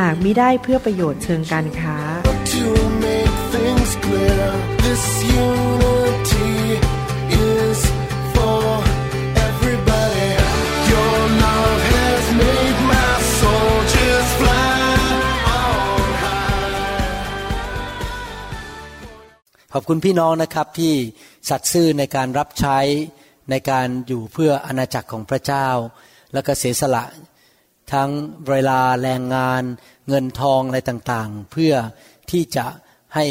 [0.00, 1.96] หากมิได้เพื่อประโยชน์เชิงการค้า
[2.54, 2.66] to
[3.06, 4.46] make things clear.
[4.84, 5.04] This
[5.44, 6.54] unity
[7.50, 7.78] is
[8.34, 8.62] for
[9.48, 10.30] everybody.
[10.92, 14.80] Your love has made my soldiers fly
[15.60, 16.76] on high.
[19.72, 20.94] ขอบคุณพี่น้องนะครับที่
[21.48, 22.78] สัตย์ซื่อในการรับใช้
[23.50, 25.68] ในการอยู่เพื่ออาณาจักรของพระเจ้า
[26.32, 27.04] แล้วก็เสียสละ
[27.92, 28.10] ทั้ง
[28.48, 29.62] เวลาแรงงาน
[30.08, 31.74] เงินทองอะไรต่างๆ เพื่อ
[32.30, 32.66] ที่จะ
[33.14, 33.26] ให้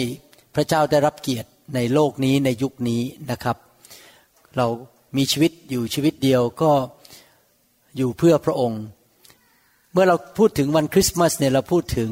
[0.55, 3.57] พระเจ้าได้รับเกียรติในโลกนี้ในยุคนี้นะครับ
[4.57, 4.67] เรา
[5.17, 6.71] มีชีวิตอยู่ชีวิตเดียวก็
[7.97, 8.81] อยู่เพื่อพระองค์
[9.93, 12.11] เมื่อเราพูดถึงวันคริสต์มาสเนี่ยเราพูดถึง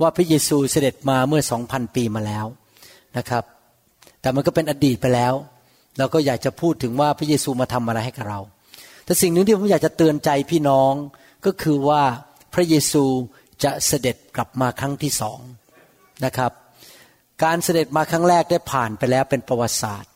[0.00, 2.46] ว่าพระเยซูเสด็จมาเมื่อสองพันปีมาแล้ว
[3.18, 3.44] นะครับ
[4.20, 5.34] แต่มันก็เป็นอดีตไปแล้ว
[5.98, 8.40] เราก็อยากจะพูดถึงว่าพระเยซูมาทำอะไรให้กับเรา
[9.04, 10.92] แต่สิ่งหนึ่งที่ผมอยากจะเตือนใจพี่น้อง
[11.44, 12.02] ก็คือว่า
[12.54, 13.04] พระเยซู
[13.64, 15.40] จะเสด็จกลับมาครั้งที่สอง
[16.24, 16.52] นะครับ
[17.44, 20.10] การเสด็จมาครั้งแรกได้ผ่านไปแล้วเป็นประวัติศาสตร์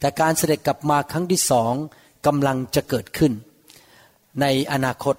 [0.00, 1.72] แต่การเสด็จกลับมาครั้งที่สอง
[2.26, 3.32] กำลังจะเกิดขึ้น
[4.40, 5.14] ในอนาคต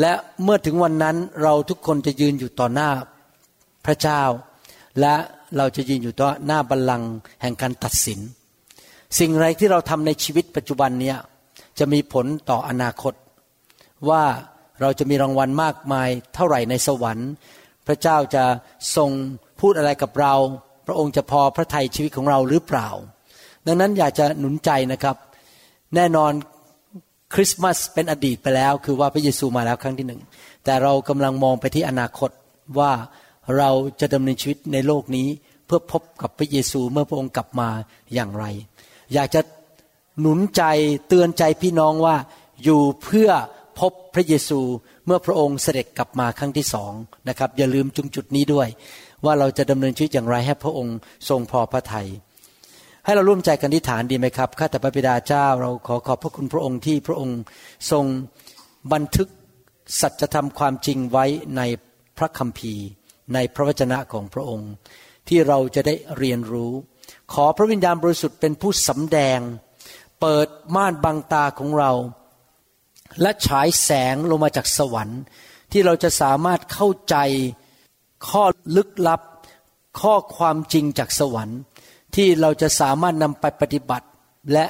[0.00, 2.90] และเมื่อถึงวันนั้นเราทุกคนจะยืนอยู่ต่อหน้า
[3.86, 4.22] พระเจ้า
[5.00, 5.14] และ
[5.56, 7.10] เราจะยืนอยู่ต่อหน้าบัลลังก์
[7.42, 8.20] แห่งการตัดสิน
[9.18, 11.16] สิ่งไรที่เราทำในชีวิตปัจจุบันเนี้ย
[11.78, 13.14] จะมีผลต่ออนาคต
[14.08, 14.24] ว่า
[14.80, 17.30] เราจะมีรางวัลมากมายเท่าไหร่ในสวรรค์
[17.86, 18.44] พระเจ้าจะ
[18.96, 19.10] ทรง
[19.60, 20.34] พูดอะไรกับเรา
[20.86, 22.88] พระองค์จะพอพระทัยชีวิตของเราหรือเปล่า
[23.66, 25.16] ดังนั้นอยากจะหนุนใจนะครับ
[25.94, 26.32] แน่นอน
[27.34, 30.20] คริสต์มาสเป็นอดีตไปแล้ว คือว่าพระเยซูมาแล้วครั้งที่หนึ่ง
[30.64, 32.30] แต่เรากำลังมองไปที่อนาคต
[32.78, 32.92] ว่า
[33.58, 33.70] เรา
[34.00, 35.28] จะดำเนินชีวิตในโลกนี้
[35.66, 37.68] เพื่อพบกับพระเยซูเมื่อพระองค์กลับมา
[38.14, 38.44] อย่างไร
[39.14, 39.40] อยากจะ
[40.20, 40.62] หนุนใจ
[41.08, 42.16] เตือนใจพี่น้องว่า
[42.64, 43.30] อยู่เพื่อ
[43.80, 44.60] พบพระเยซู
[45.06, 46.92] เมื่อพระองค์เสด็จกลับมาครั้งที่สอง
[47.28, 48.68] นะครับ อย่าลืมจุงจุดนี้ด้วย
[49.24, 50.96] ว่าเราจะดำเนินชีวิตอย่างไรให้พระองค์
[51.28, 52.08] ทรงพอพระทยัย
[53.04, 57.38] ให้เราร่วมใจกันที่ฐานดีไหมครับข้าแต่พระบิดาเจ้า เราขอขอบพระคุณพระองค์ที่พระองค์
[57.90, 58.04] ทรง
[58.92, 59.28] บันทึก
[60.00, 61.24] สัจธรรมความจริงไว้
[61.56, 61.62] ใน
[62.18, 62.86] พระคัมภีร์
[63.34, 64.70] ในพระวจนะของพระองค์
[65.28, 66.72] ที่เราจะได้เรียนรู้
[67.32, 69.40] ขอพระวิญญาณบริสุทธิ์เป็นผู้สำแดง
[70.20, 71.92] เปิดม่านบังตาของเรา
[73.20, 75.20] และฉายแสงลงมาจากสวรรค์
[75.72, 77.16] ที่เราจะสามารถเข้าใจ
[78.28, 78.44] ข้อ
[78.76, 79.20] ลึกลับ
[80.00, 81.58] ข้อความจริงจากสวรรค์
[82.14, 84.06] ที่เราจะสามารถนำไปปฏิบัติ
[84.52, 84.66] และ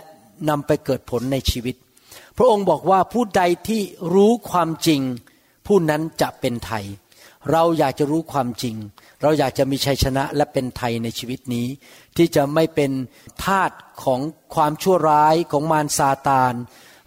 [0.48, 1.76] นำไปเกิดผลในชีวิต
[2.36, 3.82] พระองค์บอกว่าผู้ใดที่
[4.14, 5.00] รู้ความจริง
[5.66, 6.84] ผู้นั้นจะเป็นไทย
[7.50, 8.76] เราอยากจะรู้ความจริง
[9.22, 11.66] เราอยากจะมีชัยชนะและเป็นไทยในชีวิตนี้
[12.16, 12.90] ที่จะไม่เป็น
[13.44, 13.70] ทาส
[14.04, 14.20] ของ
[14.54, 16.52] ความชั่วร้ายของมารซาตาน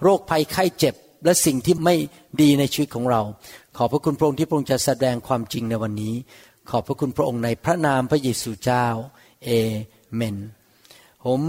[0.04, 0.96] โรคภัยไข้เจ็บ
[1.28, 1.96] และสิ่งที่ไม่
[2.42, 3.22] ดีในชีวิตของเรา
[3.78, 6.14] ขอบพระคุณพระองค์ที่พระองค์จะแสดงความจริงในวันนี้
[6.70, 8.86] ขอบพระคุณพระองค์ในพระนามพระเยซูเจ้า
[9.46, 9.50] เอ
[10.16, 10.38] เมน
[11.26, 11.42] ผม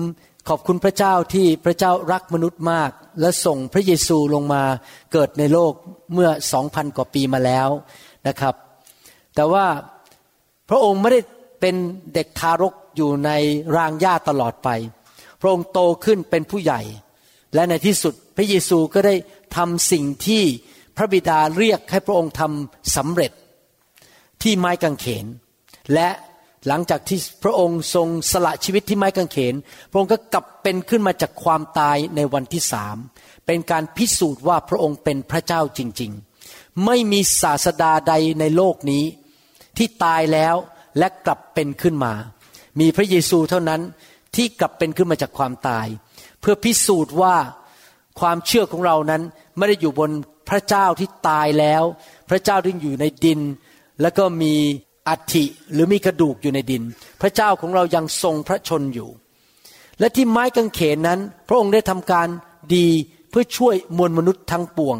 [0.48, 2.90] ขอบคุณพระเจ้าที่พระเจ้ารักมนุษย์มาก
[3.20, 4.62] และส่งพระเยซูลงมา
[5.12, 5.72] เกิดในโลก
[6.14, 7.68] เมื่อสองพันกว่าปีมาแล้ว
[8.28, 8.54] นะครับ
[9.34, 9.66] แต่ว่า
[10.68, 11.20] พระองค์ไม่ได้
[11.60, 11.74] เป็น
[12.14, 13.30] เด็กทารกอยู่ใน
[13.76, 14.68] รางหญ้าตลอดไป
[15.40, 16.80] พระองค์โตขึ้นเป็นผู้ใหญ่
[17.54, 19.14] และในที่สุดพระเยซูก็ได้
[19.56, 20.42] ทำสิ่งที่
[20.96, 23.32] พระบิดาเรียกให้พระองค์ทำสำเร็จ
[24.42, 25.26] ที่ไม้กางเขน
[25.94, 26.08] และ
[26.66, 29.54] หลังจากที่พระองค์ทรงสละชีวิตที่ไม้กางเขน
[29.90, 32.96] พระองค์ก็กลับเป็นขึ้นมาจากความตายในวันที่สาม
[33.46, 36.12] เป็นการพิสูจน์ว่าพระองค์เป็นพระเจ้าจริง
[36.48, 39.04] ๆ ไม่มีศาสดาใดในโลกนี้
[39.76, 40.54] ที่ตายแล้ว
[40.98, 42.12] และกลับเป็นขึ้นมา
[42.80, 43.80] มีพระเยซูเท่านั้น
[44.36, 45.86] ที่กลับเป็นขึ้นมาจากความตาย
[46.40, 47.36] เพื่อพิสูจน์ว่า
[48.18, 49.22] ความเชื่อของเรานั้น
[49.56, 50.10] ไม่ได้อยู่บน
[50.48, 51.82] พระเจ้าที่ตายแล้ว
[52.30, 53.40] พระเจ้าที่อยู่ในดิน
[54.02, 54.54] แล้วก็มี
[55.08, 56.82] อัฐิหรือมีกระดูกอยู่ในดิน
[57.20, 59.08] พระเจ้าของเรายังทรงพระชนอยู่
[60.00, 62.28] และที่ไม้กางเขนนั้น พระองค์ได้ทำการ
[62.76, 62.88] ดี
[63.30, 64.96] เพื่อช่วยมวลมนุษย์ทั้งปวง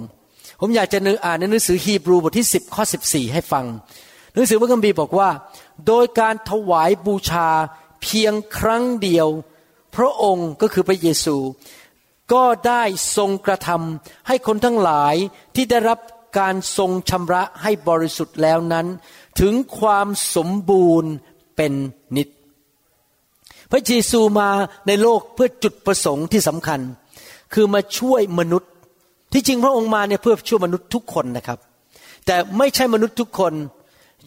[0.60, 3.64] ผมอยากจะนึกอ่านในหนังสือฮีบรูบทที่ 10ข้อ14 ให้ฟัง
[4.34, 5.30] หนังสือพระคัมภีร์บอกว่า
[5.86, 7.48] โดยการถวายบูชา
[8.02, 9.28] เพียงครั้งเดียว
[9.96, 11.36] พระองค์ก็คือพระเยซู
[12.32, 12.82] ก็ได้
[13.16, 15.14] ทรงกระทำให้คนทั้งหลาย
[15.54, 15.98] ที่ได้รับ
[16.38, 18.86] การทรงชำระให้บริสุทธิ์แล้วนั้น
[19.40, 21.12] ถึงความสมบูรณ์
[21.56, 21.72] เป็น
[22.16, 22.28] นิจ
[23.70, 24.48] พระเยซูมา
[24.86, 26.80] ในโลกเพื่อจุดประสงค์ที่สำคัญ
[27.54, 28.70] คือมาช่วยมนุษย์
[29.32, 31.58] ที่จริงพระองค์มาเนี่ยเพื่อช่วยมนุษย์ทุกคนนะครับ
[32.26, 33.52] แต่ไม่ใช่มนุษย์ทุกคน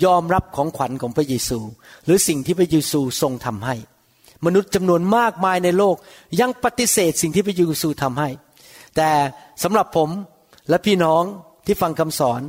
[0.05, 1.59] ยอมรับของขวัญของพระเยซู
[2.05, 3.75] หรือสิ่งที่พระเยซูทรงทำให้
[4.45, 5.95] มนุษย์จำนวนมากมายในโลก
[6.39, 8.29] ยังปฏิเสธสิ่งที่พระเยซูทำให้
[8.95, 9.09] แต่
[9.63, 10.09] สำหรับผม
[10.69, 11.23] และพี่น้อง
[11.65, 12.41] ที่ฟังคำสอน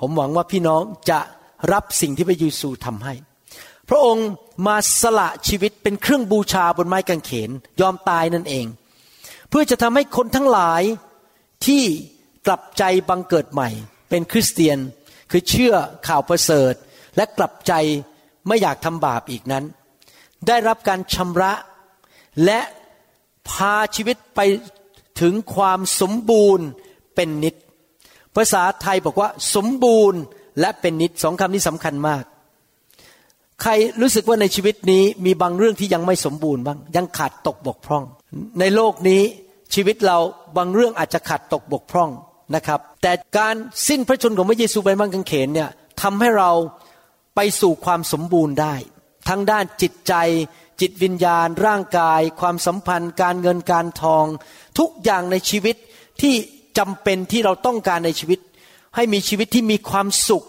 [0.00, 1.20] ผมหวังว่าพี่น้องจะ
[1.72, 3.14] รับสิ่งที่พระเยซูทำให้
[3.88, 4.28] พระองค์
[4.66, 7.50] มาสละชีวิตเป็นเครื่องบูชาบนไม้กางเขน
[7.80, 8.66] ยอมตายนั่นเอง
[9.48, 10.82] เพื่อจะทำให้คนทั้งหลาย
[11.66, 11.82] ที่
[12.46, 13.68] กลับใจบังเกิดใหม่
[14.08, 14.78] เป็นคริสเตียน
[15.30, 15.74] คือเชื่อ
[16.06, 16.74] ข่าวประเสริฐ
[17.16, 17.72] และกลับใจ
[18.48, 19.64] ไม่อยากทำบาปอีกนั้น
[20.48, 21.52] ได้รับการชำระ
[22.44, 22.60] และ
[23.50, 24.40] พาชีวิตไป
[25.20, 26.66] ถึงความสมบูรณ์
[27.14, 27.54] เป็นนิจ
[28.36, 30.20] ภาษาไทยบอกว่า สมบูรณ์
[30.60, 32.24] และเป็นนิจสองคำนี้สำคัญมาก
[33.62, 38.04] ใครรู้สึกว่าในชีวิตนี้มีบางเรื่องที่ยังไม่สมบูรณ์บ้าง ยังขาดตกบกพร่อง
[38.60, 39.22] ในโลกนี้
[39.74, 40.18] ชีวิตเรา
[40.56, 42.10] บางเรื่องอาจจะขาดตกบกพร่อง
[42.54, 43.54] นะครับ แต่การ
[43.88, 45.70] สิ้นพระชนของพระเยซูไปมังกังเขนเนี่ย
[46.02, 46.50] ทำให้เรา
[47.34, 48.74] ไปสู่ความสมบูรณ์ได้
[49.28, 50.14] ทั้งด้านจิตใจ
[50.80, 54.24] จิตวิญญาณ ร่างกาย ความสัมพันธ์ การเงินการทอง
[54.78, 55.76] ทุกอย่างในชีวิต
[56.22, 56.34] ที่
[56.78, 58.40] จำเป็นที่เราต้องการในชีวิต
[58.94, 60.44] ให้มีชีวิตที่มีความสุข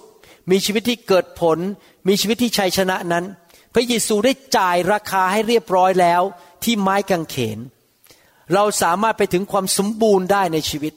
[0.51, 1.57] มีชีวิตที่เกิดผล
[2.07, 3.25] มีชีวิตที่ชัยชนะนั้น
[3.73, 6.21] พระเยซูได้จ่ายราคาให้เรียบร้อยแล้ว
[6.63, 7.59] ที่ไม้กางเขน
[8.53, 10.93] เราสามารถไปถึงความสมบูรณ์ได้ในชีวิต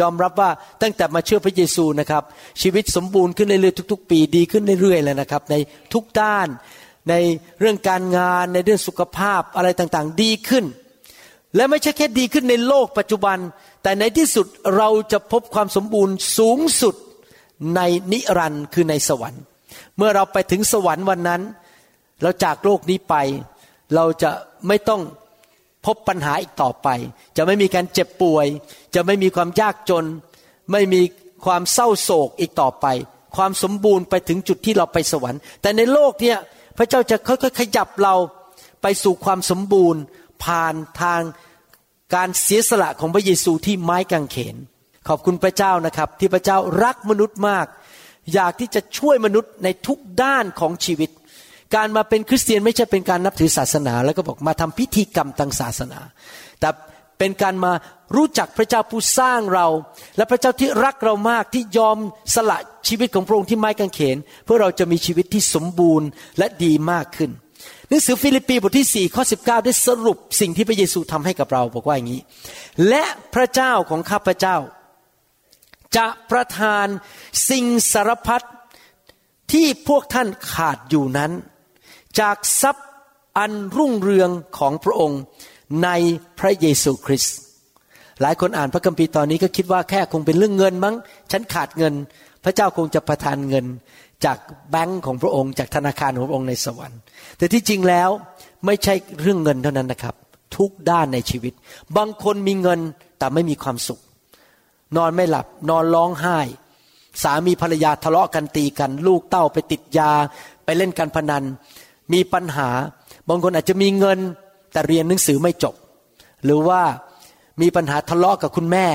[0.00, 0.50] ยอมรับว่า
[0.82, 2.22] ตั้งแต่มาเชื่อพระเยซูนะครับ
[2.62, 5.54] ชีวิตสมบูรณ์ขึ้นเรื่อยๆทุก ๆ ปีดีขึ้นเรื่อยๆเลยนะครับ ใน
[5.92, 6.48] ทุกด้าน
[7.10, 7.14] ใน
[7.60, 10.64] เรื่องการงานในเรื่องสุขภาพอะไรต่างๆ ดีขึ้น
[11.56, 13.38] และไม่ใช่แค่ดีขึ้นในโลกปัจจุบัน
[13.82, 14.46] แต่ในที่สุด
[14.76, 16.94] เราจะพบความสมบูรณ์สูงสุด
[17.76, 17.80] ใน
[18.12, 19.42] นิรันดร์คือในสวรรค์
[19.96, 21.42] เมื่อเราไปถึงสวรรค์วันนั้น
[22.22, 23.14] เราจากโลกนี้ไป
[23.94, 24.30] เราจะ
[24.68, 25.02] ไม่ต้อง
[25.86, 26.88] พบปัญหาอีกต่อไป
[27.36, 28.46] จะไม่มีการเจ็บป่วย
[28.94, 30.04] จะไม่มีความยากจน
[30.72, 31.00] ไม่มี
[31.44, 32.86] ความเศร้าโศกอีกต่อไป
[33.36, 36.38] ความสมบูรณ์ไปถึงจุดที่เราไปสวรรค์ แต่ในโลกเนี่ย
[36.78, 38.14] พระเจ้าจะค่อยๆขยับเรา
[38.82, 40.02] ไปสู่ความสมบูรณ์
[40.44, 41.20] ผ่านทาง
[42.14, 44.56] การเสียสละของพระเยซูที่ไม้กางเขน
[45.08, 47.66] ขอบคุณพระเจ้านะครับ ที่พระเจ้ารักมนุษย์มาก
[48.34, 51.10] อยากที่จะช่วยมนุษย์ในทุกด้านของชีวิต
[51.74, 56.00] การมาเป็นคริสเตียนไม่ใช่เป็นการนับถือศาสนา แล้วก็บอกมาทำพิธีกรรมทางศาสนา
[56.60, 56.68] แต่
[57.18, 57.72] เป็นการมา
[58.16, 59.66] รู้จักพระเจ้าผู้สร้างเรา
[60.16, 61.98] และพระเจ้าที่รักเรามากที่ยอม
[62.34, 62.58] สละ
[62.88, 66.08] ชีวิตของพระองค์ที่ไม้กางเขน เพื่อเราจะมีชีวิตที่สมบูรณ์
[66.38, 67.30] และดีมากขึ้น
[67.88, 72.22] หนังสือฟิลิปปีบทที่4ข้อ19 ได้สรุปสิ่งที่พระเยซูทำให้กับเราบอกว่าอย่างนี้
[72.88, 73.04] และ
[73.34, 74.56] พระเจ้าของข้าพระเจ้า
[75.96, 76.86] จะประทาน
[77.50, 78.46] สิ่งสารพัด
[79.52, 81.32] ที่พวกท่านขาดอยู่นั้น
[82.20, 82.88] จากทรัพย์
[83.38, 85.20] อันรุ่งเรืองของพระองค์
[85.84, 85.88] ใน
[86.38, 87.36] พระเยซูคริสต์
[88.22, 90.94] หลายคนอ่านพระคัมภีร์ตอนนี้ก็คิดว่าแค่คงเป็นเรื่องเงินมั้ง
[91.32, 91.94] ฉันขาดเงิน
[92.44, 93.66] พระเจ้าคงจะประทานเงิน
[94.24, 94.38] จาก
[94.70, 97.00] แบงก์ของพระองค์ จากธนาคารของพระองค์ในสวรรค์
[97.38, 98.08] แต่ที่จริงแล้ว
[98.66, 100.14] ไม่ใช่เรื่องเงินเท่านั้นนะครับ
[100.56, 101.52] ทุกด้านในชีวิต
[101.96, 102.80] บางคนมีเงิน
[103.18, 104.00] แต่ไม่มีความสุข
[104.96, 106.38] นอนไม่หลับ นอนร้องไห้
[107.22, 110.12] สามีภรรยาทะเลาะกันตีกัน ลูกเต้าไปติดยา
[110.64, 111.44] ไปเล่นการพนัน
[112.12, 112.68] มีปัญหา
[113.28, 114.18] บางคนอาจจะมีเงิน
[114.72, 115.74] แต่เรียนหนังสือไม่จบ
[116.44, 116.82] หรือว่า
[117.60, 118.86] มีปัญหาทะเลาะกับคุณแม่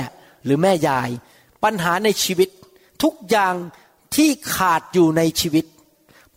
[0.46, 1.10] หรือแม่ยาย
[1.64, 2.50] ปัญหาในชีวิต
[3.04, 3.54] ทุกอย่าง
[4.16, 5.66] ที่ขาดอยู่ในชีวิต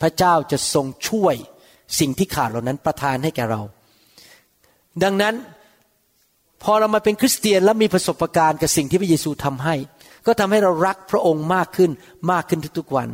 [0.00, 1.34] พระเจ้าจะทรงช่วย
[1.98, 3.62] สิ่งที่ขาดเหล่านั้นประทานให้แก่เรา
[5.02, 5.34] ดังนั้น
[6.62, 9.74] พอเรามาเป็นคริสเตียนแล้วมีประสบการณ์กับสิ่งที่พระเยซูทำให้
[10.26, 11.90] ก็ทำให้เรารักพระองค์มากขึ้น
[12.32, 13.08] มากขึ้นทุกๆวัน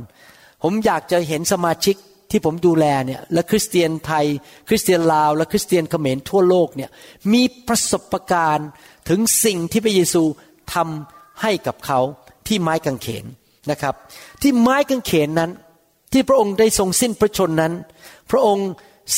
[0.62, 1.96] ผมอยากจะเห็นสมาชิก
[2.30, 4.26] ที่ผมดูแลเนี่ยและคริสเตียนไทย
[4.68, 6.90] คริสเตียนลาว และคริสเตียนเขมรทั่วโลกเนี่ย
[7.32, 8.68] มีประสบการณ์
[9.08, 10.22] ถึงสิ่งที่พระเยซู
[10.74, 12.00] ทำให้กับเขา
[12.46, 13.24] ที่ไม้กางเขน
[13.70, 13.94] นะครับ
[14.42, 15.50] ที่ไม้กางเขนนั้น
[16.12, 17.72] ที่พระองค์ได้ทรงสิ้นพระชนนั้น
[18.30, 18.68] พระองค์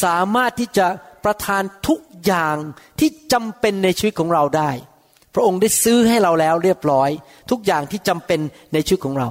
[0.03, 0.87] สามารถที่จะ
[1.25, 2.57] ประทานทุกอย่าง
[2.99, 4.71] ที่จำเป็นในชีวิตของเราได้
[5.35, 7.11] พระองค์ได้ซื้อให้เราแล้วเรียบร้อย
[7.51, 8.41] ทุกอย่างที่จำเป็น
[8.73, 9.29] ในชีวิตของเรา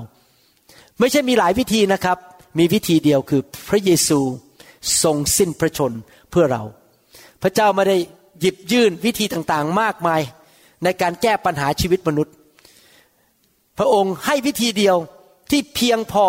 [0.99, 2.17] ไม่ใช่มีหลายวิธีนะครับ
[2.59, 4.19] มีวิธีเดียวคือพระเยซู
[5.03, 5.91] ทรงสิ้นพระชน
[6.29, 6.63] เพื่อเรา
[7.41, 7.97] พระเจ้าไม่ได้
[8.41, 10.21] หยิบยื่นวิธีต่างๆ มากมาย
[10.83, 12.33] ในการแก้ปัญหาชีวิตมนุษย์
[13.77, 14.97] พระองค์ให้วิธีเดียว
[15.51, 16.25] ที่เพียงพอ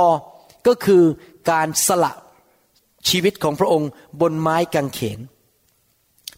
[0.67, 1.03] ก็คือ
[1.51, 2.13] การสละ
[3.09, 5.19] ชีวิตของพระองค์บนไม้กางเขน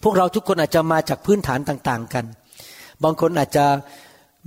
[0.02, 2.24] พวกเราทุกคนอาจจะมาจากพื้นฐานต่างๆกัน
[3.04, 3.66] บางคนอาจจะ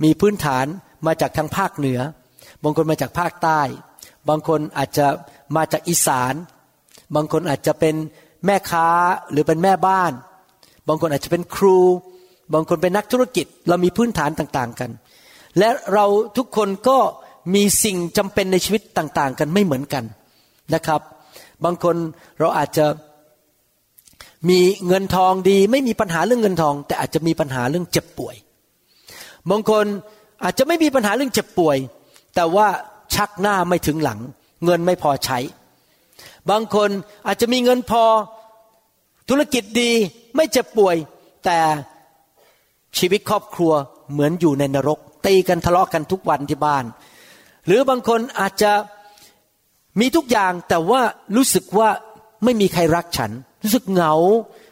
[0.02, 0.66] มีพื้นฐาน
[1.06, 2.00] มาจากทางภาคเหนือ
[2.64, 3.60] บางคนมาจากภาคใต้
[4.28, 5.06] บางคนอาจจะ
[5.56, 6.34] มาจากอีสาน
[7.14, 7.94] บางคนอาจจะเป็น
[8.46, 8.88] แม่ค้า
[9.30, 10.12] หรือเป็นแม่บ้าน
[10.88, 11.78] บางคนอาจจะเป็นครู
[12.54, 14.90] บางคนเป็นนักธุรกิจ เรามีพื้นฐานต่างๆกัน
[15.58, 16.06] และเรา
[16.36, 16.98] ทุกคนก็
[17.54, 20.04] มีสิ่งจำเป็นในชีวิตต่างๆ กันไม่เหมือนกัน
[20.74, 21.00] นะครับ
[21.64, 21.96] บางคน
[22.38, 22.86] เราอาจจะ
[24.48, 28.36] มีเงินทองดี ไม่มีปัญหาเรื่องเงินทอง แต่อาจจะมีปัญหาเรื่องเจ็บป่วย
[29.50, 29.84] บางคน
[30.44, 31.76] อาจจะไม่มีปัญหาเรื่องเจ็บป่วย
[32.34, 32.68] แต่ว่า
[33.14, 34.20] ชักหน้าไม่ถึงหลัง
[34.64, 35.38] เงินไม่พอใช้
[36.50, 36.90] บางคน
[37.26, 38.04] อาจจะมีเงินพอ
[39.28, 39.90] ธุรกิจดี
[40.36, 40.96] ไม่เจ็บป่วย
[41.44, 41.58] แต่
[42.98, 43.72] ชีวิตครอบครัว
[44.12, 46.84] เหมือนอยู่ในนรก ตีกันทะเลาะกันทุกวันที่บ้าน
[47.66, 48.72] หรือบางคนอาจจะ
[50.00, 51.00] มีทุกอย่างแต่ว่า
[51.36, 51.88] รู้สึกว่า
[52.44, 53.30] ไม่มีใครรักฉัน
[53.62, 54.14] รู้สึกเหงา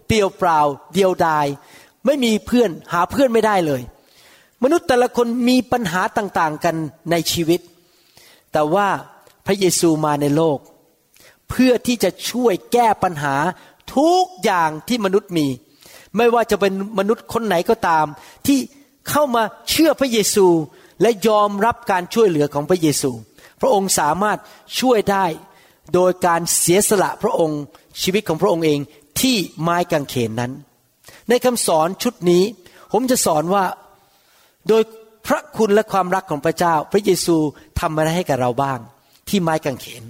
[0.06, 0.60] เปลี่ยวเปล่า
[0.94, 1.46] เดียวดาย
[2.06, 3.82] ไม่มีเพื่อนหาเพื่อนไม่ได้เลย
[4.62, 6.76] มนุษย์แต่ละคนมีปัญหาต่างๆกัน
[7.10, 7.60] ในชีวิต
[8.52, 8.88] แต่ว่า
[9.46, 10.58] พระเยซูมาในโลก
[11.50, 13.34] เพื่อที่จะช่วยแก้ปัญหา
[13.96, 15.46] ทุกอย่างที่มนุษย์มี
[16.16, 18.06] ไม่ว่าจะเป็นมนุษย์คนไหนก็ตาม
[18.46, 18.58] ที่
[19.10, 20.46] เข้ามาเชื่อพระเยซู
[21.02, 23.10] และยอมรับการช่วยเหลือของพระเยซู
[23.60, 24.38] พระองค์สามารถ
[24.80, 25.24] ช่วยได้
[25.94, 27.60] โดยการเสียสละพระองค์
[28.02, 28.80] ชีวิตของพระองค์เอง
[29.20, 30.52] ที่ไม้กางเขนนั้น
[31.28, 32.42] ในคำสอนชุดนี้
[32.92, 33.64] ผมจะสอนว่า
[34.68, 34.82] โดย
[35.26, 37.36] พระคุณและความรักของพระเจ้า พระเยซู
[37.80, 38.78] ทำอะไรให้กับเราบ้าง
[39.28, 40.04] ที่ไม้กางเขน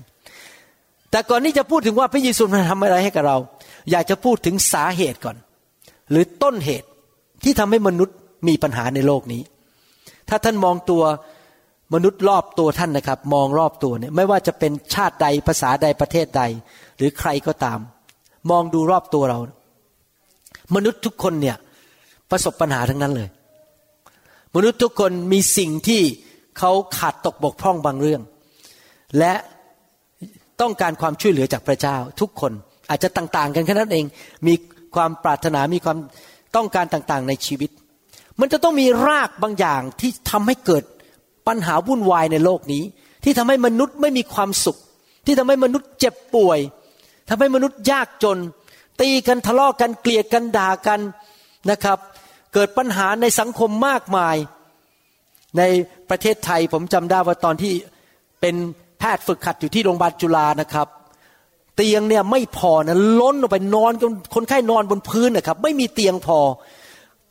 [1.11, 3.37] แต่ก่อนที่จะพูดถึงว่าพระเยซูทำอะไรให้กับเรา
[3.90, 5.37] อยากจะพูดถึงสาเหตุก่อน
[6.11, 6.88] หรือต้นเหตุ
[7.45, 8.17] ที่ทำให้มนุษย์
[8.49, 9.43] มีปัญหาในโลกนี้
[10.29, 11.02] ถ้าท่านมองตัว
[11.95, 16.43] มนุษย์รอบตัวท่านนะครับ มองรอบตัวเนี่ยไม่ว่าจะเป็นชาติใดภาษาใดประเทศใด
[16.97, 17.79] หรือใครก็ตาม
[18.50, 19.38] มองดูรอบตัวเรา
[20.75, 21.57] มนุษย์ทุกคนเนี่ย
[22.31, 23.29] ประสบปัญหาทั้งนั้นเลย
[24.55, 26.02] มนุษย์ทุกคนมีสิ่งที่
[26.59, 28.23] เขาขาดตกบกพร่องบางเรื่อง
[29.19, 29.33] และ
[30.61, 32.52] ต้องการความช่วยเหลือจากพระเจ้าทุกคน
[32.90, 34.05] อาจจะต่าง ๆ กันแค่นั้นเอง
[34.47, 34.55] มี
[34.95, 35.99] ความปรารถนามีความ
[36.57, 37.71] ต้องการต่างๆ ในชีวิต
[38.41, 40.85] มันจะต้องมีรากบางอย่างที่ทำให้เกิด
[41.49, 42.83] ปัญหาวุ่นวายในโลกนี้
[43.25, 44.79] ที่ทำให้มนุษย์ไม่มีความสุข
[45.27, 46.59] ที่ทำให้มนุษย์เจ็บป่วย
[47.29, 48.39] ทำให้มนุษย์ยากจน
[49.01, 51.01] ตีกันทะเลาะกันเกลียดกันด่ากัน
[51.71, 51.99] นะครับ
[52.55, 54.37] เกิดปัญหาในสังคมมากมาย
[55.59, 55.63] ใน
[56.11, 57.75] ประเทศไทยผมจำได้ว่าตอนที่
[58.41, 58.55] เป็น
[58.99, 60.89] แพทย์ฝึกขัดอยู่ที่โรงพยาบาลจุฬานะครับ
[61.81, 63.93] ตียงเนี่ยไม่พอนะล้นออกไปนอน
[64.35, 66.39] คนไข้นอนบนพื้นนะครับ ไม่มีเตียงพอ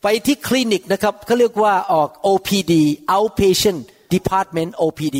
[0.03, 2.73] ไปที่คลินิกนะครับเขาเรียกว่าออก OPD
[3.15, 3.79] outpatient
[4.13, 5.19] department OPD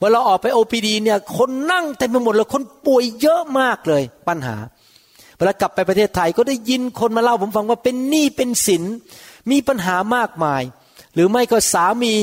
[0.00, 4.56] เวลาออกไป OPD เนี่ยคนนั่งเต็มไปหมดเลยคนป่วยเยอะมากเลยปัญหา
[5.36, 8.82] เวลากลับไปประเทศไทยก็ได้ยินคนมาเล่าผมฟังว่าเป็นหนี้เป็นสิน
[9.50, 10.62] มีปัญหามากมาย
[11.14, 12.14] หรือไม่ก็สามี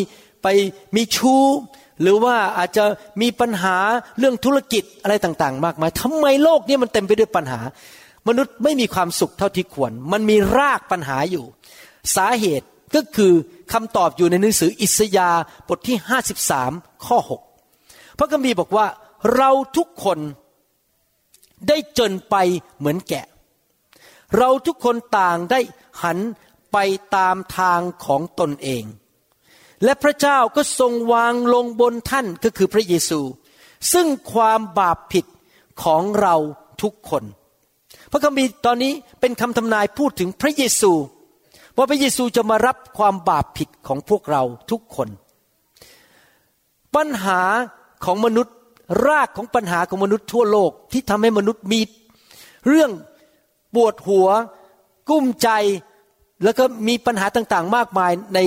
[0.44, 0.48] ไป
[0.96, 1.44] มีชู้
[2.02, 2.84] หรือว่าอาจจะ
[3.22, 3.76] มีปัญหา
[4.20, 7.60] เรื่องธุรกิจอะไรต่างๆ มากมายทำไมโลกนี้มันเต็มไปด้วยปัญหา
[8.28, 11.46] มนุษย์ไม่มีความสุขเท่าที่ควร มันมีรากปัญหาอยู่
[12.16, 13.34] สาเหตุก็คือ
[13.74, 15.30] คำตอบอยู่ในหนังสืออิสยา
[15.68, 15.98] บทที่
[16.50, 17.18] 53 ข้อ
[17.70, 18.88] 6 พระคัมภีร์บอกว่า
[19.36, 20.20] เราทุกคน
[21.68, 22.36] ได้จนไป
[22.78, 23.26] เหมือนแกะ
[24.38, 25.60] เราทุกคนต่างได้
[26.04, 26.18] หัน
[26.72, 26.78] ไป
[27.16, 28.84] ตามทางของตนเอง
[29.84, 33.20] และพระเจ้าก็ทรงวางลงบนท่านก็คือพระเยซู
[33.94, 35.26] ซึ่งความบาปผิด
[35.84, 36.36] ของเรา
[36.82, 37.24] ทุกคน
[38.12, 40.92] พระคัมภีร์ตอนนี้เป็นคำทำนายพูดถึงพระเยซู
[41.78, 45.10] ว่าพระเยซูจะมารับความบาปผิดของพวกเราทุกคน
[46.96, 47.42] ปัญหา
[48.06, 48.56] ของมนุษย์
[49.08, 51.80] รากของปัญหาของมนุษย์ทั่วโลกที่ทำให้มนุษย์มี
[52.68, 52.92] เรื่อง
[53.76, 54.28] ปวดหัว
[55.10, 55.50] กุ้มใจ
[56.44, 58.40] แล้วก็มีปัญหาต่างๆ มากมายใน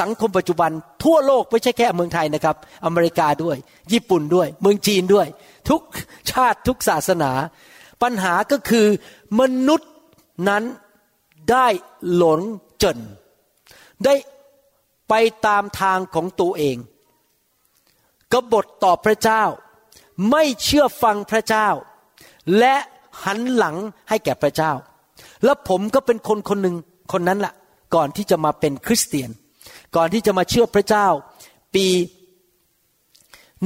[0.00, 0.70] สังคมปัจจุบัน
[1.04, 3.56] ทั่วโลกไม่ใช่แค่เมืองไทยนะครับ อเมริกาด้วย
[3.92, 5.26] ญี่ปุ่นด้วย เมืองจีนด้วย
[5.70, 5.82] ทุก
[6.32, 7.32] ชาติทุกศาสนา
[8.02, 8.86] ปัญหาก็คือ
[9.40, 9.90] มนุษย์
[10.48, 10.64] นั้น
[11.50, 11.66] ได้
[12.14, 12.40] หลง
[12.82, 12.98] จน
[14.04, 14.14] ได้
[15.08, 15.14] ไป
[15.46, 16.76] ตามทางของตัวเอง
[18.32, 19.42] กบฏต่อพระเจ้า
[20.30, 21.68] ไม่เชื่อฟังพระเจ้า
[22.58, 22.74] และ
[23.24, 23.76] หันหลัง
[24.08, 24.72] ให้แก่พระเจ้า
[25.44, 26.76] แล้วผมก็เป็นคนคนหนึ่ง
[27.12, 27.54] คนนั้นละ่ะ
[27.94, 29.30] ก่อนที่จะมาเป็นคริสเตียน
[29.96, 31.06] ก่อนที่จะมาเชื่อพระเจ้า
[31.74, 31.86] ปี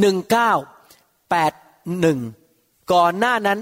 [0.01, 0.53] หนึ่งเก้า
[1.31, 1.53] แปด
[2.01, 2.19] หนึ่ง
[2.93, 3.59] ก่อนหน้านั้น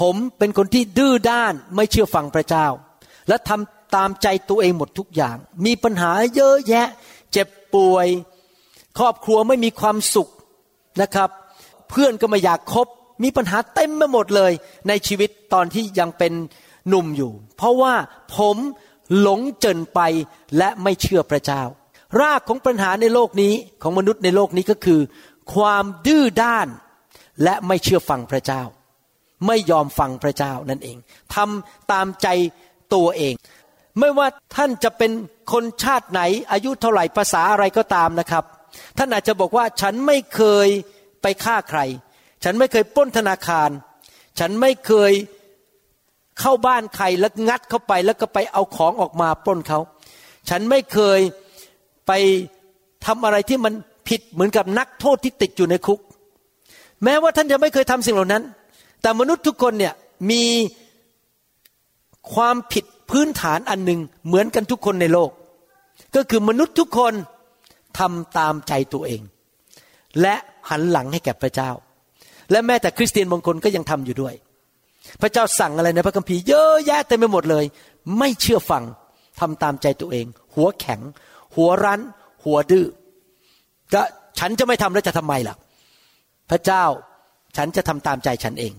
[0.00, 2.66] ผมเป็นคนที่ดื้อด้านไม่เชื่อฟังพระเจ้า
[3.28, 6.88] และทำตามใจตัวเองหมดทุกอย่าง มีปัญหาเยอะแยะ
[7.32, 8.06] เจ็บป่วย
[8.98, 10.28] ครอบครัวไม่มีความสุข
[11.02, 11.30] นะครับ
[11.90, 12.86] เพื่อนก็ไม่อยากคบ
[13.22, 14.52] มีปัญหาเต็มไปหมดเลย
[14.88, 16.32] ในชีวิตตอนที่ยังเป็น
[16.88, 17.94] หนุ่มอยู่ เพราะว่า
[18.36, 18.56] ผม
[19.20, 20.00] หลงเจินไป
[20.58, 21.62] และไม่เชื่อพระเจ้า
[22.20, 25.00] รากของปัญหาในโลกนี้ของมนุษย์ในโลกนี้ก็คือ
[25.54, 26.68] ความดื้อด้าน
[27.42, 28.62] และไม่เชื่อฟังพระเจ้า
[29.46, 30.96] ไม่ยอมฟังพระเจ้านั่นเอง
[31.34, 32.28] ทำตามใจ
[32.94, 33.34] ตัวเอง
[33.98, 35.12] ไม่ว่าท่านจะเป็น
[35.52, 36.20] คนชาติไหน
[36.52, 38.44] อายุเท่าไหร่ภาษาอะไรก็ตามนะครับ
[38.98, 40.68] ท่านอาจจะบอกว่าฉันไม่เคย
[41.22, 41.80] ไปฆ่าใคร
[42.44, 43.70] ฉันไม่เคยปล้นธนาคาร
[44.38, 45.12] ฉันไม่เคย
[46.40, 49.78] เข้าบ้านใครแล้วงัดเข้าไปแล้วก็ไปเอาของออกมาปล้นเขา
[50.48, 51.20] ฉันไม่เคย
[52.06, 52.12] ไป
[53.06, 53.74] ทำอะไรที่มัน
[54.08, 56.00] ผิดเหมือนกับนักโทษที่ติดอยู่ในคุก
[57.04, 58.42] แม้ว่าท่านจะไม่เคยทำสิ่งเหล่านั้น
[59.02, 59.94] แต่มนุษย์ทุกคนเนี่ย
[60.30, 60.44] มี
[62.34, 65.30] ความผิดพื้นฐานอันหนึ่งเหมือนกันทุกคนในโลก
[66.16, 67.12] ก็คือมนุษย์ทุกคน
[67.98, 69.22] ทำตามใจตัวเอง
[70.20, 70.34] และ
[70.70, 71.70] หันหลังให้แก่พระเจ้า
[72.50, 74.34] และแม้แต่คริสเตียนบางคนก็ยังทำอยู่ด้วย
[75.20, 77.64] พระเจ้าสั่งอะไรในพระคัมภีร์เยอะแยะเต็มไปหมดเลย
[78.18, 78.84] ไม่เชื่อฟัง
[79.40, 81.00] ทำตามใจตัวเอง หัวแข็ง
[81.56, 82.00] หัวรั้น
[82.44, 82.86] หัวดื้อ
[83.92, 84.02] ก็
[84.38, 85.56] ฉันจะไม่ทำแล้วจะทำไมล่ะ
[86.50, 86.84] พระเจ้า
[87.56, 88.72] ฉันจะทำตามใจฉันเอง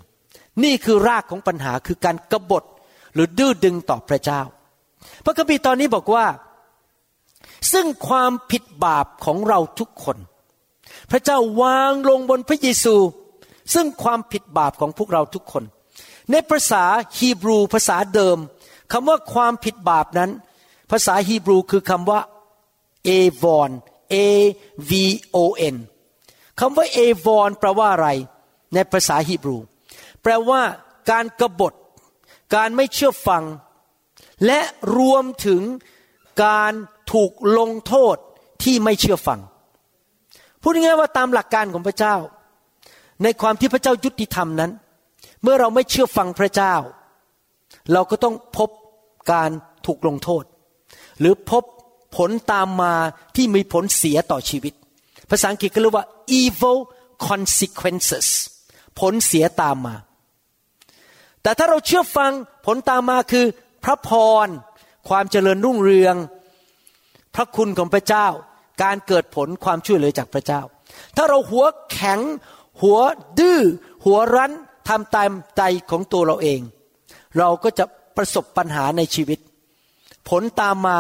[0.64, 2.64] นี่คือรากของปัญหาคือการกบฏ
[3.14, 4.42] หรือดื้อดึงต่อพระเจ้า
[5.26, 6.26] พระคัมภีร์ตอนนี้บอกว่า
[7.74, 10.18] ซึ่งความผิดบาปของเราทุกคน
[11.12, 12.96] พระเจ้าวางลงบนพระเยซู
[13.74, 15.64] ซึ่งความผิดบาปของพวกเราทุกคน
[16.32, 16.84] ในภาษา
[17.18, 18.38] ฮีบรูภาษาเดิม
[18.92, 20.32] คำว่าความผิดบาปนั้น
[20.92, 22.20] ภาษาฮีบรูคือคำว่า
[23.06, 23.10] เอ
[23.42, 23.72] วอน
[24.14, 24.16] A
[24.90, 24.92] V
[25.36, 25.38] O
[25.74, 25.76] N
[26.60, 28.10] คำว่าเอวอนแปลว่าอะไร
[28.74, 29.58] ในภาษาฮีบรู
[30.22, 30.62] แปลว่า
[31.12, 31.74] การกรบฏ
[32.56, 33.44] การไม่เชื่อฟัง
[34.46, 34.60] และ
[34.98, 35.62] รวมถึง
[36.46, 36.74] การ
[37.14, 38.16] ถูกลงโทษ
[38.64, 39.40] ที่ไม่เชื่อฟัง
[40.62, 42.16] พูดง่ายๆว่าตามหลักการของพระเจ้า
[43.24, 44.72] ในความที่พระเจ้ายุติธรรมนั้น
[45.48, 46.76] มื่อเราไม่เชื่อฟังพระเจ้า
[47.94, 48.70] เราก็ต้องพบ
[49.32, 49.50] การ
[49.86, 50.44] ถูกลงโทษ
[51.20, 51.64] หรือพบ
[52.18, 52.94] ผลตามมา
[53.36, 54.74] ที่มีผลเสียต่อชีวิต
[55.30, 56.06] ภาษาอังกฤษก็เรียกว่า
[56.42, 56.78] evil
[57.28, 58.28] consequences
[59.00, 59.96] ผลเสียตามมา
[61.44, 62.32] แต่ถ้าเราเชื่อฟัง
[62.66, 63.46] ผลตามมาคือ
[63.84, 64.10] พระพ
[64.46, 64.48] ร
[65.10, 66.16] ความเจริญรุ่งเรือง
[67.36, 68.28] พระคุณของพระเจ้า
[68.84, 70.62] การเกิดผลความช่วยเหลือจากพระเจ้า
[71.16, 72.20] ถ้าเราหัวแข็ง
[72.82, 73.00] หัว
[73.40, 73.60] ดื้อ
[74.06, 74.54] หัวรั้น
[74.88, 76.60] ทำตามใจของตัวเราเอง
[77.38, 77.86] เราก็จะ
[78.18, 79.40] ประสบปัญหาในชีวิต
[80.30, 81.00] ผลตามมา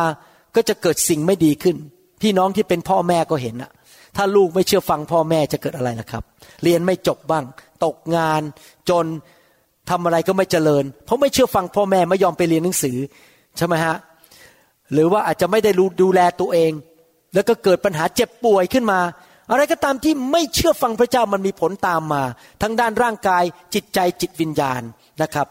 [0.56, 1.78] ก็จะเกิดสิ่งไม่ดีขึ้น
[2.22, 3.72] พี่น้องที่เป็นพ่อแม่ก็เห็นอะ
[4.16, 6.24] ถ้าลูกไม่เชื่อฟังพ่อแม่จะเกิดอะไรล่ะครับ
[6.64, 7.44] เรียนไม่จบบ้าง
[7.86, 8.42] ตกงาน
[8.90, 9.06] จน
[9.90, 12.98] ทำอะไรก็ไม่เจริญ เพราะไม่เชื่อฟังพ่อแม่ไม่ยอมไปเรียนหนังสือ
[13.58, 13.96] ใช่ไหมฮะ
[14.94, 15.72] หรือว่าอาจจะไม่ได้
[16.02, 16.72] ดูแลตัวเอง
[17.34, 19.00] แล้วก็เกิดปัญหาเจ็บป่วยขึ้นมา
[19.50, 22.24] อะไรก็ตามที่ไม่เชื่อฟังพระเจ้ามันมีผลตามมา
[22.62, 24.82] ทั้งด้านร่างกายจิตใจจิตวิญญาณ
[25.22, 25.48] นะครับ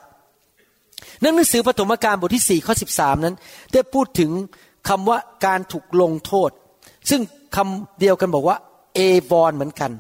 [1.21, 3.37] หนังสือปฐมกาลบทที่4ข้อ13 นั้น
[3.73, 4.31] ได้พูดถึง
[4.89, 6.51] คำว่าการถูกลงโทษ
[7.11, 7.21] ซึ่ง
[7.57, 8.57] คำเดียวกันบอกว่า
[8.95, 9.91] เอวอนเหมือนกัน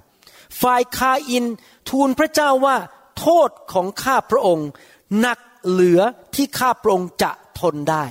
[0.61, 1.45] ฝ่ายคาอิน
[1.89, 2.77] ทูลพระเจ้าว่า
[3.19, 4.69] โทษของข้าพระองค์
[5.21, 6.01] หนักเหลือ
[6.35, 7.31] ที่ข้าพระองค์จะ
[7.61, 8.05] ทนได้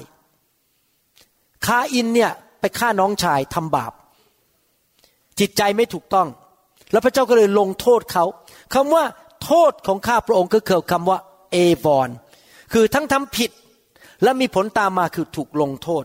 [1.65, 3.93] คาอินเนี่ยไปฆ่าน้องชายทำบาป
[5.39, 6.27] จิตใจไม่ถูกต้อง
[6.91, 8.25] แล้วพระเจ้าก็เลยลงโทษเขา
[8.73, 9.03] คำว่า
[9.43, 11.19] โทษของข้าพระองค์ก็คือคำว่า
[11.51, 12.09] เอวอน
[12.73, 13.51] คือทั้งทำผิด
[14.23, 16.03] และมีผลตามมาคือถูกลงโทษ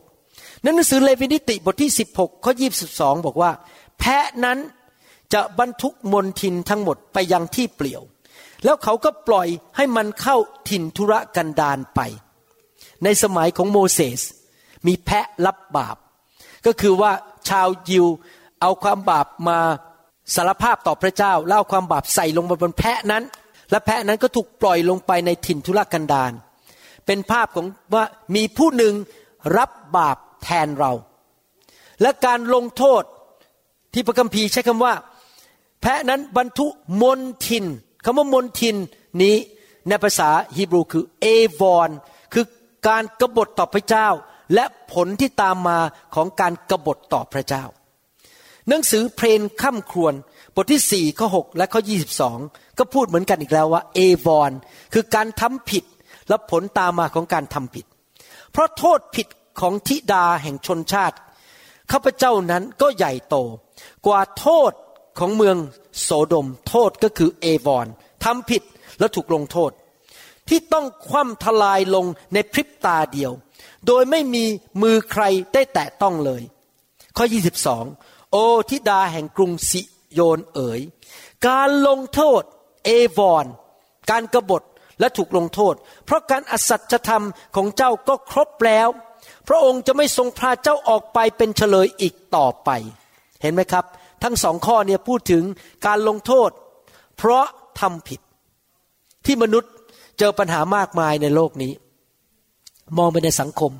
[0.65, 2.53] นหนังสือเลวินิติบทที่ 16ข้อ
[2.89, 3.51] 22 บอกว่า
[3.99, 4.59] แพะนั้น
[5.33, 8.03] จะบรรทุกมนทินทั้งหมดไปยังที่เปลี่ยว
[8.65, 10.37] แล้วเขาก็ปล่อยให้มันเข้า
[10.69, 12.01] ถิ่นธุรกันดารไป
[13.05, 14.21] ในสมัยของโมเสส
[14.87, 15.97] มีแพะรับบาป
[16.67, 17.13] ก็คือว่า
[17.49, 18.07] ชาวยิว
[18.61, 19.59] เอาความบาปมา
[20.35, 23.23] สารภาพต่อพระเจ้าเล่าความบาปใส่ลงบนแพะนั้น
[23.71, 26.33] และแพะนั้นก็ถูกปล่อยลงไปในถิ่นธุรกันดาร
[27.07, 28.95] เป็นภาพของว่ามีผู้หนึ่ง
[29.57, 30.93] รับบาปแทนเรา
[32.03, 33.03] และการลงโทษ
[33.93, 34.95] ที่พระคัมภีร์ใช้คำว่า
[35.81, 36.67] แพะนั้นบรรทุ
[37.03, 37.65] มนทิน
[38.05, 38.77] คำว่ามนทิน
[39.23, 39.37] นี้
[39.89, 41.27] ในภาษาฮีบรูคือเอ
[41.61, 41.91] วอน
[42.33, 42.45] คือ
[42.89, 44.09] การกรบฏต่อพระเจ้า
[44.55, 45.79] และผลที่ตามมา
[46.15, 47.65] ของการกรบฏต่อพระเจ้า
[48.71, 50.15] หนังสือเพลงข้ามครวน
[50.55, 51.95] บทที่สี่ข้อ6และข้อยี
[52.37, 54.53] 22 ก็พูดเหมือนกันอีกแล้วว่าเอวอน
[54.93, 55.85] คือการทำผิด
[56.29, 57.87] และผลตามมาของการทำผิด
[58.53, 59.27] เพราะโทษผิด
[59.61, 61.17] ของธิดาแห่งชนชาติ
[61.93, 63.37] ข้าพเจ้านั้นก็ใหญ่โต
[64.07, 64.73] กว่าโทษ
[65.19, 65.57] ของเมือง
[66.03, 67.87] โสดม โทษก็คือเอวอน
[68.25, 68.63] ทำผิด
[68.99, 69.71] และถูกลงโทษ
[70.49, 73.33] ที่ต้องคว่ำทลายลงในพริบตาเดียว
[73.87, 74.45] โดยไม่มี
[74.83, 76.43] มือใครได้แตะต้องเลย
[77.17, 77.25] ข้อ
[77.71, 78.37] 22 โอ
[78.71, 79.83] ทิดาแห่งกรุงสิ
[80.15, 80.81] โยนเอ๋ย
[81.49, 82.43] การลงโทษ
[82.85, 83.47] เอวอน
[84.11, 84.63] การกรบฏ
[85.01, 87.25] และถูกลงโทษ เพราะการอสัจธรรม
[87.57, 88.89] ของเจ้าก็ครบแล้ว
[89.49, 92.71] พระองค์จะไม่ทรงพาเจ้าออกไปเป็นเฉลยอีกต่อไป
[93.43, 93.85] เห็นไหมครับ
[94.23, 95.45] ทั้งสองข้อเนี่ยพูดถึง
[95.87, 96.51] การลงโทษ
[97.17, 97.45] เพราะ
[97.81, 98.21] ทำผิด
[99.27, 99.73] ที่มนุษย์
[100.19, 101.73] เจอปัญหามากมายในโลกนี้
[102.99, 103.73] มองไปในสังคม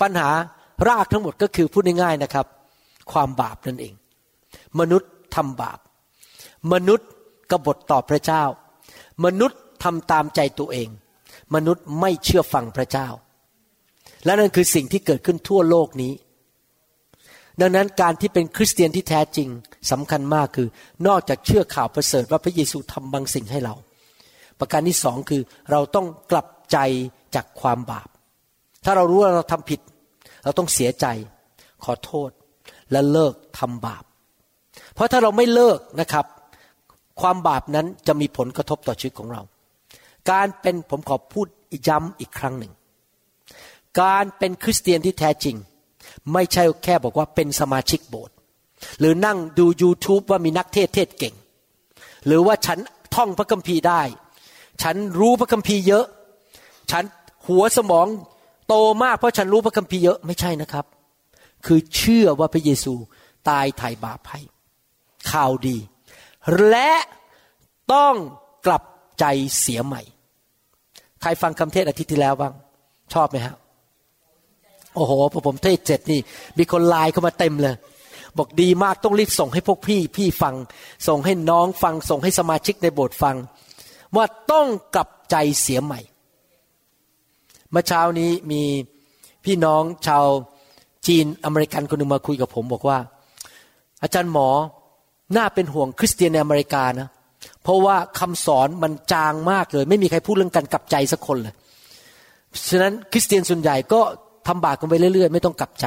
[0.00, 0.30] ปัญหา
[0.88, 2.46] รากทั้งหมดก็คือพูดง่ายๆนะครับ
[3.12, 3.94] ความบาปนั่นเอง
[4.80, 5.78] มนุษย์ทำบาป
[6.72, 7.08] มนุษย์
[7.50, 8.44] กบฏต่อพระเจ้า
[9.24, 10.88] มนุษย์ทำตามใจตัวเอง
[11.54, 13.08] มนุษย์ไม่เชื่อฟังพระเจ้า
[14.24, 16.12] และนั่นคือสิ่งที่เกิดขึ้นทั่วโลกนี้
[17.60, 19.48] ดังนั้นการที่เป็นคริสเตียนที่แท้จริง
[19.90, 20.68] สำคัญมากคือ
[21.06, 23.74] นอกจากเชื่อข่าวประเสริฐว่าพระเยซูทำบางสิ่งให้เรา
[24.58, 26.78] ประการที่สองคือเราต้องกลับใจ
[27.34, 28.08] จากความบาป
[28.84, 29.80] ถ้าเรารู้ว่าเราทำผิด
[30.44, 31.06] เราต้องเสียใจ
[31.84, 32.30] ขอโทษ
[32.90, 34.04] และเลิกทำบาป
[34.94, 36.26] เพราะถ้าเราไม่เลิกนะครับ
[37.20, 39.42] ความบาปนั้นจะมีผลกระทบต่อชีวิตของเรา
[40.30, 41.46] การเป็นผมขอพูด
[41.88, 42.72] ย้ำอีกครั้งหนึ่ง
[44.00, 45.56] การเป็นคริสเตียนที่แท้จริง
[46.32, 48.34] ไม่ใช่แค่บอกว่าเป็นสมาชิกโบสถ์
[48.98, 51.34] หรือนั่งดู YouTube ว่ามีนักเทศเทศเก่ง
[52.26, 52.78] หรือว่าฉัน
[53.14, 54.02] ท่องพระคัมภีร์ได้
[54.82, 56.04] ฉันรู้พระคัมภีร์เยอะ
[56.90, 57.04] ฉัน
[57.46, 58.06] หัวสมอง
[58.68, 60.84] โตมากเพราะฉันรู้พระคัมภีร์เยอะไม่ใช่นะครับ
[61.66, 62.94] คือเชื่อว่าพระเยซู
[63.48, 64.40] ตายไถ่บาปให้
[65.30, 65.76] ข่าวดี
[66.68, 66.92] และ
[67.92, 68.14] ต้อง
[68.66, 68.82] กลับ
[69.20, 69.24] ใจ
[69.60, 70.02] เสียใหม่
[71.20, 72.54] ใครฟังคำเทศอาทิตย์ที่แล้วบ้าง
[73.14, 73.54] ชอบไหมฮะ
[74.94, 76.20] โอ้โหพอผมเทศเจ็ดนี่
[76.58, 77.76] มีคนไลน์เข้ามาเต็มเลย
[78.38, 80.54] บอกดีมากต้องรีบส่งให้พวกพี่ พี่ฟัง
[81.08, 83.36] ส่งให้น้องฟัง ส่งให้สมาชิกในโบสถ์ฟัง
[84.16, 86.00] ว่าต้องกลับใจเสียใหม่
[87.70, 88.62] เมื่อเช้านี้มี
[89.44, 90.26] พี่น้องชาว
[91.08, 92.98] จีนอเมริกันคนหนึ่งมาคุยกับผมบอกว่า
[94.02, 94.48] อาจารย์หมอ
[95.36, 97.08] น่าเป็นห่วงคริสเตียนในอเมริกานะ
[97.62, 101.54] เพราะว่าคำสอนมันจางมากเลย ไม่มีใครพูดเรื่องการกลับใจสักคนเลย
[102.70, 104.00] ฉะนั้นคริสเตียนส่วนใหญ่ก็
[104.46, 105.86] ทำบาปกันไปเรื่อย ๆ ไม่ต้องกลับใจ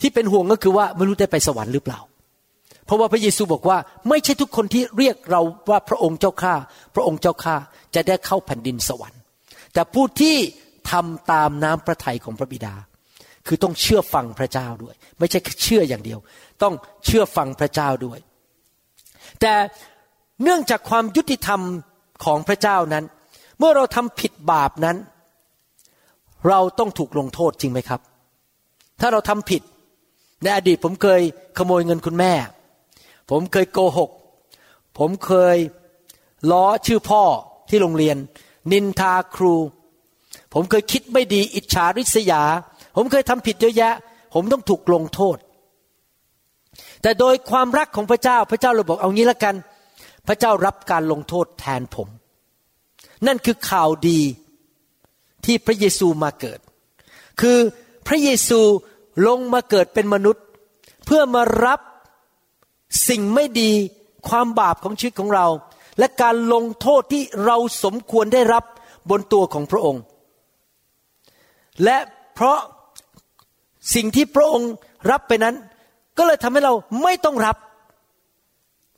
[0.00, 2.00] ที่เป็นห่วงก็คือว่าไม่รู้ได้ไปสวรรค์หรือเปล่า
[2.86, 6.54] เพราะว่าพระเยซูบอกว่า ไม่ใช่ทุกคนที่เรียกเราว่าพระองค์เจ้าข้า
[6.94, 7.54] พระองค์เจ้าข้า
[7.94, 9.20] จะได้เข้าแผ่นดินสวรรค์
[9.72, 10.36] แต่ผู้ที่
[10.90, 12.74] ทำตามน้ำพระทัยของพระบิดา
[13.46, 16.18] คือต้องเชื่อฟังพระเจ้าด้วย ไม่ใช่เชื่ออย่างเดียว
[16.62, 16.74] ต้อง
[17.06, 18.18] เชื่อฟังพระเจ้าด้วย
[19.40, 19.52] แต่
[20.42, 21.60] เนื่องจากความยุติธรรม
[22.24, 23.04] ของพระเจ้านั้น
[23.58, 24.96] เมื่อเราทำผิดบาปนั้น
[26.48, 28.00] เราต้องถูกลงโทษจริงไหมครับ
[29.00, 29.62] ถ้าเราทำผิด
[30.42, 31.20] ในอดีตผมเคย
[31.58, 32.32] ขโมยเงินคุณแม่
[33.30, 34.10] ผมเคยโกหก
[34.98, 35.56] ผมเคย
[36.50, 37.22] ล้อชื่อพ่อ
[37.68, 38.16] ที่โรงเรียน
[38.72, 39.54] นินทาครู
[40.54, 42.42] ผมเคยคิดไม่ดีอิจฉาริษยา
[42.96, 43.94] ผมเคยทำผิดเยอะแยะ
[44.34, 45.36] ผมต้องถูกลงโทษ
[47.02, 49.54] แต่โดยความรักของพระเจ้าพระเจ้าเลยบอกเอางี้ละกัน
[50.26, 52.08] พระเจ้ารับการลงโทษแทนผม
[53.26, 54.20] นั่นคือข่าวดี
[55.44, 56.60] ที่พระเยซูมาเกิด
[57.40, 57.58] คือ
[58.06, 58.60] พระเยซู
[59.26, 60.44] ลงมาเกิดเป็นมนุษย์
[61.06, 61.80] เพื่อมารับ
[63.08, 63.70] สิ่งไม่ดี
[64.28, 65.46] ความบาปของชีวิตของเรา
[65.98, 68.64] และการลงโทษที่เราสมควรได้รับ
[69.10, 70.02] บนตัวของพระองค์
[71.84, 71.96] และ
[72.34, 72.58] เพราะ
[73.94, 74.70] สิ่งที่พระองค์
[75.10, 75.54] รับไปนั้น
[76.18, 77.56] ก็เลยทำให้เราไม่ต้องรับ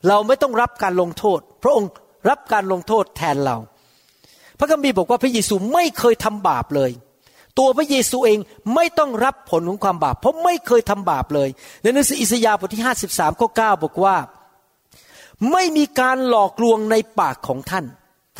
[0.09, 1.91] เราไม่ต้องรับการลงโทษ พระองค์
[2.29, 3.57] รับการลงโทษแทนเรา
[4.59, 6.91] พระคัมภีร์บอกว่าพระเยซูไม่เคยทำบาปเลย
[7.59, 8.39] ตัวพระเยซูเอง
[8.75, 11.49] ไม่ต้องรับผลของความบาป เพราะไม่เคยทำบาปเลย
[11.83, 14.17] ในหนังสืออิสยาห์บทที่ 53ข้อ9บอกว่า
[15.53, 17.85] ไม่มีการหลอกลวงในปากของท่าน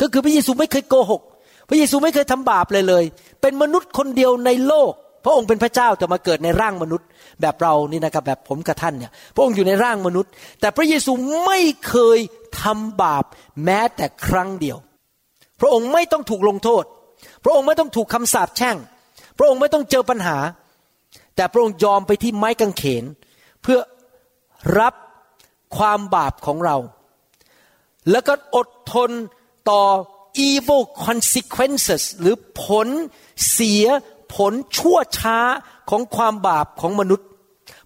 [0.01, 1.21] ก็คือพระเยซูไม่เคยโกหก
[1.69, 3.03] พระเยซูไม่เคยทำบาปเลยเลย
[3.41, 7.07] เป็นมนุษย์คนเดียวในโลก พระองค์เป็นพระเจ้าแต่มาเกิดในร่างมนุษย์
[7.41, 11.11] แบบเรานี่นะครับแบบผมกับท่านเนี่ยพระองค์อยู่ในร่างมนุษย์ แต่พระเยซู
[11.45, 12.19] ไม่เคย
[12.61, 13.25] ทำบาป
[13.65, 14.77] แม้แต่ครั้งเดียว
[15.61, 16.83] พระองค์ไม่ต้องถูกลงโทษ
[17.43, 18.77] พระองค์ไม่ต้องถูกคำสาปแช่ง
[19.37, 20.37] พระองค์ไม่ต้องเจอปัญหา
[21.35, 23.03] แต่พระองค์ยอมไปที่ไม้กางเขน
[23.61, 23.79] เพื่อ
[24.79, 24.93] รับ
[25.77, 26.77] ความบาปของเรา
[28.11, 29.11] แล้วก็อดทน
[29.69, 29.83] ต่อ
[30.49, 32.87] evil consequences หรือผล
[33.51, 33.85] เสีย
[34.35, 35.37] ผลชั่วช้า
[35.89, 37.27] ของความบาปของมนุษย์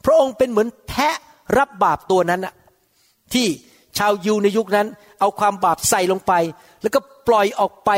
[0.05, 1.15] พระองค์เป็นเหมือนแพะ
[1.57, 2.53] รับบาปตัวนั้นอะ
[3.33, 3.47] ที่
[3.97, 4.87] ชาวยิวในยุคนั้น
[5.19, 6.33] เอาความบาปใส่ลงไป
[6.81, 7.89] แล้วก็ปล่อยออกไป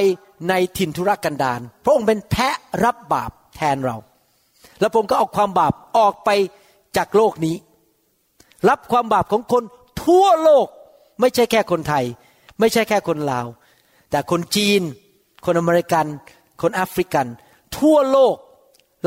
[0.49, 3.97] ในถิ่นทุรกันดารพระองค์เป็นแพะรับบาปแทนเรา
[4.79, 6.29] แล้วผมก็เอาความบาปออกไป
[6.97, 7.55] จากโลกนี้
[8.69, 9.63] รับความบาปของคน
[10.03, 10.67] ทั่วโลก
[11.19, 12.05] ไม่ใช่แค่คนไทย
[12.59, 13.47] ไม่ใช่แค่คนลาว
[14.11, 14.81] แต่คนจีน
[15.45, 16.05] คนอเมริกัน
[16.61, 17.25] คนแอฟริกัน
[17.77, 18.35] ทั่วโลก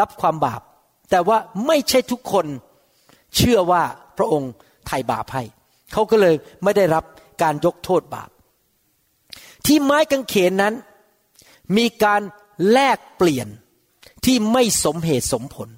[0.01, 0.63] รับความบาป
[1.11, 2.47] แต่ว่าไม่ใช่ทุกคน
[3.37, 3.83] เชื่อว่า
[4.17, 4.53] พระองค์
[4.87, 5.43] ไถ่บาปให้
[5.93, 7.05] เขาก็เลยไม่ได้รับ
[7.43, 8.31] การยกโทษบาป
[9.67, 10.75] ที่ไม้กางเขนนั้น
[11.77, 12.23] มีการ
[12.73, 13.49] แลกเปลี่ยน
[14.25, 15.69] ที่ไม่สมเหตุสมผล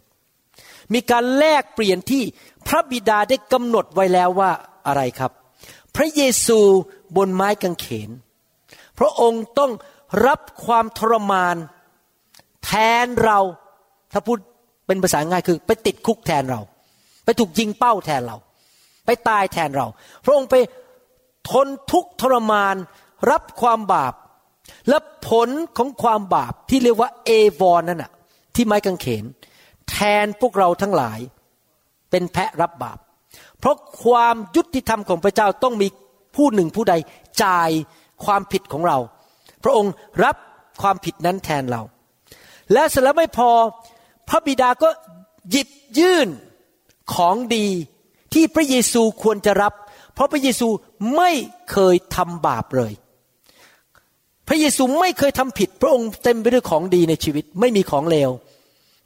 [0.93, 2.23] มีการแลกเปลี่ยนที่
[2.67, 4.51] พระบิดาได้กำหนดไว้แล้วว่า
[4.87, 5.33] อะไรครับ
[5.97, 6.61] พระเยซู
[7.17, 8.11] บนไม้กางเขน
[8.99, 9.73] พระองค์ต้อง
[10.27, 11.57] รับความทรมาน
[12.65, 12.73] แท
[13.05, 13.39] นเรา
[14.13, 14.39] ถ้าพูด
[14.87, 16.61] เป็นภาษาง่ายคือ ไปติดคุกแทนเรา
[17.25, 18.37] ไปถูกยิงเป้าแทนเรา
[19.07, 19.87] ไปตายแทนเรา
[20.25, 20.57] พระองค์ไป
[21.51, 22.77] ทนทุกทรมาน
[23.31, 24.15] รับความบาป
[24.89, 28.13] และผลของความบาปที่เรียกว่าเอวอนนั่นน่ะ
[28.55, 29.25] ที่ไม้กางเขน
[29.91, 31.19] แทนพวกเราทั้งหลาย
[32.11, 32.99] เป็นแพะรับบาป
[33.59, 35.89] เพราะความยุติธรรมของพระเจ้าต้องมี
[36.37, 36.95] ผู้หนึ่งผู้ใด
[37.45, 37.71] จ่าย
[38.25, 38.99] ความผิดของเรา
[39.65, 39.93] พระองค์
[40.25, 40.37] รับ
[40.83, 41.83] ความผิดนั้นแทนเรา
[42.73, 43.51] และเสร็จแล้วไม่พอ
[44.29, 44.89] พระบิดาก็
[45.51, 46.29] หยิบยื่น
[47.15, 47.67] ของดี
[48.35, 49.73] ที่พระเยซูควรจะรับ
[50.15, 50.69] เพราะพระเยซู
[51.17, 51.31] ไม่
[51.71, 52.93] เคยทำบาปเลย
[54.49, 58.31] พระเยซูไม่เคยทำผิด พระองค์เต็มไปด้วยของดีในชีวิต ไม่มีของเลว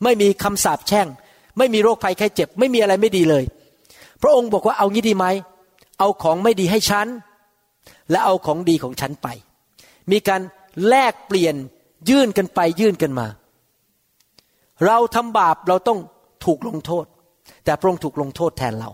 [0.05, 1.07] ไม่มีคำสาปแช่ง
[1.59, 3.45] ไม่มีโรคภัยไข้เจ็บ ไม่มีอะไรไม่ดีเลย
[4.23, 5.27] พระองค์บอกว่าเอางี้ดีไหม
[5.99, 7.07] เอาของไม่ดีให้ฉัน
[8.11, 9.29] และเอาของดีของฉันไป
[10.11, 10.41] มีการ
[10.89, 11.55] แลกเปลี่ยน
[12.11, 13.27] ยื่นกันไปยื่นกันมา
[14.87, 15.99] เราทำบาปเราต้อง
[16.45, 17.07] ถูกลงโทษ
[17.65, 18.91] แต่พระองค์ถูกลงโทษแทนเรา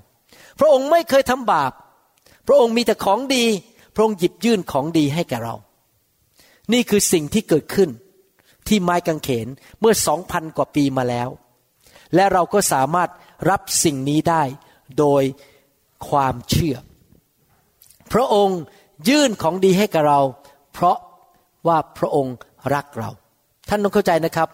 [0.58, 1.72] พระองค์ไม่เคยทำบาป
[2.46, 3.44] พระองค์มีแต่ของดี
[3.94, 5.54] พระองค์หยิบยื่นของดีให้แก่เรา
[6.72, 7.90] นี่คือสิ่งที่เกิดขึ้น
[8.68, 9.46] ที่ไม้กางเขน
[9.80, 11.28] เมื่อสองพันกว่าปีมาแล้ว
[12.14, 13.10] และเราก็สามารถ
[13.50, 14.42] รับสิ่งนี้ได้
[14.98, 15.22] โดย
[16.08, 16.76] ความเชื่อ
[18.12, 18.60] พระองค์
[19.08, 20.20] ยื่นของดีให้กับเรา
[20.72, 20.98] เพราะ
[21.66, 22.36] ว่าพระองค์
[22.74, 23.10] รักเรา
[23.68, 24.48] ท่านต้องเข้าใจนะครับ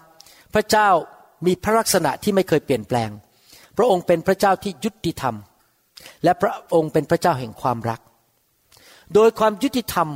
[0.55, 0.89] พระเจ้า
[1.47, 3.11] มีพระลักษณะที่ไม่เคยเปลี่ยนแปลง
[3.77, 5.35] พระองค์เป็นพระเจ้าที่ยุติธรรม
[6.25, 8.01] และพระองค์เป็นพระเจ้าแห่งความรัก
[9.15, 10.09] โดยความยุติธรรม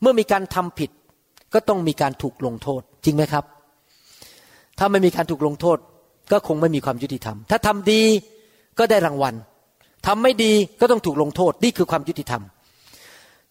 [0.00, 0.90] เมื่อมีการทำผิด
[1.54, 3.44] ก็ต้องมีการถูกลงโทษ จริงไหมครับ
[4.78, 5.78] ถ้าไม่มีการถูกลงโทษ
[6.32, 8.02] ก็คงไม่มีความยุติธรรม ถ้าทำดี
[8.78, 9.34] ก็ได้รางวัล
[10.06, 12.42] ทำไม่ดีก็ต้องถูกลงโทษ นี่คือความยุติธรรม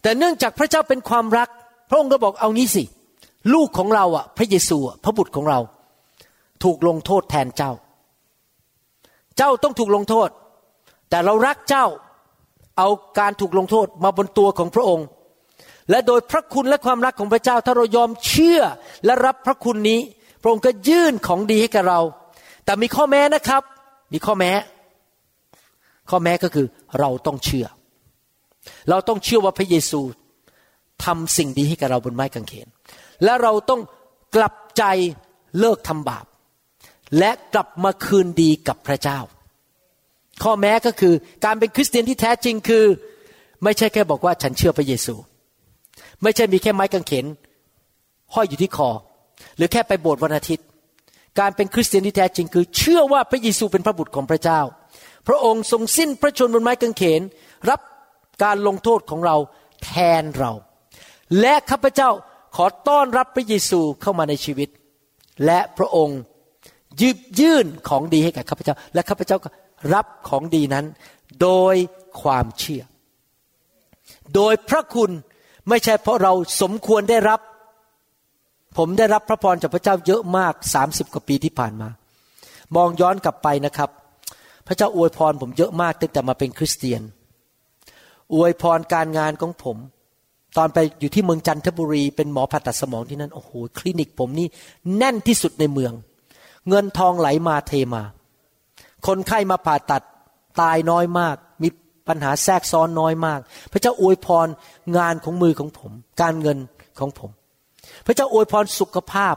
[0.01, 1.49] แต่เนื่องจากพระเจ้าเป็นความรัก
[1.89, 2.83] พระองค์ก็บอกเอางี้สิ
[3.53, 5.59] ลูกของเราอะ พระเยซูอะพระบุตรของเรา
[6.65, 7.71] ถูกลงโทษแทนเจ้า
[9.37, 10.29] เจ้าต้องถูกลงโทษ
[11.09, 11.85] แต่เรารักเจ้า
[12.77, 15.07] เอาการถูกลงโทษมาบนตัวของพระองค์
[15.89, 18.61] และโดยพระคุณและความรักของพระเจ้า ถ้าเรายอมเชื่อ
[19.05, 19.99] และรับพระคุณนี้
[20.41, 22.01] พระองค์ก็ยื่นของดีให้กับเรา
[22.65, 23.63] แต่มีข้อแม้นะครับ
[24.13, 24.51] มีข้อแม้
[26.09, 26.67] ข้อแม้ก็คือ
[26.99, 27.67] เราต้องเชื่อ
[28.89, 30.01] เราต้องเชื่อว่าพระเยซู
[31.05, 32.67] ทำสิ่งดีให้กับเราบนไม้กางเขน
[33.23, 33.81] และเราต้อง
[34.35, 34.83] กลับใจ
[35.59, 36.25] เลิกทำบาป
[37.17, 39.19] และกลับมาคืนดีกับพระเจ้า
[40.43, 41.13] ข้อแม้ก็คือ
[41.45, 42.85] การเป็นคริสเตียนที่แท้จริงคือ
[43.63, 45.15] ไม่ใช่แค่บอกว่าฉันเชื่อพระเยซู
[46.23, 47.25] ไม่ใช่มีแค่ไม้กางเขน
[48.33, 48.89] ห้อยอยู่ที่คอ
[49.57, 50.65] หรือแค่ไปโบสถ์วันอาทิตย์
[51.39, 54.61] การเป็นคริสเตียนที่แท้จริงคือ เชื่อว่าพระเยซูเป็นพระบุตรของพระเจ้า
[55.27, 57.21] พระองค์ทรงสิ้นพระชนม์บนไม้กางเขน
[57.69, 57.79] รับ
[58.43, 59.35] การลงโทษของเรา
[59.83, 59.91] แท
[60.21, 60.51] นเรา
[61.39, 62.09] และข้าพเจ้า
[62.55, 64.69] ขอต้อนรับพระเยซูเข้ามาในชีวิต
[65.45, 66.19] และพระองค์
[67.01, 69.49] ยืบยื่นของดีให้กับข้าพเจ้า และข้าพเจ้าก็
[69.93, 70.85] รับของดีนั้น
[71.41, 71.75] โดย
[72.21, 72.83] ความเชื่อ
[74.35, 75.11] โดยพระคุณ
[75.69, 77.39] ไม่ใช่เพราะเราสมควรได้รับ
[78.77, 81.89] ผมได้รับพระพรจากพระเจ้าเยอะมากสามสิบกว่าปีที่ผ่านมา
[82.75, 83.89] มองย้อนกลับไปนะครับ
[84.67, 87.01] พระเจ้าอวยพรผมเยอะมากตั้งแต่มาเป็นคริสเตียน
[88.33, 89.77] อวยพรการงานของผม
[90.57, 94.47] ตอนไปอยู่ที่เมืองจันทบุรี เป็นหมอผ่าตัดสมองที่นั่นโอ้โหคลินิกผมนี่
[94.97, 95.93] แน่นที่สุดในเมือง
[96.69, 98.03] เงินทองไหลมาเทมา
[99.07, 100.03] คนไข้มาผ่าตัด
[100.61, 101.69] ตายน้อยมาก มี
[102.07, 103.39] ปัญหาแทรกซ้อนน้อยมาก
[103.71, 104.47] พระเจ้าอวยพร
[104.97, 106.57] งานของมือของผม การเงิน
[106.99, 107.31] ของผม
[108.05, 109.35] พระเจ้าอวยพรสุขภาพ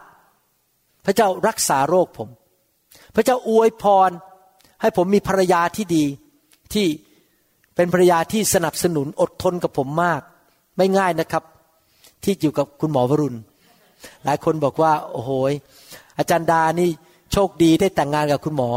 [1.07, 2.29] พระเจ้ารักษาโรคผม
[3.15, 4.11] พระเจ้าอวยพร
[4.81, 6.05] ให้ผมมีภรรยาที่ดี
[6.73, 6.87] ที่
[7.75, 10.21] เป็นภรรยาที่สนับสนุนอดทนกับผมมาก
[10.77, 11.45] ไม่ง่ายนะครับ
[12.25, 13.39] ที่อยู่กับคุณหมอวรุณ
[14.25, 15.31] หลายคนบอกว่า โอ้โห
[16.19, 16.91] อาจารย์ดานี่
[17.33, 18.71] โชคดีได้แต่งงานกับคุณหมอ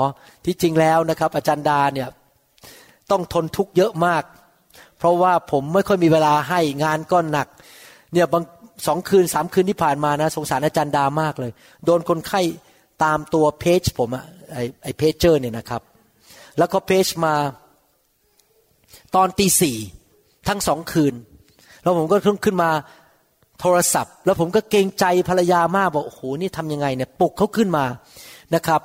[0.45, 2.09] ที่จริงแล้วนะครับ อาจารย์ดาเนี่ย
[3.11, 4.23] ต้องทนทุกข์เยอะมาก
[4.97, 7.47] เพราะว่าผมไม่ค่อยมีเวลาให้งานก็หนัก
[8.13, 8.43] เนี่ยบาง
[8.87, 11.51] สองคืนสามคืนที่ผ่านมานะ สงสารอาจารย์ดามากเลย
[11.85, 12.41] โดนคนไข้
[13.03, 15.81] ตามตัวเพจผมอะไอไอเพจเจอร์เนี่ยนะครับ
[16.57, 17.33] แล้วก็เพจมา
[19.15, 19.77] ตอนตีสี่
[20.47, 21.13] ทั้งสองคืน
[21.81, 22.69] แล้วผมก็ขึ้นขึ้นมา
[23.59, 27.85] โทรศัพท์ แล้วผมก็เกรงใจภรรยามากบอกโอ้โหนี่ทำยังไงเนี่ยปลุกเขาขึ้นมา
[28.55, 28.81] นะครับ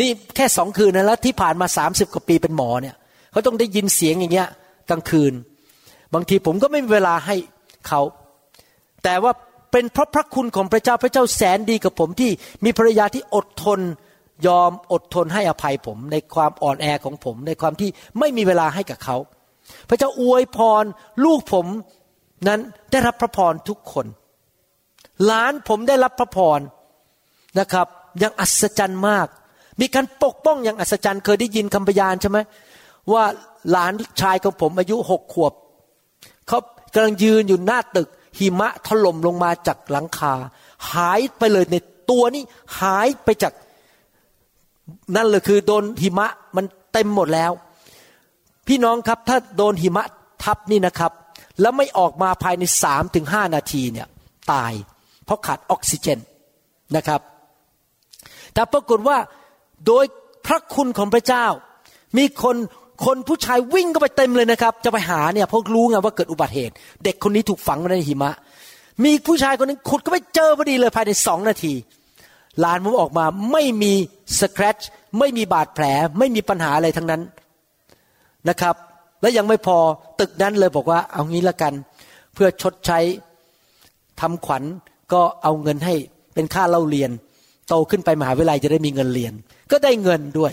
[0.00, 2.96] นี่แค่สองคืนนะแล้วที่ผ่านมาสามสิบกว่าปีเป็นหมอเนี่ย
[3.32, 4.48] เขาต้องได้ยินเสียงอย่างเงี้ย
[4.90, 5.32] กลางคืน
[6.14, 7.36] บางทีผมก็ไม่มีเวลาให้
[7.88, 8.00] เขา
[9.04, 9.32] แต่ว่า
[9.72, 12.30] เป็นเพราะพระคุณของพระเจ้าพระเจ้าแสนดีกับผมที่
[12.64, 13.80] มีภรรยาที่อดทน
[14.46, 19.16] ยอมอดทนให้อภัยผม ในความอ่อนแอของผม ในความที่ไม่มีเวลาให้กับเขา
[19.88, 20.84] พระเจ้าอวยพร
[21.24, 21.66] ลูกผม
[22.48, 24.06] นั้นได้รับพระพรทุกคน
[25.24, 26.60] หลานผมได้รับพระพร
[27.60, 27.86] นะครับ
[28.18, 29.26] อย่างอัศจรรย์มาก
[29.80, 32.38] มีการปกป้องอย่างอัศจรรย์ เคยได้ยินคำพยานใช่ไหม
[33.12, 33.24] ว่า
[33.70, 35.52] หลานชายของผมอายุหกขวบ
[36.48, 36.58] เขา
[36.94, 40.34] กำลังยืนอยู่หน้าตึก หิมะถล่มลงมาจากหลังคา
[40.92, 41.76] หายไปเลยใน
[42.10, 42.42] ตัวนี้
[42.80, 43.52] หายไปจาก
[45.16, 47.52] นั่นเลยคือโดนหิมะมันเต็มหมดแล้ว
[48.66, 50.04] พี่น้องครับถ้าโดนหิมะ
[50.44, 51.12] ทับนี่นะครับ
[51.60, 54.08] แล้วไม่ออกมาภายในสามถึงห้านาทีเนี่ย
[54.52, 54.72] ตาย
[55.24, 56.18] เพราะขาดออกซิเจน
[56.96, 57.20] นะครับ
[58.54, 59.18] แต่ปรากฏว่า
[59.86, 60.04] โดย
[60.46, 61.46] พระคุณของพระเจ้า
[62.18, 62.56] มีคน
[63.04, 68.32] คนผู้ชายวิ่งก็ไปเต็มเลยนะครับ จะไปหาเนี่ยเพราะรู้ไงว่าเกิดอุบัติเหตุ เด็กคนนี้ถูกฝังไว้ในหิมะ
[69.04, 71.74] มีผู้ชายคนนึงขุดก็ไปเจอพอดีเลยภายในสองนาที
[72.60, 73.92] หลานผมออกมาไม่มี
[74.40, 74.78] สครัช
[75.18, 75.84] ไม่มีบาดแผล
[76.18, 77.22] ไม่มีปัญหาอะไรทั้งนั้น
[78.48, 78.76] นะครับ
[79.20, 79.76] และยังไม่พอ
[80.20, 81.72] ตึกนั้นเลยบอกว่าเอางี้ละกัน
[82.34, 82.98] เพื่อชดใช้
[84.20, 84.62] ทำขวัญ
[85.12, 85.94] ก็เอาเงินให้
[86.34, 87.10] เป็นค่าเล่าเรียน
[87.68, 89.32] โตขึ้นไปมหาวิทยาลัยจะได้มีเงินเรียน
[89.70, 90.52] ก็ได้เงินด้วย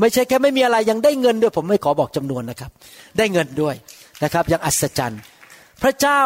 [0.00, 2.70] ไม่ใช่แค่ไม่มีอะไรยังได้เงินด้วย ผมไม่ขอบอกจำนวนนะครับ
[3.18, 3.74] ได้เงินด้วย
[4.24, 5.20] นะครับยังอัศจรรย์
[5.82, 6.20] พระเจ้า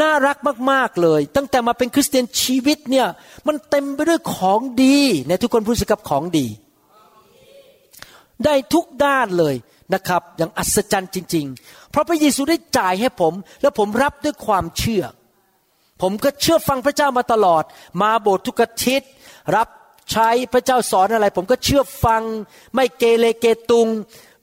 [0.00, 0.36] น่ารัก
[0.70, 3.06] มาก ๆ เลย ตั้งแต่มาเป็นคริสเตียนชีวิตเนี่ย
[3.46, 4.98] มันเต็มไปด้วยของดี
[5.28, 6.46] ในทุกคนพูดสิกับของดี
[8.44, 9.54] ได้ทุกด้านเลย
[9.94, 15.04] นะครับ อย่างอัศจรรย์จริง ๆ เพราะพระเยซูได้จ่ายให้ผม แล้วผมรับด้วยความเชื่อ
[16.02, 17.64] ผมก็เชื่อฟังพระเจ้ามาตลอด
[18.02, 19.08] มาโบสถ์ทุกอาทิตย์
[19.56, 19.68] รับ
[20.12, 22.22] ใช้พระเจ้าสอนอะไร ผมก็เชื่อฟัง
[22.74, 23.88] ไม่เกเรเกตุง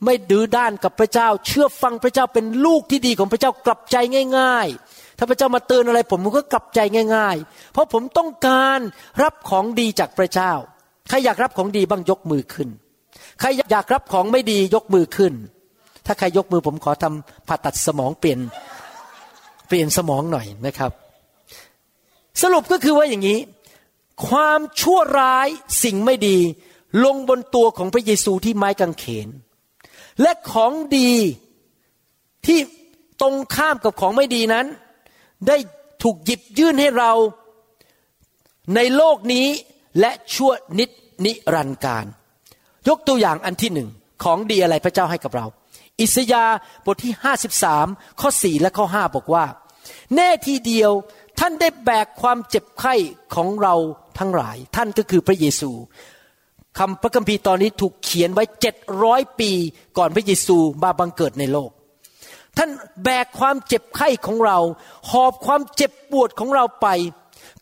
[0.05, 3.97] ไม่ดื้อด้านกับพระเจ้า เชื่อฟังพระเจ้าเป็นลูกที่ดีของพระเจ้ากลับใจ
[4.37, 6.79] ง่าย ๆ ถ้าพระเจ้ามาเตือนอะไร ผมผมก็กลับใจ
[7.15, 8.79] ง่าย ๆ เพราะผมต้องการ
[9.23, 10.51] รับของดีจากพระเจ้า
[11.09, 12.69] ใครอยากรับของดีบ้างยกมือขึ้น
[13.39, 15.33] ใครอยากรับของไม่ดียกมือขึ้น
[16.05, 18.39] ถ้าใครยกมือผมขอทำผ่าตัดสมองเปลี่ยน
[19.67, 20.91] เปลี่ยนสมองหน่อยนะครับ
[22.41, 23.39] สรุปก็คือว่าอย่างนี้
[24.27, 25.47] ความชั่วร้าย
[25.84, 26.38] สิ่งไม่ดี
[27.05, 29.29] ลงบนตัวของพระเยซูที่ไม้กางเขน
[30.21, 31.13] และของดี
[32.45, 32.60] ที่
[33.21, 34.65] ตรงข้ามกับของไม่ดีนั้น
[35.47, 35.57] ได้
[36.03, 37.12] ถูกหยิบยื่นให้เรา
[38.75, 39.47] ในโลกนี้
[39.99, 40.89] และชั่วนิด
[41.25, 42.05] นิรันดร์การ
[42.88, 43.89] ยกตัวอย่างอันที่หนึ่ง
[44.23, 45.45] ของดีอะไรพระเจ้าให้กับเรา
[46.01, 46.55] อิสยาห์
[46.86, 47.13] บทที่
[47.67, 49.45] 53 ข้อ 4 และข้อ 5 บอกว่า
[50.15, 50.91] แน่ทีเดียว
[51.39, 52.93] ท่านได้แบกความเจ็บไข้
[53.36, 53.75] ของเรา
[54.19, 55.71] ทั้งหลาย ท่านก็คือพระเยซู
[56.78, 59.52] คำพระคัมภีร์ตอนนี้ถูกเขียนไว้เจ็ดร้อยปี
[59.97, 61.71] ก่อนพระเยซูมาบังเกิดในโลก
[62.58, 62.69] ท่าน
[63.04, 64.58] แบกความเจ็บไข้ของเรา
[65.10, 66.88] หอบความเจ็บปวดของเราไป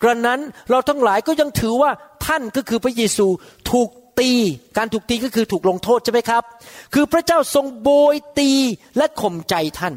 [0.02, 1.92] กระนั้นเราทั้งหลายก็ยังถือว่า
[2.26, 3.28] ท่านก็คือพระเยซู
[3.72, 4.32] ถูกตี
[4.78, 6.44] การถูกตีก็คือถูกลงโทษใช่ไหมครับ
[6.94, 8.52] คือพระเจ้าทรงโบยตี
[8.98, 9.94] และข่มใจท่าน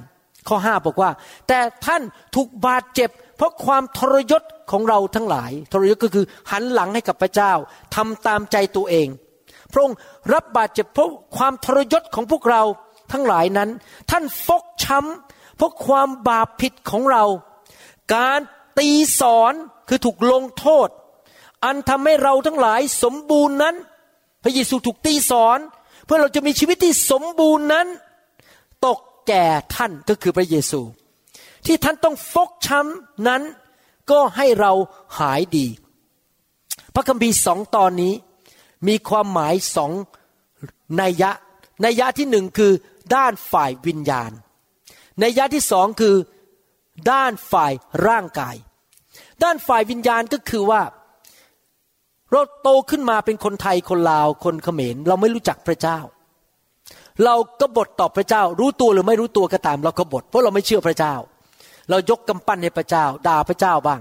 [0.48, 1.10] ข้อห้าบอกว่า
[1.48, 2.02] แต่ท่าน
[2.34, 3.10] ถูกบาดเจ็บ
[3.42, 7.52] ราะความทรยศของเราทั้งหลาย ทรยศก็คือหันหลังให้กับพระเจ้า
[7.94, 9.08] ทำตามใจตัวเอง
[9.72, 9.98] พระองค์
[10.32, 12.62] รับบาดเจ็บเพราะความทรยศของพวกเรา
[13.12, 13.70] ทั้งหลายนั้น
[14.10, 17.24] ท่านฟกช้ำเพราะความบาปผิดของเรา
[18.14, 18.40] การ
[18.78, 18.88] ตี
[19.20, 19.52] สอน
[19.88, 20.88] คือถูกลงโทษ
[21.64, 23.74] อันทำให้เราทั้งหลายสมบูรณ์นั้น
[24.42, 25.58] พระเยซูถูกตีสอน
[26.04, 27.86] เพื่อเราจะมีชีวิตที่สมบูรณ์นั้น
[28.86, 30.80] ตกแก่ท่านก็คือพระเยซู
[31.66, 33.42] ที่ท่านต้องฟกช้ำนั้น
[34.10, 34.72] ก็ให้เรา
[35.18, 35.66] หายดี
[36.94, 38.14] พระคัมภีร์สองตอนนี้
[38.88, 39.92] มีความหมายสอง
[41.00, 41.30] นัยยะ
[41.84, 42.72] นัยยะที่หนึ่งคือ
[43.14, 44.30] ด้านฝ่ายวิญญาณ
[45.22, 46.16] นัยยะที่สองคือ
[47.10, 47.72] ด้านฝ่าย
[48.06, 48.56] ร่างกาย
[49.42, 50.82] ด้านฝ่ายวิญญาณก็คือว่า
[52.30, 55.98] เราโตขึ้นมาเป็นคนไทยคนลาวคนเขมร เราไม่รู้จักพระเจ้า
[57.24, 61.14] เราก็บทต่อพระเจ้า รู้ตัวหรือไม่รู้ตัวก็ตาม เราก็บทเพราะเราไม่เชื่อพระเจ้า
[61.90, 64.00] เรายกกำปั้นให้พระเจ้า ด่าพระเจ้าบ้าง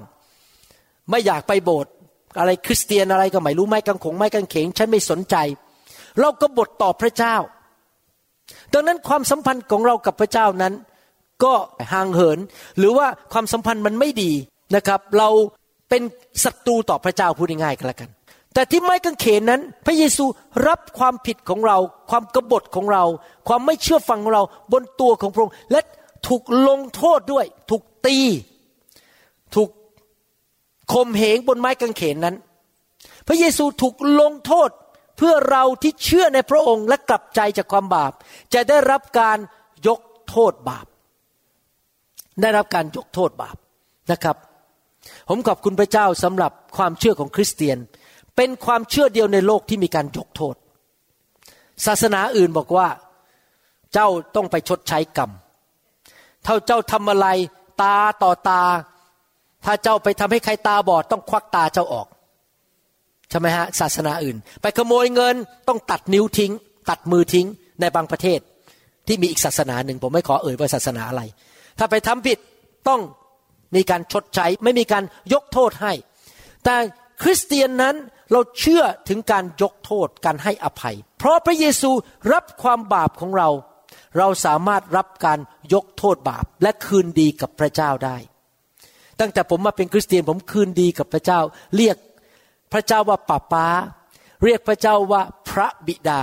[1.09, 1.91] ไม่อยากไปโบสถ์
[2.39, 5.35] อะไรคริสเตียนอะไรก็ไม่รู้ไม่กังขงไม่กังเขงฉันไม่สนใจ
[6.19, 7.35] เราก็บทต่อพระเจ้า
[8.73, 10.73] ดังนั้นความสัมพันธ์ของเรากับพระเจ้านั้น
[11.43, 11.53] ก็
[11.91, 12.39] ห่างเหิน
[12.77, 14.31] หรือว่าความสัมพันธ์มันไม่ดี
[14.75, 15.29] นะครับ เรา
[15.89, 16.01] เป็น
[16.43, 18.09] ศัตรูต่อพระเจ้าพูดง่ายๆกันแล้วกัน
[18.53, 20.25] แต่ที่ไม้กางเขนนั้น พระเยซู
[20.67, 21.77] รับความผิดของเรา
[22.09, 23.03] ความกบฏของเรา
[23.47, 25.79] ความไม่เชื่อฟังของเราบนตัวของพระองค์และ
[26.27, 28.17] ถูกลงโทษด้วย ถูกตี
[29.55, 29.69] ถูก
[30.93, 32.35] ข่มเหงบนไม้กางเขนนั้น
[33.27, 34.69] พระเยซูถูกลงโทษ
[35.17, 38.13] เพื่อเราที่เชื่อในพระองค์และกลับใจจากความบาป
[38.53, 39.37] จะได้รับการ
[39.87, 40.85] ยกโทษบาป
[42.41, 43.55] ได้รับการยกโทษบาป
[44.11, 44.37] นะครับ
[45.29, 47.77] ผมขอบคุณพระเจ้าสำหรับความเชื่อของคริสเตียน
[48.35, 50.55] เป็นความเชื่อเดียวในโลกที่มีการยกโทษ
[51.85, 52.87] ศาสนาอื่นบอกว่า
[53.93, 55.31] เจ้าต้องไปชดใช้กรรม
[56.45, 57.27] ถ้าเจ้าทำอะไร
[57.81, 58.63] ตาต่อตา
[59.65, 62.07] ถ้าเจ้าไปทำให้ใครตาบอดต้องควักตาเจ้าออก
[63.29, 65.35] ใช่ไหมฮะศาสนาอื่น ไปขโมยเงิน
[65.67, 66.51] ต้องตัดนิ้วทิ้ง
[66.89, 67.47] ตัดมือทิ้ง
[67.79, 68.39] ในบางประเทศ
[69.07, 71.21] ที่มีอีกศาสนาหนึ่งผมไม่ขอเอ่ยว่าศาสนาอะไร
[71.79, 72.37] ถ้าไปทำผิด
[72.87, 73.01] ต้อง
[73.75, 75.93] มีการชดใช้ไม่มีการยกโทษให้
[76.63, 76.75] แต่
[77.21, 77.95] คริสเตียนนั้น
[78.31, 81.91] เราเชื่อถึงการยกโทษการให้อภัย เพราะพระเยซู
[82.33, 83.49] รับความบาปของเรา
[84.17, 85.39] เราสามารถรับการ
[85.73, 88.17] ยกโทษบาปและคืนดีกับพระเจ้าได้
[89.19, 91.39] ตั้งแต่ผมมาเป็นคริสเตียนผมคืนดีกับพระเจ้า
[91.75, 91.97] เรียก
[92.73, 93.67] พระเจ้าว่าป้าป้า
[94.43, 96.21] เรียกพระเจ้าว่าพระบิดา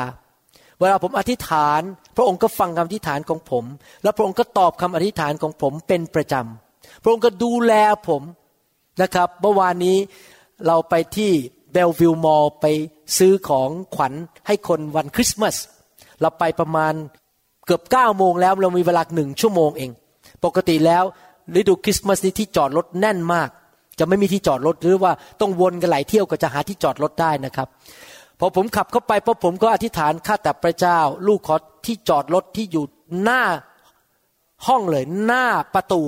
[0.80, 1.80] เวลาผมอธิษฐาน
[2.16, 3.64] พระองค์ก็ฟังคำอธิษฐานของผม
[4.02, 7.72] และพระองค์ก็ตอบคำอธิษฐานของผมเป็นประจำพระองค์ก็ดูแล
[8.08, 8.22] ผม
[9.02, 9.98] นะครับเมื่อวานนี้
[10.66, 11.30] เราไปที่
[11.72, 12.66] เบลวิลมอลไป
[13.18, 14.12] ซื้อของขวัญ
[14.46, 15.56] ให้คนวันคริสต์มาส
[16.20, 16.94] เราไปประมาณ
[17.68, 19.90] เกือบเก้าโมงแล้วเรามีเวลาหนึ่งชั่วโมงเอง
[20.44, 21.04] ปกติแล้ว
[21.58, 23.48] ฤดูคริสต์มาสนี้ที่จอดรถแน่นมาก
[23.98, 27.68] จะไม่มีที่จอดรถหรือว่าต้องวนกันหลายเที่ยวก็จะหาที่จอดรถได้นะครับ
[28.38, 31.56] พอผมขับเข้าไปพอผมก็อธิษฐานข้าแต่พระเจ้า ลูกขอ
[31.86, 32.84] ที่จอดรถที่อยู่
[33.22, 33.42] หน้า
[34.66, 35.44] ห้องเลยหน้า
[35.74, 36.02] ประตู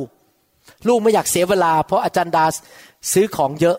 [0.89, 2.45] ลูกไม่อยากเสียเวลา เพราะอาจารย์ดา
[3.13, 3.77] ซื้อของเยอะ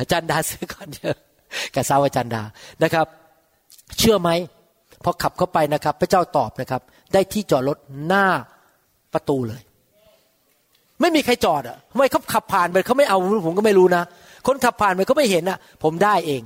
[0.00, 1.16] อาจารย์ดาซื้อของเยอะ
[1.74, 2.42] กับสาวอาจารย์ดา
[2.82, 3.06] นะครับ
[3.98, 4.30] เชื่อไหม
[5.04, 6.82] พอขับเข้าไปนะครับ พระเจ้าตอบนะครับ
[7.12, 8.26] ได้ที่จอดรถหน้า
[9.12, 9.62] ประตูเลย
[11.00, 14.02] ไม่มีใครจอดอะทำไมเขาขับผ่านไปเขาไม่เอาผมก็ไม่รู้นะ
[14.46, 16.42] คนขับผ่านไปเขาไม่เห็นอะ ผมได้เอง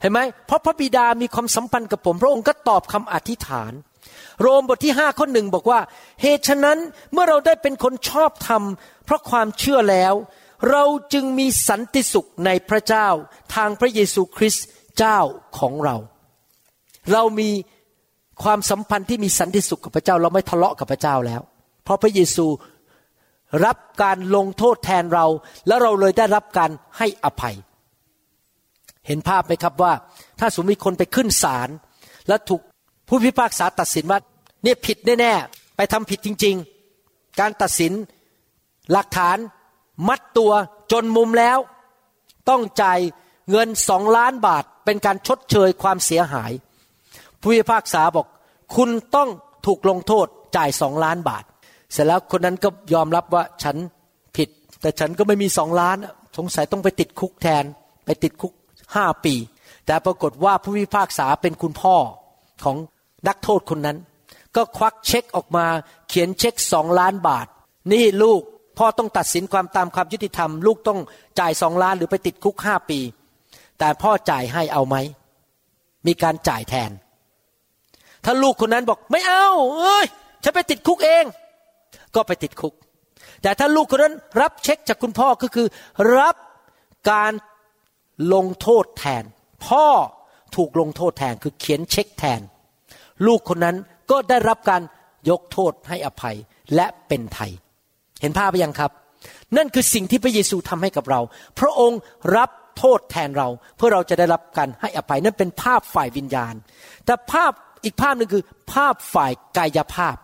[0.00, 3.72] เห็นไหมเพราะพระบิดามีความสัมพันธ์กับผม พระองค์ก็ตอบคำอธิษฐาน
[4.40, 5.80] โรมบทที่ห้าข้อหนึ่งบอกว่า
[6.22, 6.78] เหตุฉะนั้น
[7.12, 8.62] เมื่อเราได้เป็นคนชอบธรรม
[9.04, 10.14] เพราะความเชื่อแล้ว
[10.70, 13.08] เราจึงมีสันติสุขในพระเจ้า
[13.54, 14.66] ทางพระเยซูคริสต์
[14.98, 15.18] เจ้า
[15.58, 15.96] ของเรา
[17.12, 17.50] เรามี
[18.42, 21.40] ความสัมพันธ์ที่มีสันติสุขกับพระเจ้า เราไม่ทะเลาะกับพระเจ้าแล้ว
[21.84, 22.46] เพราะพระเยซู
[23.64, 25.26] รับการลงโทษแทนเรา
[25.66, 27.56] แล้วเราเลยได้รับการให้อภัย
[29.06, 29.92] เห็นภาพไหมครับว่า
[30.40, 31.68] ถ้าสมมติมีคนไปขึ้นศาล
[32.28, 32.60] แล้วถูก
[33.08, 34.20] ผู้พิพากษาตัดสินว่า
[34.62, 36.56] เนี่ยผิดแน่ๆไปทำผิดจริง
[36.98, 37.92] ๆ การตัดสิน
[38.92, 39.36] หลักฐาน
[40.08, 40.52] มัดตัว
[40.92, 41.58] จนมุมแล้ว
[42.48, 42.98] ต้องจ่าย
[43.50, 46.52] เงินสองล้านบาทเป็นการชดเชยความเสียหาย
[47.40, 48.26] ผู้พิพากษาบอก
[48.76, 49.28] คุณต้อง
[49.66, 50.26] ถูกลงโทษ
[50.56, 51.44] จ่ายสองล้านบาท
[51.92, 53.76] เสร็จแล้วคนนั้นก็ยอมรับว่าฉัน
[54.36, 54.48] ผิด
[54.80, 55.96] แต่ฉันก็ไม่มีสองล้าน
[56.36, 57.64] สงสัยต้องไปติดคุกแทน
[58.06, 58.52] ไปติดคุก
[58.94, 59.34] ห้าปี
[59.86, 61.96] แต่ปรากฏว่าผู้พิพากษาเป็นคุณพ่อ
[62.64, 62.76] ของ
[63.28, 63.98] นักโทษคนนั้น
[64.56, 65.66] ก็ควักเช็คออกมา
[66.08, 67.46] เขียนเช็คสองล้านบาท
[67.92, 68.42] นี่ลูก
[68.78, 71.00] พ่อต้องตัดสินความตามความยุติธรรม ลูกต้อง
[71.40, 73.00] จ่ายสองล้านหรือไปติดคุกห้าปี
[73.78, 74.96] แต่พ่อจ่ายให้เอาไหม
[76.06, 76.90] มีการจ่ายแทน
[78.24, 79.48] ถ้าลูกคนนั้นบอกไม่เอา
[79.78, 80.06] เอ้ย
[80.42, 81.24] ฉันไปติดคุกเอง
[82.14, 82.74] ก็ไปติดคุก
[83.42, 85.66] แต่ถ้าลูกคนนั้นรับเช็คจากคุณพ่อก็คือ
[86.18, 86.36] รับ
[87.10, 87.32] การ
[88.34, 89.24] ลงโทษแทน
[89.66, 89.86] พ่อ
[90.56, 92.40] ถูกลงโทษแทนคือเขียนเช็คแทน
[93.26, 93.76] ลูกคนนั้น
[94.10, 94.82] ก็ได้รับการ
[95.30, 96.36] ยกโทษให้อภัย
[96.74, 97.50] และเป็นไทย
[98.20, 98.90] เห็นภาพไปยังครับ
[99.56, 101.20] นั่นคือสิ่งที่พระเยซูทำให้กับเรา
[101.58, 102.00] พระองค์
[102.36, 106.54] รับโทษแทนเรา เพื่อเราจะได้รับการให้อภัยนั่นเป็นภาพฝ่ายวิญญาณ
[107.04, 107.52] แต่ภาพ
[107.84, 110.16] อีกภาพหนึ่งคือ ภาพฝ่ายกายภาพ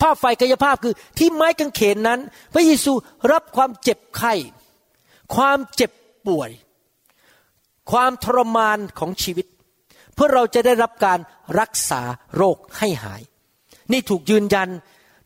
[0.00, 2.20] ภาพฝ่ายกายภาพคือที่ไม้กางเขนนั้น
[2.54, 2.92] พระเยซู
[3.32, 4.34] รับความเจ็บไข้
[5.34, 5.90] ความเจ็บ
[6.26, 6.50] ป่วย
[7.90, 9.46] ความทรมานของชีวิต
[10.14, 11.18] เพื่อเราจะได้รับการ
[11.60, 12.02] รักษา
[12.36, 13.22] โรคให้หาย
[13.92, 14.68] นี่ถูกยืนยัน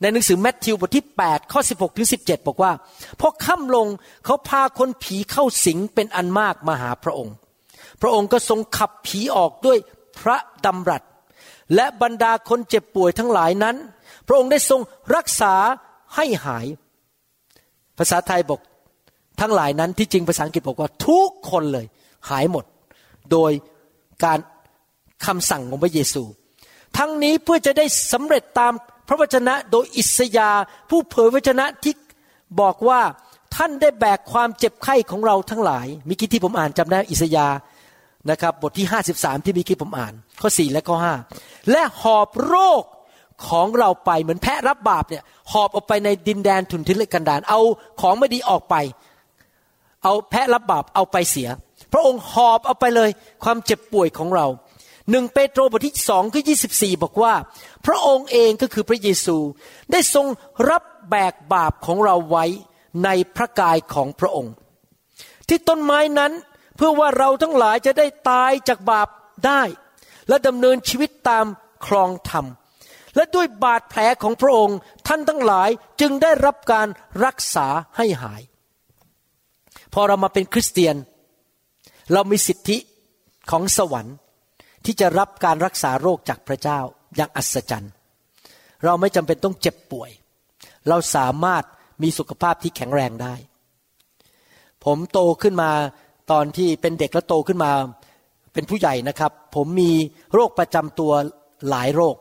[0.00, 2.72] ในหนังสือแมทธิวบทที่ 8 ข้อ 16 ถึง 17 บอกว่า
[3.20, 3.86] พอค่ำลง
[4.24, 7.34] เขาพาคนผีเข้าสิงเป็นอันมากมาหาพระองค์
[8.00, 9.78] พระองค์ก็ทรงขับผีออกด้วย
[10.20, 10.36] พระ
[10.66, 11.02] ดำรัส
[11.74, 13.76] และบรรดาคนเจ็บป่วยทั้งหลายนั้น
[14.26, 14.80] พระองค์ได้ทรง
[15.16, 15.54] รักษา
[16.14, 16.66] ให้หาย
[17.98, 18.60] ภาษาไทยบอก
[19.40, 21.86] ทั้งหลายนั้นที่จริงภาษาอังกฤษบอกว่าทุกคนเลย
[22.30, 22.64] หายหมด
[23.32, 23.52] โดย
[24.24, 24.38] การ
[25.26, 26.22] คำสั่งของพระเยซู
[26.98, 28.72] ทั้งนี้เพื่อจะได้สำเร็จตาม
[29.08, 30.50] พระวจนะโดยอิสยา
[30.90, 31.94] ผู้เผยวจนะที่
[32.60, 33.00] บอกว่า
[33.56, 37.46] ท่านได้แบกความเจ็บไข้ของเราทั้งหลายมีกี้ที่ผมอ่านจำได้อิสยา
[38.30, 40.96] นะครับบทที่ 53 ที่มีกี้ผมอ่าน ข้อ 4 และข้อ
[41.32, 42.82] 5 และหอบโรค
[43.48, 45.22] ของเราไปเหมือนแพะรับบาปเนี่ย
[45.52, 47.60] หอบออกไปในดินแดนทุนทิลกันดานเอา
[48.00, 48.74] ของไม่ดีออกไป
[50.04, 51.48] เอาแพะรับบาปเอาไปเสีย
[51.92, 53.10] พระองค์หอบเอาไปเลย
[53.44, 54.46] ความเจ็บป่วยของเรา
[55.10, 57.34] หนึ่งเปโตรบทที่สองข้อยี่สิบสี่บอกว่า
[57.86, 59.36] พระองค์เองก็คือพระเยซู
[59.92, 60.26] ได้ทรง
[60.70, 62.44] รับแบกบาปของเราไว้
[63.04, 64.52] ในพระกายของพระองค์
[65.48, 66.32] ที่ต้นไม้นั้น
[66.76, 69.08] เพื่อว่าเราทั้งหลายจะได้ตายจากบาป
[69.46, 69.62] ได้
[70.28, 71.46] และดำเนินชีวิตตาม
[71.86, 72.46] ครองธรรม
[73.16, 75.70] และด้วยบาดแผลของพระองค์ท่านทั้งหลาย
[76.00, 76.88] จึงได้รับการ
[77.24, 77.66] รักษา
[77.96, 78.42] ให้หาย
[79.92, 80.96] พอเรามาเป็นคริสเตียน
[82.12, 82.78] เรามีสิทธิ
[83.50, 84.16] ของสวรรค์
[84.84, 86.80] ที่จะรับการรักษาโรคจากพระเจ้า
[87.16, 87.92] อย่างอัศจรรย์
[88.84, 90.10] เราไม่จำเป็นต้องเจ็บป่วย
[90.88, 91.64] เราสามารถ
[92.02, 93.34] มีสุขภาพที่แข็งแรงได้
[94.84, 95.70] ผมโตขึ้นมา
[96.30, 97.72] ตอนที่เป็นเด็กแล้วโตขึ้นมา
[98.52, 99.92] เป็นผู้ใหญ่นะครับ ผมมี
[100.34, 101.12] โรคประจำตัว
[101.70, 102.16] หลายโรค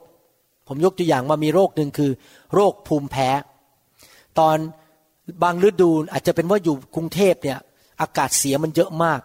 [0.68, 2.12] ผมยกตัวอย่างมามีโรคหนึ่งคือ
[2.54, 3.30] โรคภูมิแพ้
[4.40, 4.58] ตอน
[5.44, 7.60] บางฤดูอาจจะเป็นว่าอยู่กรุงเทพเนี่ย
[8.02, 9.20] อากาศเสียมันเยอะมาก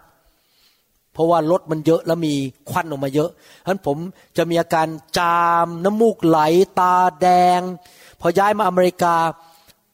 [1.12, 2.35] เพราะว่ารถมันเยอะแล้วมี
[2.70, 3.31] ควันออกมาเยอะ
[3.62, 3.97] ฉะนั้นผม
[4.37, 4.87] จะมีอาการ
[5.18, 6.39] จามน้ำมูกไหล
[6.81, 7.28] ตาแด
[7.59, 7.61] ง
[8.20, 9.14] พอย้ายมาอเมริกา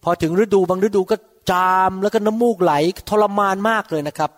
[0.04, 1.16] พอถึงฤดูบางฤดูก็
[1.50, 2.72] จามแล้วก็น้ำมูกไหล
[3.08, 4.30] ทรมานมากเลยนะครับ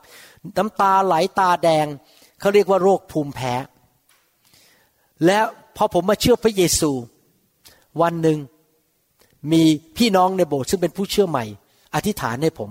[0.58, 1.86] น้ำตาไหลตาแดง
[2.40, 3.54] เขาเรียกว่าโรคภูมิแพ้
[5.26, 5.44] แล้ว
[5.76, 6.90] พอผมมาเชื่อพระเยซู
[8.02, 8.38] วันหนึ่ง
[9.52, 9.62] มี
[9.96, 11.44] พี่น้องในโบสถ์ซึ่งเป็นผู้เชื่อใหม่
[11.94, 12.70] อธิษฐานให้ผม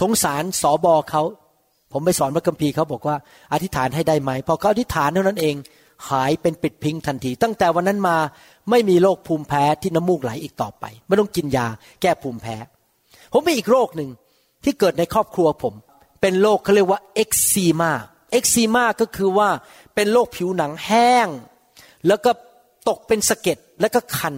[0.00, 1.22] สงสารสอบอเขา
[1.92, 3.16] ผมไปสอนพระคัมภีร์เขาบอกว่า
[3.52, 5.54] อธิษฐานให้ได้ไหมพอเขาอธิษฐานเท่านั้นเอง
[6.10, 8.16] หายเป็นปิดพิงทันที ตั้งแต่วันนั้นมา
[8.70, 11.66] ไม่มีโรคภูมิแพ้ที่น้ำมูกไหลอีกต่อไป ไม่ต้องกินยา
[12.02, 12.56] แก้ภูมิแพ้
[13.32, 14.10] ผมมีอีกโรคหนึ่ง
[14.64, 15.74] ที่เกิดในครอบครัวผม
[16.20, 17.92] เป็นโรคเขาเรียกว่าเอ็กซีมา
[18.32, 19.48] เอ็กซีมาก็คือว่า
[19.94, 21.28] เป็นโรคผิวหนังแห้ง
[22.06, 22.30] แล้วก็
[22.88, 24.34] ตกเป็นสะเก็ดแล้วก็คัน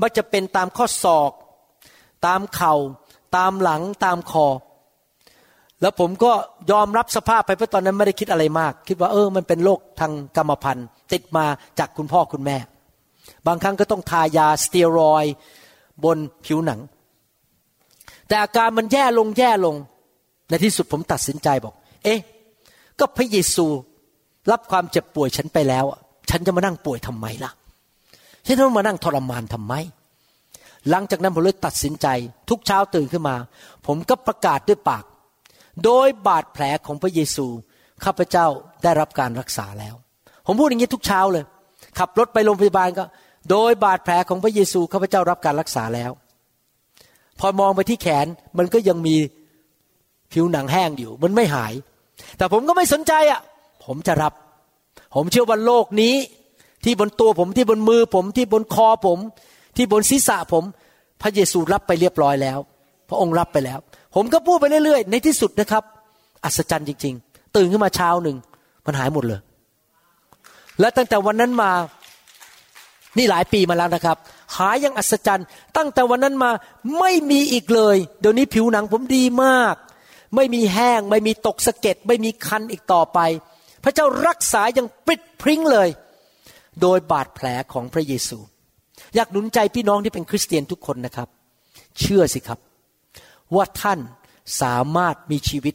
[0.00, 1.32] มักจะเป็นตามข้อศอก
[2.26, 2.74] ตามเข่า
[3.36, 4.46] ตามหลังตามคอ
[5.80, 6.32] แล้วผมก็
[6.70, 11.46] ยอมรับสภาพไปเพราะตอนนั้นไม่ได้คิดอะไรมาก คิดว่าเออมันเป็นโรคทางกรรมพันธุ์ ติดมา
[11.78, 12.58] จากคุณพ่อคุณแม่
[13.46, 15.24] บางครั้งก็ต้องทายาสเตียรอย
[16.04, 16.80] บนผิวหนัง
[18.26, 19.76] แต่อาการมันแย่ลงแย่ลง
[20.48, 21.74] ในที่สุดผมตัดสินใจบอก
[22.04, 22.20] เอ๊ะ
[22.98, 23.66] ก็พระเยซู
[24.50, 25.84] รับความเจ็บป่วยฉันไปแล้ว
[26.30, 27.52] ฉันจะมานั่งป่วยทำไมล่ะ
[28.46, 29.74] ฉันต้องมานั่งทรมานทำไม
[30.90, 32.06] หลังจากนั้นผมเลยตัดสินใจ
[32.50, 33.36] ทุกเช้าตื่นขึ้นมา
[33.86, 35.04] ผมก็ประกาศด้วยปาก
[35.84, 37.46] โดยบาดแผลของพระเยซู
[38.04, 38.46] ข้าพเจ้า
[38.82, 39.94] ได้รับการรักษาแล้ว
[40.46, 41.44] ผมพูดอย่างนี้ทุกเช้าเลย
[41.98, 43.04] ขับรถไปโรงพยาบาลก็
[43.50, 46.10] โดยบาดแผลของพระเยซูข้าพเจ้ารับการรักษาแล้ว
[47.40, 48.26] พอมองไปที่แขน
[48.58, 49.16] มันก็ยังมี
[50.32, 51.72] ผิวหนังแห้งอยู่ มันไม่หาย
[52.36, 53.40] แต่ผมก็ไม่สนใจอะ
[53.84, 54.32] ผมจะรับ
[55.14, 56.14] ผมเชื่อว่าโลกนี้
[56.84, 59.18] ที่บนตัวผมที่บนมือผมที่บนคอผม
[59.76, 60.64] ที่บนศีรษะผม
[61.22, 62.58] พระเยซูรับไปเรียบร้อยแล้ว
[63.08, 63.78] พระองค์รับไปแล้ว
[64.14, 65.82] ผมก็พูดไปเรื่อยๆ ในที่สุดนะครับ
[66.44, 68.36] อัศจรรย์จริง ๆ ตื่นขึ้นมาเช้าหนึ่ง
[68.86, 69.40] มันหายหมดเลย
[70.80, 71.70] และตั้งแต่วันนั้นมา
[73.18, 74.16] นี่หลายปีมาแล้วนะครับ
[74.56, 76.50] หายอยังอัศจรรย์ ตั้งแต่วันนั้นมา
[76.98, 79.74] ไม่มีอีกเลย เดี๋ยวนี้ผิวหนังผมดีมาก
[80.36, 83.18] ไม่มีแห้ง ไม่มีตกสะเก็ดไม่มีคันอีกต่อไป
[83.84, 85.88] พระเจ้ารักษาอย่างปิดพริ้งเลย
[86.82, 88.38] โดยบาดแผลของพระเยซู
[89.14, 91.28] อยากหนุนใจพี่น้องที่เป็นคริสเตียนทุกคนนะครับ
[92.00, 92.58] เชื่อสิครับ
[93.54, 93.98] ว่าท่าน
[94.62, 95.74] สามารถมีชีวิต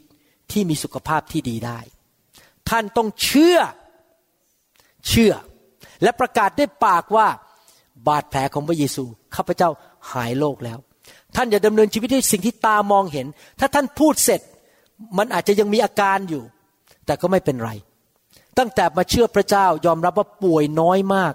[0.51, 1.79] ที่มีสุขภาพที่ดีได้
[2.69, 3.59] ท่านต้องเชื่อ
[5.07, 5.33] เชื่อ
[6.03, 7.27] และประกาศด้วยปากว่า
[8.07, 9.03] บาดแผลของพระเยซู
[9.35, 9.69] ข้าพเจ้า
[10.11, 10.79] หายโรคแล้ว
[11.35, 13.27] ท่านอย่าดำเนินชีวิตด้วยสิ่งที่ตามองเห็น
[13.59, 14.41] ถ้าท่านพูดเสร็จ
[15.17, 16.43] มันอาจจะยังมีอาการอยู่
[17.05, 17.71] แต่ก็ไม่เป็นไร
[18.59, 21.33] ตั้งแต่มาเชื่อพระเจ้ายอมรับว่าป่วยน้อยมาก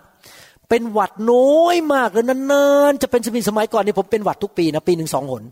[0.68, 5.42] เป็นหวัดน้อยมากแล้วนานๆจะเป็นสมัยสมัยก่อนนี่ผมเป็นหวัดทุกปีนะปีหนึ่งสองหน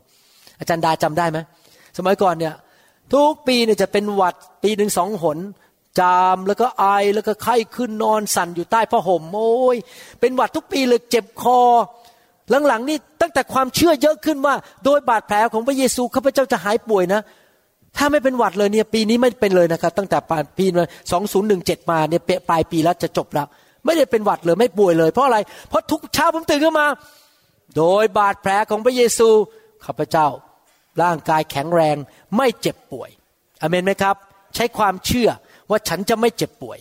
[0.59, 1.39] อาจารย์ดาจำได้ไหม
[1.99, 2.55] สมัยก่อนเนี่ย
[3.15, 5.39] ทุกปีเนี่ยจะเป็นหวัดปีหนึ่งสองหน
[6.01, 6.85] จามแล้วก็ไอ
[7.15, 9.77] แล้วก็ไข้ขึ้นนอนสั่นอยู่ใต้ผ้าห่มโอ้ย
[10.21, 11.61] เป็นหวัดทุกปีเลยเจ็บคอ
[12.69, 17.21] หลังๆนี่ตั้งแต่ความเชื่อเยอะขึ้นว่า โดยบาดแผลของพระเยซูข้าพเจ้าจะหายป่วยนะ
[17.97, 20.19] ถ้าไม่เป็นหวัดเลยเนี่ยปีนี้ไม่เป็นเลยนะครับ ตั้งแต่
[20.59, 20.67] ปี
[21.13, 23.47] สองศูนย์หนึ่งเจ็ดมาเนี่ยปลายปีแล้วจะจบแล้ว
[23.85, 25.39] ไม่ได้เป็นหวัดเลยไม่ป่วยเลย เพราะอะไร
[25.69, 26.87] เพราะทุกเช้าผมตื่นขึ้นมา
[27.77, 29.29] โดยบาดแผลของพระเยซู
[29.85, 30.27] ข้าพเจ้า
[31.03, 31.97] ร่างกายแข็งแรง
[32.37, 33.11] ไม่เจ็บป่วย
[33.61, 34.17] อเมนไหมครับ
[34.55, 35.29] ใช้ความเชื่อ
[35.71, 36.79] ว่าฉันจะไม่เจ็บป่วย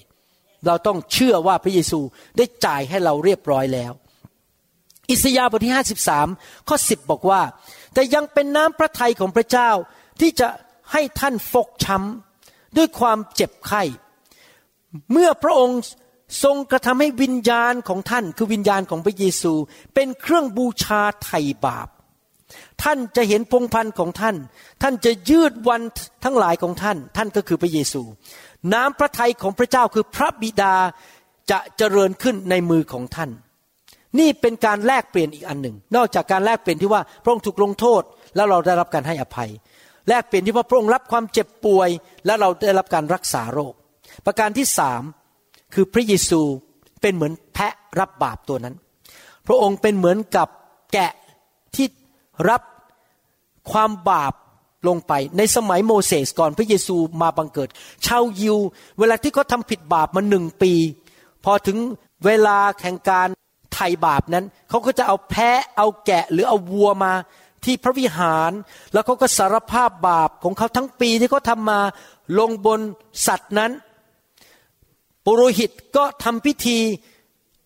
[0.68, 2.00] เราต้องเชื่อว่าพระเยซู
[2.38, 3.92] ได้จ่ายให้เราเรียบร้อยแล้ว
[5.12, 5.74] อิสยาห์บทที่
[6.20, 7.42] 53 ข้อ 10 บอกว่า
[7.94, 9.70] แต่ยังเป็นน้ำพระทัยของพระเจ้า
[10.20, 10.48] ที่จะ
[10.92, 13.84] ให้ท่านฟกช้ำด้วยความเจ็บไข้
[15.12, 15.80] เมื่อพระองค์
[16.44, 19.54] ทรงกระทำให้วิญญาณของท่านคือวิญญาณของพระเยซู
[19.94, 21.88] เป็นเครื่องบูชาไถ่บาป
[22.84, 24.36] ท่านจะเห็นพงพันธ์ของท่าน
[24.82, 25.82] ท่านจะยืดวัน
[26.24, 28.02] ทั้งหลายของท่าน ท่านก็คือพระเยซู
[28.74, 30.76] น้ำพระทัยของพระเจ้าคือพระบิดา
[31.52, 33.30] จะเจริญขึ้นในมือของท่าน
[34.20, 38.02] นี่เป็นการแลกเปลี่ยนอีกอันหนึ่ง นอกจากการแลกเปลี่ยนที่ว่าพระองค์ถูกลงโทษ
[38.36, 39.50] แล้วเราได้รับการให้อภัย
[40.10, 41.90] แลกเปลี่ยนที่ว่าพระองค์รับความเจ็บป่วย
[42.26, 43.74] และเราได้รับการรักษาโรค
[44.26, 45.02] ประการที่สาม
[45.74, 46.42] คือพระเยซู
[47.02, 48.76] เป็นเหมือนแพะรับบาปตัวนั้น
[49.48, 50.48] พระองค์เป็นเหมือนกับ
[50.94, 51.12] แกะ
[51.76, 51.88] ที่
[52.50, 52.62] รับ
[53.72, 54.34] ความบาป
[54.88, 57.70] ลงไปในสมัยโมเสสก่อนพระเยซูมาบังเกิด
[58.06, 58.58] ชาวยิว
[59.00, 60.74] เวลาที่เขาทำผิดบาปมาหนึ่งปี
[61.44, 61.78] พอถึง
[62.26, 63.28] เวลาแข่งการ
[63.76, 67.14] ไถ่บาปนั้นเขาก็จะเอาแพะเอาแกะหรือเอาวัวมา
[67.66, 68.52] ที่พระวิหาร
[68.94, 71.80] แล้วเขาก็สารภาพบาปของเขาทั้งปีที่เขาทำมา
[72.40, 72.80] ลงบน
[73.28, 73.72] สัตว์นั้น
[75.26, 76.80] ปุโรหิตก็ทำพิธี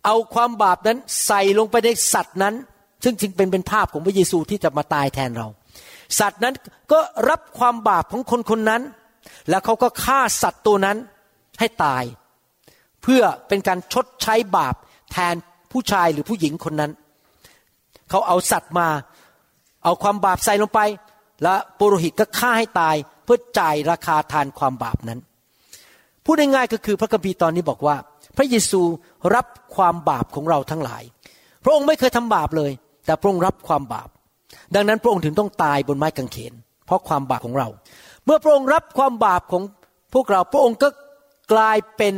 [0.06, 2.56] เอาความบาปนั้นใส่ลงไปในสัตว์นั้น
[3.04, 5.48] ซึ่งจึงเป็นเป็นภาพของพระเยซูที่จะมาตายแทนเรา
[6.20, 6.56] สัตว์นั้น
[6.92, 7.00] ก็
[7.30, 8.82] รับความบาปของคนคนนั้น
[9.50, 10.98] แล้วเขาก็ฆ่าสัตว์ตัวนั้น
[11.60, 12.04] ให้ตาย
[13.04, 14.76] เพื่อเป็นการชดใช้บาป
[15.12, 15.36] แทน
[15.72, 16.92] ผู้ชายหรือผู้หญิงคนนั้น
[18.10, 18.88] เขาเอาสัตว์มา
[19.84, 20.80] เอาความบาปใส่ลงไป
[21.44, 25.20] และปุโรหิตก็ฆ่าให้ตาย เพื่อจ่ายราคาทานความบาปนั้น
[26.26, 27.96] พูดง่ายๆก็คือพระคัมภีร์ตอนนี้บอกว่า
[28.38, 28.82] พระเยซู
[29.36, 29.46] รับ
[29.76, 31.04] ความบาปของเราทั้งหลาย
[31.64, 32.72] พระองค์ไม่เคยทำบาปเลย
[33.06, 34.10] แต่พระองค์รับความบาป
[34.76, 36.54] ดังนั้นพระองค์ถึงต้องตายบนไม้กางเขน
[36.86, 37.68] เพราะความบาปของเรา
[38.26, 39.64] เมื่อพระองค์รับความบาปของ
[40.14, 40.90] พวกเราพระองค์ก็
[41.54, 42.14] กลายเป็น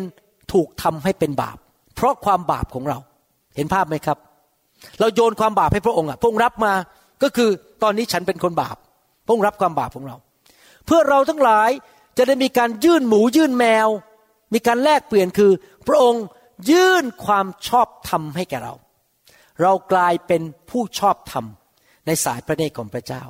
[0.54, 1.58] ถูกทำให้เป็นบาป
[1.95, 2.97] เพราะความบาปของเรา
[3.56, 4.18] เห็นภาพไหมครับ
[4.99, 6.74] เราโยนความบาปให้พระองค์อะพระองค์รับมา
[7.24, 7.49] ก็คือ
[7.84, 8.76] ตอนนี้ฉันเป็นคนบาป
[9.26, 10.16] พระองค์รับความบาปของเรา
[10.86, 11.70] เพื่อเราทั้งหลาย
[12.18, 13.88] จะได้มีการยื่นหมูยื่นแมว
[14.54, 15.52] มีการแลกเปลี่ยนคือ
[15.88, 16.24] พระองค์
[16.72, 18.74] ยื่นความชอบธรรมให้แก่เรา
[19.62, 21.45] เรากลายเป็นผู้ชอบธรรม
[22.06, 23.24] ในสายพระเนตรของพระเจ้า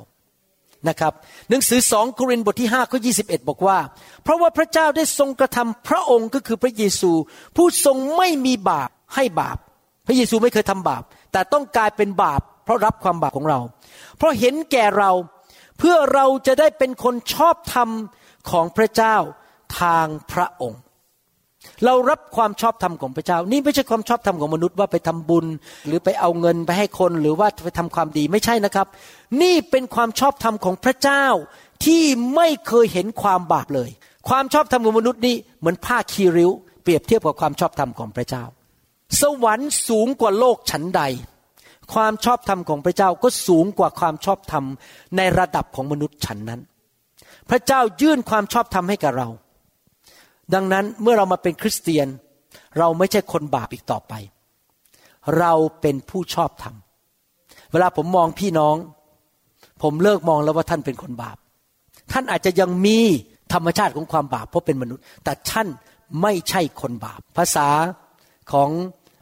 [0.88, 1.12] นะครับ
[1.48, 3.78] หนังสือสองโครินธ์บทที่5ข้อ21 บอกว่า
[4.22, 7.12] เพราะว่าพระเจ้าได้ทรงกระทำพระองค์ก็คือพระเยซู
[7.56, 9.58] ผู้ทรงไม่มีบาปให้บาป
[10.06, 13.60] พระเยซูไม่เคยทำบาป แต่ต้องกลายเป็นบาป เพราะรับความบาปของเรา
[14.16, 15.10] เพราะเห็นแก่เรา
[15.78, 17.88] เพื่อเราจะได้เป็นคนชอบธรรม
[18.50, 19.16] ของพระเจ้า
[19.80, 20.80] ทางพระองค์
[21.84, 25.46] เรารับความชอบธรรมของพระเจ้า นี่ไม่ใช่ความชอบธรรมของมนุษย์ว่าไปทำบุญ
[25.86, 28.86] หรือไปเอาเงินไปให้คนหรือว่าไปทำความดีไม่ใช่นะครับ
[29.42, 31.26] นี่เป็นความชอบธรรมของพระเจ้า
[31.84, 32.02] ที่
[32.34, 33.90] ไม่เคยเห็นความบาปเลย
[34.28, 36.50] ความชอบธรรมของมนุษย์นี่เหมือนผ้าคีริ้ว
[36.82, 38.44] เปรียบเทียบกับความชอบธรรมของพระเจ้า
[39.20, 41.02] สวรรค์สูงกว่าโลกฉันใด
[41.94, 44.64] ความชอบธรรมของพระเจ้าก็สูงกว่าความชอบธรรม
[45.16, 46.60] ในระดับของมนุษย์ฉันนั้น
[47.50, 49.28] พระเจ้ายื่นความชอบธรรมให้กับเรา
[50.54, 52.06] ดังนั้นเมื่อเรามาเป็นคริสเตียน
[52.78, 54.12] เราไม่ใช่คนบาปอีกต่อไป
[55.38, 56.74] เราเป็นผู้ชอบธรรม
[57.72, 58.76] เวลาผมมองพี่น้อง
[59.82, 61.36] ผมเลิกมองแล้วว่าท่านเป็นคนบาป
[62.12, 62.98] ท่านอาจจะยังมี
[63.52, 65.68] ธรรมชาติของความบาปเพราะเป็นมนุษย์ แต่ท่าน
[66.22, 67.68] ไม่ใช่คนบาป ภาษา
[68.52, 68.70] ของ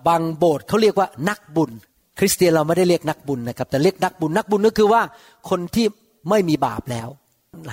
[0.09, 1.71] บางโบสถ์เขาเรียกว่านักบุญ
[2.19, 5.03] คริสเตียนเราไม่ได้เรียกนักบุญนะครับ แต่เรียกนักบุญนักบุญก็คือว่า
[5.51, 5.87] คนที่
[6.31, 7.09] ไม่มีบาปแล้ว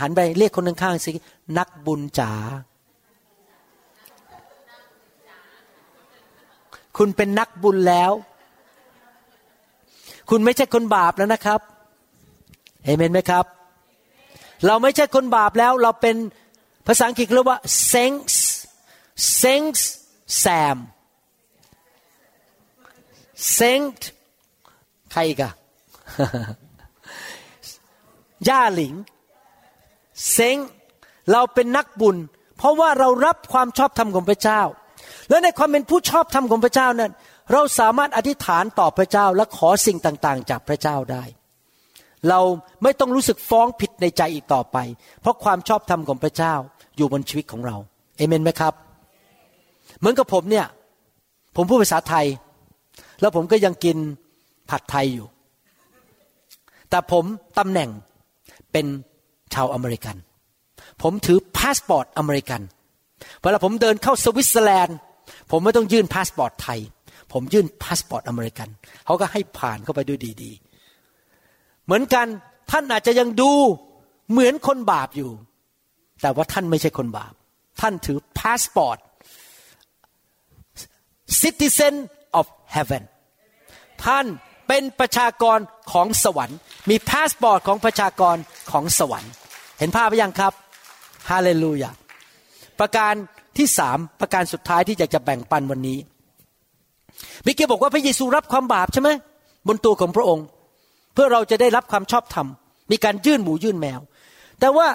[0.02, 1.12] หันไปเรียกคนข้างๆสิ
[1.58, 2.32] นักบุญจ๋า
[6.98, 8.12] คุณเป็นนักบุญแล้ว
[10.30, 11.60] คุณไม่ใช่คนบาปแล้วนะครับ
[12.84, 13.46] เอเมนไหมครับ
[14.66, 16.16] เราไม่ใช่คนบาปแล้ว เราเป็น
[16.88, 17.60] ภาษาอังกฤษเรียกว่า
[17.92, 18.36] saints
[19.42, 19.84] saints
[20.44, 20.78] Sam
[23.58, 24.00] saint
[25.12, 25.50] ใครกะ
[28.50, 28.94] ย่าหลิง
[30.32, 30.58] เซ้ง
[31.32, 32.18] เราเป็นนักบุญ
[32.58, 34.62] เพราะว่าเรารับความชอบธรรมของพระเจ้า
[35.30, 37.12] และในความเป็นผู้ชอบธรรมของพระเจ้านั้น
[37.54, 41.24] เราสามารถอธิษฐานต่อพระเจ้าและขอสิ่งต่างๆ จากพระเจ้าได้
[42.30, 42.40] เรา
[42.84, 44.78] ไม่ต้องรู้สึกฟ้องผิดในใจอีกต่อไป
[45.22, 46.54] เพราะความชอบธรรมของพระเจ้า
[46.98, 47.76] อยู่บนชีวิตของเรา
[48.18, 48.74] เอเมนไหมครับ
[50.00, 50.66] เหมือนกับผมเนี่ย
[51.56, 52.26] ผมพูดภาษาไทย
[53.22, 53.98] แล้วผมก็ยังกิน
[54.70, 55.28] ผัดไทยอยู่
[56.90, 57.26] แต่ผม
[57.58, 57.90] ตำแหน่ง
[58.72, 58.86] เป็น
[59.54, 60.16] ชาวอเมริกัน
[61.02, 62.62] ผมถือพาสปอร์ตอเมริกัน
[63.42, 64.98] เวลาผมเดินเข้าสวิตเซอร์แลนด์
[65.52, 66.80] ผมไม่ต้องยื่นพาสปอร์ตไทย
[67.34, 68.70] ผมยื่นพาสปอร์ตอเมริกัน
[69.06, 70.52] เขาก็ให้ผ่านเข้าไปด้วยดี
[71.20, 72.28] ๆ เหมือนกัน
[72.72, 73.52] ท่านอาจจะยังดู
[74.32, 75.32] เหมือนคนบาปอยู่
[76.22, 77.34] แต่ว่าท่านไม่ใช่คนบาป
[77.82, 78.98] ท่านถือพาสปอร์ต
[81.42, 81.96] citizen
[82.40, 83.04] of heaven
[84.06, 84.26] ท่าน
[84.68, 85.60] เป็นประชากร
[85.94, 86.58] ของสวรรค์
[86.90, 88.36] มีพาสปอร์ตของประชากร
[88.72, 89.32] ของสวรรค์
[89.80, 90.54] เห็นภาพไหมยังครับ
[91.30, 91.92] ฮาเลลูยา
[92.80, 93.14] ประการ
[93.58, 95.98] ที่สามประการสุดท้ายที่อยากจะแบ่งปันวันนี้
[97.46, 99.10] มิเกบอกว่าพระเยซูรับความบาปใช่ไหม
[99.68, 100.46] บนตัวของพระองค์
[101.14, 102.48] เพื่อเราจะได้รับความชอบธรรม
[102.92, 104.00] มีการยื่นหมูยื่นแมว
[104.60, 104.88] แต่ว่า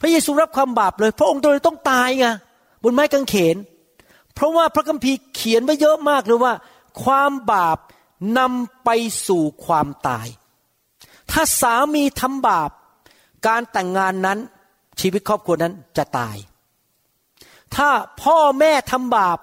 [0.00, 2.26] พระเยซูรับความบาปเลย พระองค์เลยต้องตายไง
[2.82, 3.56] บนไม้กางเขน
[4.36, 6.54] เพราะว่าพระคัมภีร์เขียนไว้เยอะมากเลยว่า
[7.02, 7.78] ความบาป
[8.38, 8.90] นำไป
[9.28, 10.26] สู่ความตาย
[11.30, 12.70] ถ้าสามีทำบาป
[13.46, 14.38] การแต่งงานนั้น
[15.00, 16.36] ชีวิตครอบครัวนั้นจะตาย
[17.76, 17.88] ถ้า
[18.22, 19.38] พ่อแม่ทำบาป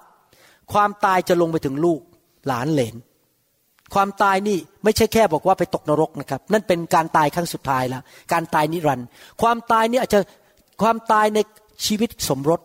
[0.72, 2.00] ความตายจะลงไปถึงลูก
[2.46, 2.94] หลานเหลน
[3.94, 9.06] ความตายนี่ไม่ใช่แค่บอกว่าไปตกนรกนะครับ นั่นเป็นการตายครั้งสุดท้ายแล้วการตายนิรันดร์
[9.42, 10.20] ความตายนี่อาจจะ
[10.82, 11.38] ความตายใน
[11.86, 12.60] ชีวิตสมรส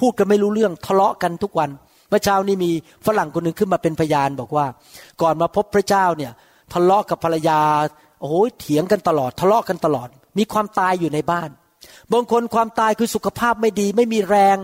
[0.00, 1.70] พูดกันไม่รู้เรื่องทะเลาะกันทุกวัน
[2.08, 2.70] เมื่อเช้านี้มี
[3.06, 4.66] ฝรั่งคนหนึ่งขึ้นมาเป็นพยานบอกว่า
[5.22, 6.32] ก่อนมาพบพระเจ้าเนี่ย
[6.72, 7.60] ทะเลาะกับภรรยา
[8.20, 11.50] โอ้โหเถียงกันตลอด ทะเลาะกันตลอด มีความตายอยู่ในบ้าน
[12.12, 14.56] บางคนความตายคือสุขภาพไม่ดี ไม่มีแรง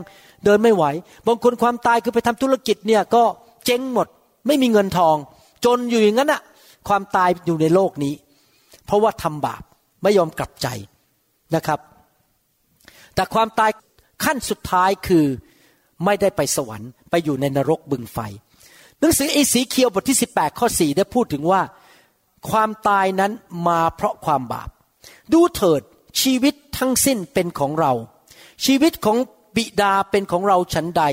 [0.44, 0.84] เดินไม่ไหว
[1.26, 3.22] บางคนความตายคือไปทำธุรกิจเนี่ยก็
[3.64, 4.08] เจ๊งหมด
[4.46, 5.16] ไม่มีเงินทอง
[5.64, 6.42] จนอยู่อย่างนั้นอะ
[6.88, 8.14] ความตายอยู่ในโลกนี้
[8.86, 9.62] เพราะว่าทำบาป
[10.02, 10.68] ไม่ยอมกลับใจ
[11.54, 11.80] นะครับ
[13.14, 13.70] แต่ความตาย
[14.24, 15.26] ขั้นสุดท้ายคือ
[16.04, 18.18] ไม่ได้ไปสวรรค์ไปอยู่ในนรกบึงไฟ
[19.00, 21.62] หนังสือเอสีเคียวบทที่ 18 ข้อ 4 ได้พูดถึงว่า
[22.50, 23.32] ความตายนั้น
[23.68, 24.68] มาเพราะความบาป
[25.32, 25.82] ดูเถิด
[26.20, 27.92] ชีวิตทั้งสิ้นเป็นของเรา
[28.64, 29.16] ชีวิตของ
[29.56, 31.04] บิดาเป็นของเราฉันใด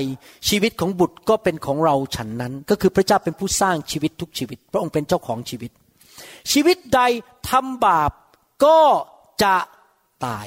[0.48, 5.70] ชีวิตของบุตรก็เป็นของเราฉันนั้น ก็คือพระเจ้าเป็นผู้สร้างชีวิตทุกชีวิต พระองค์เป็นเจ้าของชีวิต
[6.52, 7.00] ชีวิตใด
[7.50, 8.12] ทำบาป
[8.64, 8.80] ก็
[9.42, 9.56] จะ
[10.26, 10.46] ตาย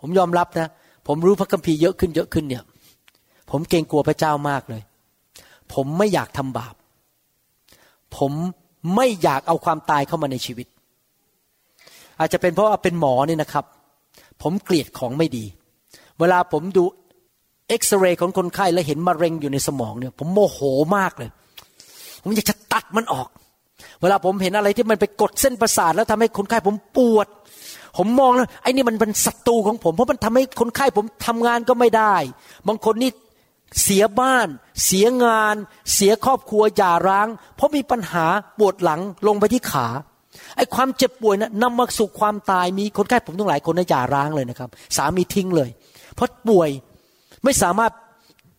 [0.00, 0.68] ผมยอมรับนะ
[1.06, 2.64] ผมรู้พระคัมภีร์เยอะขึ้นเยอะขึ้นเนี่ย
[3.50, 4.82] ผมเกรงกลัวพระเจ้ามากเลย
[5.74, 6.74] ผมไม่อยากทำบาป
[8.16, 8.32] ผม
[8.96, 10.66] ไม่อยากเอาความตายเข้ามาในชีวิต
[12.18, 13.64] อาจจะเป็นเพราะว่าเป็นหมอเนี่ยนะครับ
[14.42, 15.44] ผมเกลียดของไม่ดี
[16.18, 16.84] เวลาผมดู
[17.68, 20.60] เอ็กซเรย์ของคนไข้แล้วเห็นมะเร็งอยู่ในสมองเนี่ย ผมโมโห
[20.96, 21.30] มากเลย
[22.22, 23.28] ผมอยากจะตัดมันออก
[24.00, 27.26] เวลาผมเห็นอะไรที่มันไปกดเส้นประสาทแล้วทำให้คนไข้ผมปวด
[27.96, 32.14] ผมมองแล้วไอ้นี่มันเป็นศัตรูของผม เพราะมันทำให้คนไข้ผมทำงานก็ไม่ได้
[32.68, 33.10] บางคนนี่
[33.82, 34.48] เสียบ้าน
[34.84, 35.56] เสียงาน
[35.94, 38.26] เสียครอบครัวหย่าร้าง เพราะมีปัญหา
[38.58, 39.86] ปวดหลังลงไปที่ขา
[40.56, 45.70] ไอ้ความเจ็บป่วยนะนำมาสู่ความตายมีคนไข้ผมทั้งหลายคนนะหย่าร้างเลยนะครับ สามีทิ้งเลย
[46.14, 46.70] เพราะป่วย
[47.44, 47.92] ไม่สามารถ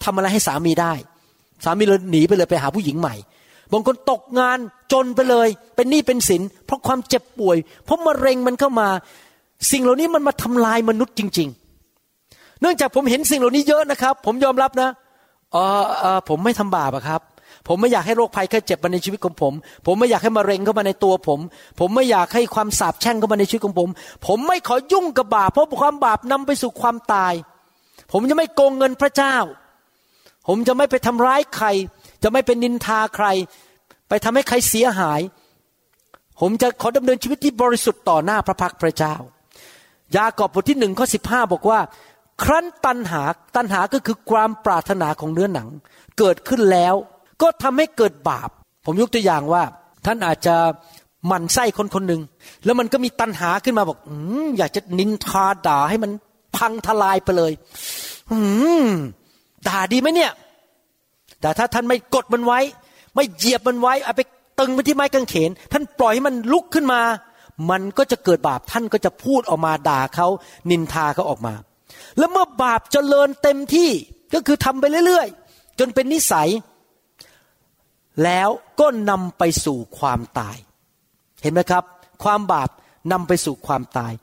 [0.04, 0.94] ทำอะไรให้สามีได้
[1.64, 3.16] สามีเลยหนีไปเลยไปหาผู้หญิงใหม่
[3.72, 4.60] บางคนตกงาน
[4.94, 8.90] จนไปเลย เป็นหนี้เป็นสินเพราะความเจ็บป่วย เพราะมะเร็งมันเข้ามา
[9.72, 11.50] สิ่งเหล่านี้มันมาทำลายมนุษย์จริง
[12.04, 14.90] ๆ เนื่องจากผมเห็นสิ่งเหล่านี้เยอะนะครับ ผมยอมรับนะ
[15.52, 17.22] เออเออผมไม่ทำบาปครับ
[17.68, 19.54] ผมไม่อยากให้โรคภัยแค่เจ็บมาในชีวิตของผม
[19.86, 21.40] ผมไม่อยากให้มะเร็งเข้ามาในตัวผม
[21.80, 23.90] ผมไม่อยากให้ความสาปแช่งเข้ามาในชีวิตของผม
[24.28, 27.34] ผมไม่ขอยุ่งกับบาปเพราะความบาปนำไปสู่ความตาย
[28.12, 29.36] ผมจะไม่โกงเงินพระเจ้า
[30.48, 31.68] ผมจะไม่ไปทำร้ายใคร
[32.24, 33.28] จะไม่เป็นนินทาใคร
[34.10, 35.22] ไปทำให้ใครเสียหาย
[36.40, 39.16] ผมจะขอดำเนินชีวิตที่บริสุทธิ์ต่อหน้าพระพักตร์พระเจ้า
[40.16, 41.80] ยากอบบทที่หนึ่งข้อสิบห้าบอกว่า
[42.44, 43.22] ครั้นตันหา
[43.56, 45.68] ตันหาก็คือความปรารถนาของเนื้อหนัง
[46.18, 46.96] เกิดขึ้นแล้ว
[47.42, 48.50] ก็ทำให้เกิดบาป
[48.86, 49.64] ผมยกตัวอย่างว่า
[50.06, 50.56] ท่านอาจจะ
[51.28, 52.22] หมั่นไส้คนคนหนึ่ง
[52.66, 54.10] แล้วมันก็มีตันหาขึ้นมาบอกอ
[54.44, 56.12] มอยากจะนินทาด่าให้มัน
[56.56, 57.52] พังทลายไปเลย
[58.32, 58.38] อื
[58.86, 58.88] ม
[59.68, 60.32] ด่าดีไหมเนี่ย
[61.42, 62.60] แต่ถ้าท่านไม่กดมันไว้
[63.16, 64.22] ไม่เหยียบมันไว้เอาไป
[64.60, 67.02] ตึงไปที่ไม้กางเขน ท่านปล่อยให้มันลุกขึ้นมา
[67.70, 70.28] มันก็จะเกิดบาปท่านก็จะพูดออกมาด่าเขา
[70.70, 71.54] นินทาเขาออกมา
[72.18, 73.90] แล้วเมื่อบาปเจริญเต็มที่
[74.34, 76.50] ก็คือทำไปเรื่อยๆ จนเป็นนิสัย
[78.24, 78.50] แล้ว
[78.80, 80.58] ก็นำไปสู่ความตาย
[81.42, 81.84] เห็นไหมครับ
[82.24, 82.70] ความบาป
[83.12, 84.14] นำไปสู่ความตาย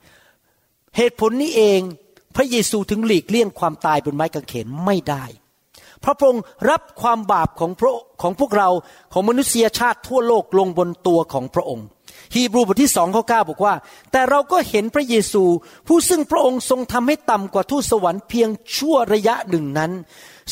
[0.97, 1.79] เหตุผลนี้เอง
[2.35, 5.23] พระเยซูถึงหลีกเลี่ยงความตายบนไม้กางเขนไม่ได้
[6.03, 8.69] พระพระองค์รับความบาปของพระของพวกเรา
[9.13, 11.85] ของมนุษยชาติทั่วโลกลงบนตัวของพระองค์
[12.33, 13.75] ฮีบรูบทที่สองข้อเก้าบอกว่า
[14.11, 15.43] แต่เราก็เห็นพระเยซู
[15.87, 19.91] ผู้ซึ่งพระองค์ทรงทำให้ต่ำกว่าทูตสวรรค์เพียงชั่วระยะหนึ่งนั้น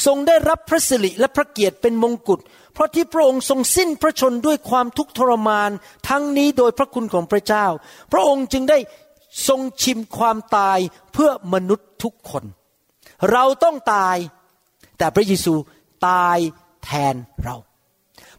[0.05, 2.39] ทรงได้รับพระสิริและพระเกียรติเป็นมงกุฎ
[2.73, 5.69] เพราะที่พระองค์ทรงสิ้นพระชนด้วยความทุกข์ทรมาน
[6.09, 7.65] ทั้งนี้โดยพระคุณของพระเจ้า
[8.11, 8.77] พระองค์จึงได้
[9.47, 10.79] ทรงชิมความตาย
[11.13, 12.43] เพื่อมนุษย์ทุกคน
[13.31, 14.17] เราต้องตาย
[14.97, 15.53] แต่พระเยซู
[16.07, 16.37] ตาย
[16.83, 17.55] แทนเรา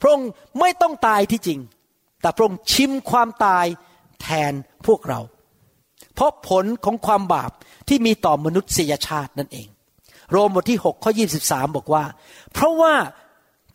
[0.01, 0.29] พระองค์
[0.61, 1.61] ไม่ต้องตายที่จริง
[2.23, 3.67] แต่พระองค์ชิมความตาย
[4.23, 4.53] แทน
[4.87, 5.21] พวกเรา
[6.15, 7.51] เพราะผลของความบาป
[7.89, 9.69] ที่มีต่อมนุษยชาตินั่นเอง
[10.31, 11.13] โรมบทที่6ข้อ
[11.45, 12.05] 23 บอกว่า
[12.53, 12.95] เพราะว่า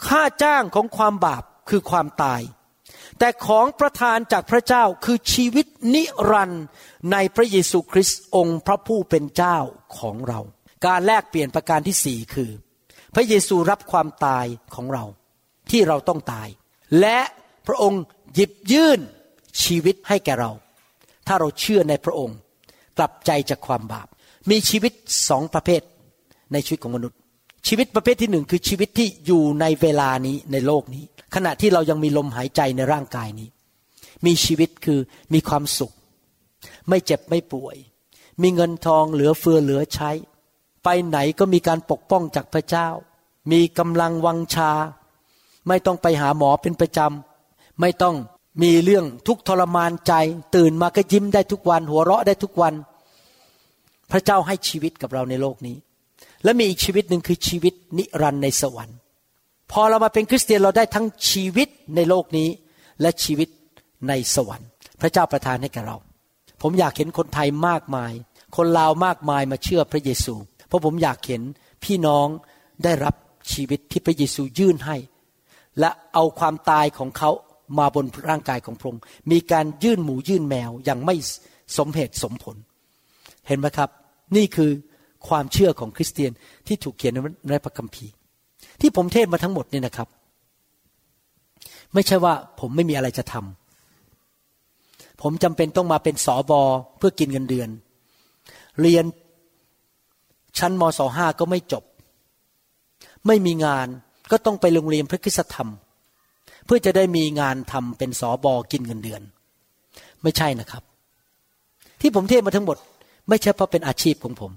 [0.07, 2.41] ค่าจ้างของความบาปคือความตาย
[3.19, 6.65] แต่ของประทานจากพระเจ้าคือชีวิตนิรันดร์
[7.11, 9.57] ในพระเยซูคริสต์องค์พระผู้เป็นเจ้า
[9.97, 10.39] ของเรา
[10.85, 12.51] การแลกเปลี่ยนประการที่สี่คือ
[13.15, 14.45] พระเยซูรับความตาย
[14.75, 15.05] ของเรา
[15.71, 16.47] ที่เราต้องตาย
[16.99, 17.19] และ
[17.67, 18.01] พระองค์
[18.35, 18.99] หยิบยื่น
[19.63, 20.51] ชีวิตให้แก่เรา
[21.27, 22.37] ถ้าเราเชื่อในพระองค์
[22.97, 24.07] กลับใจจากความบาป
[24.49, 24.93] มีชีวิต
[25.29, 25.81] สองประเภท
[26.53, 27.17] ในชีวิตของมนุษย์
[27.67, 31.03] ชีวิตประเภทที่หนึ่งคือชีวิตที่อยู่ในเวลานี้ในโลกนี้
[31.35, 33.49] ขณะที่เรายังมีลมหายใจในร่างกายนี้
[34.25, 34.99] มีชีวิตคือ
[35.33, 35.93] มีความสุข
[36.89, 37.75] ไม่เจ็บไม่ป่วย
[38.41, 40.11] มีเงินทองเหลือเฟือเหลือใช้
[40.83, 42.87] ไปไหนก็มีการปกป้องจากพระเจ้า
[43.51, 44.71] มีกำลังวังชา
[45.67, 47.36] ไม่ต้องไปหาหมอเป็นประจำ
[47.81, 48.15] ไม่ต้อง
[48.63, 50.13] มีเรื่องทุกทรมานใจ
[50.55, 52.73] ตื่นมาก็ยิ้มได้ทุกวัน หัวเราะได้ทุกวัน
[54.11, 55.77] พระเจ้าให้ชีวิตกับเราในโลกนี้
[56.43, 58.97] และมีอีกชีวิตหนึ่งคือชีวิตนิรันดร์ในสวรรค์
[59.71, 62.49] พอเรามาเป็นคริสเตียนเราได้ทั้งชีวิตในโลกนี้
[63.01, 63.49] และชีวิต
[64.07, 64.69] ในสวรรค์
[65.01, 65.97] พระเจ้าประทานให้แก่เรา
[66.61, 68.13] ผมอยากเห็นคนไทยมากมาย
[68.55, 70.35] คนลาวมากมายมาเชื่อพระเยซู
[70.67, 71.41] เพราะผมอยากเห็น
[71.83, 72.27] พี่น้อง
[72.83, 73.15] ได้รับ
[73.53, 74.97] ชีวิตที่พระเยซูยื่นให้
[75.79, 77.31] และเอาความตายของเขา
[77.77, 79.01] มาบนร่างกายของพระองค์
[79.31, 81.15] มีการยื่นหมูยื่นแมวอย่างไม่
[81.77, 82.55] สมเหตุสมผล
[83.47, 83.89] เห็นไหมครับ
[84.35, 84.71] นี่คือ
[85.27, 86.31] ความเชื่อของคริสเตียน
[86.67, 87.13] ที่ถูกเขียน
[87.49, 88.11] ในพระคัมภีร์
[88.81, 90.07] ที่ผมเทศมาทั้งหมดนี่นะครับ
[91.93, 96.61] ไม่ใช่ว่าผมไม่มีอะไรจะทำผมจำเป็นต้องมาเป็นสอบอ
[96.97, 97.69] เพื่อกินเงินเดือน
[98.81, 99.05] เรียน
[100.57, 101.83] ชั้นมศห้าก็ไม่จบ
[103.27, 103.87] ไม่มีงาน
[104.31, 105.69] ก็ต้องไปโรงเรียนพระคุณธรรม
[106.67, 109.21] เพื่อจะได้มีงานทำเป็นสอบอกินเงินเดือน
[110.23, 110.83] ไม่ใช่นะครับ
[112.01, 112.77] ที่ผมเทศมาทั้งหมด
[113.29, 114.51] ไม่ใช่เพราะเป็นอาชีพของผม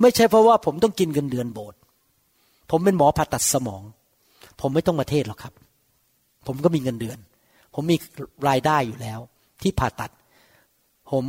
[0.00, 1.78] ไม่ใช่เพราะว่าผมต้องกินเงินเดือนโบสถ์
[2.70, 3.82] ผมเป็นหมอผ่าตัดสมอง
[4.60, 5.54] ผมไม่ต้องมาเทศหรอกครับ
[6.46, 7.18] ผมก็มีเงินเดือน
[7.74, 7.96] ผมมี
[8.48, 9.20] รายได้อยู่แล้ว
[9.62, 10.10] ที่ผ่าตัด
[11.10, 11.24] ผม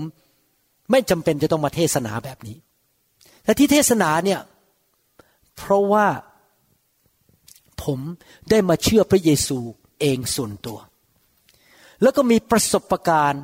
[0.92, 2.58] ไม่จำเป็นจะต้องมาเทศนาแบบนี้
[3.44, 4.40] แต่ที่เทศนาเนี่ย
[5.58, 6.06] เพราะว่า
[7.84, 8.00] ผม
[8.50, 9.60] ได้มาเชื่อพระเยซู
[10.00, 10.78] เองส่วนตัว
[12.02, 13.44] แล้วก็มีประสบการณ์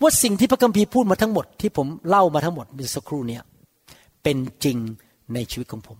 [0.00, 3.40] ว่าสิ่งที่พระคัมภีร์พูดมาทั้งหมดที่ผมเล่ามาทั้งหมดเมื่อสักครู่นี้
[4.22, 4.78] เป็นจริง
[5.34, 5.98] ในชีวิตของผม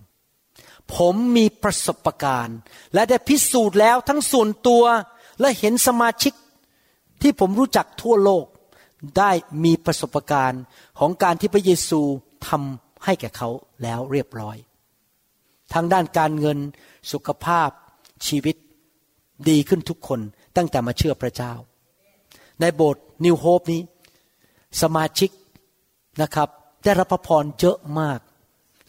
[0.95, 2.57] ผมมีประสบการณ์
[2.95, 4.85] และได้พิสูจน์แล้วทั้งส่วนตัว
[5.41, 6.33] และเห็นสมาชิก
[7.23, 8.47] ที่ผมรู้จักทั่วโลก
[9.19, 9.31] ได้
[9.65, 10.63] มีประสบการณ์
[10.99, 12.01] ของการที่พระเยซู
[12.49, 13.49] ทำให้แก่เขา
[13.83, 14.57] แล้วเรียบร้อย
[15.75, 16.59] ทางด้านการเงิน
[17.13, 17.71] สุขภาพ
[18.27, 18.57] ชีวิต
[19.51, 20.21] ดีขึ้นทุกคน
[20.57, 21.53] ตั้งแต่มาเชื่อพระเจ้า
[22.61, 23.81] ในโบสถ์นิวโฮปนี้
[24.83, 25.31] สมาชิก
[26.23, 26.49] นะครับ
[26.85, 28.19] ได้รับพระพรเยอะมาก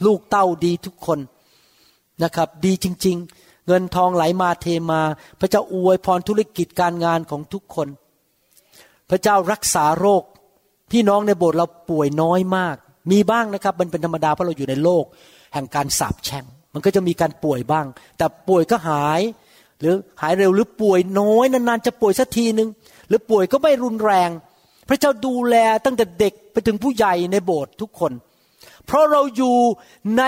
[0.06, 1.20] ลูกเต้าดีทุกคน
[2.24, 5.01] นะครับ ดีจริง ๆ เงินทองไหลมาเทมา
[5.39, 7.88] พระเจ้าอวยพรธุรกิจการงานของทุกคน
[9.10, 10.24] พระเจ้ารักษาโรค
[10.91, 12.76] พี่น้องในโบสถ์เราป่วยน้อยมาก
[13.12, 15.06] มีบ้างนะครับ มันเป็นธรรมดาเพราะเราอยู่ในโลก
[15.54, 17.86] แห่งการสาปแช่งมันก็จะมีการป่วยบ้าง
[18.18, 19.22] แต่ป่วยก็หาย
[19.84, 22.70] หรือหายเร็วหรือป่วยน้อยนานๆจะป่วยสักทีหนึ่ง
[23.08, 24.30] หรือป่วยก็ไม่รุนแรง
[24.90, 25.56] พระเจ้าดูแล
[25.86, 28.12] ตั้งแต่เด็กไปถึงผู้ใหญ่ในโบสถ์ทุกคน
[28.86, 29.58] เพราะเราอยู่
[30.18, 30.24] ใน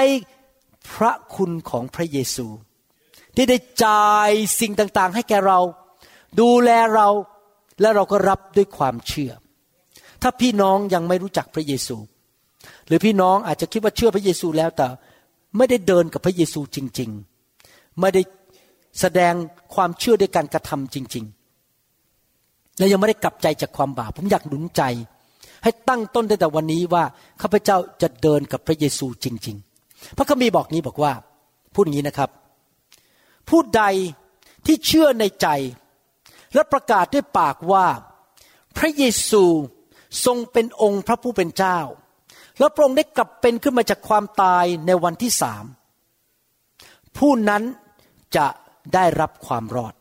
[0.94, 2.48] พระคุณของพระเยซู
[3.36, 4.30] ที่ได้จ่าย
[4.60, 5.60] สิ่งต่างๆ ให้แก่เรา
[6.40, 7.08] ดูแลเรา
[7.82, 9.32] และเราก็รับด้วยความเชื่อ
[10.22, 11.98] ถ้าพี่น้องยังไม่รู้จักพระเยซู
[12.88, 14.88] หรือพี่น้องอาจจะคิดว่าเชื่อพระเยซูแล้วแต่
[15.58, 17.10] ไม่ได้เดินกับพระเยซูจริง
[17.56, 18.22] ๆ ไม่ได้
[19.02, 19.34] แสดง
[19.76, 21.26] ความเชื่อด้วยการกระทำจริง
[22.02, 24.82] ๆ และยังไม่ได้กลับใจจากความบาปผมอยากหนุนใจ
[25.64, 27.04] ให้ตั้งต้นตั้งแต่วันนี้ว่า
[27.42, 29.56] ข้าพเจ้าจะเดินกับพระเยซูจริง
[29.88, 31.14] ๆ พระคัมภีร์บอกนี้บอกว่า
[31.74, 32.30] พูดอย่างนี้นะครับ
[33.50, 33.84] ผู้ใด
[34.66, 35.48] ที่เชื่อในใจ
[36.54, 37.86] และประกาศด้วยปากว่า
[38.78, 39.44] พระเยซู
[40.26, 41.80] ทรงเป็นองค์พระผู้เป็นเจ้า
[42.60, 45.66] แล้วพระองค์ได้กลับเป็นขึ้นมาจากความตายในวันที่สาม
[47.18, 47.64] ผู้นั้น
[48.36, 48.46] จะ
[48.94, 49.94] ได้รับความรอด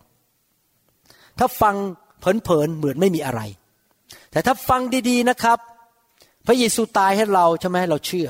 [1.38, 1.74] ถ้าฟัง
[2.20, 3.40] เผินๆเหมือนไม่มีอะไร
[4.30, 5.58] แต่ถ้าฟังดีๆนะครับ
[6.46, 8.28] พระเยซูตายให้เราใช่ไหมเราเชื่อ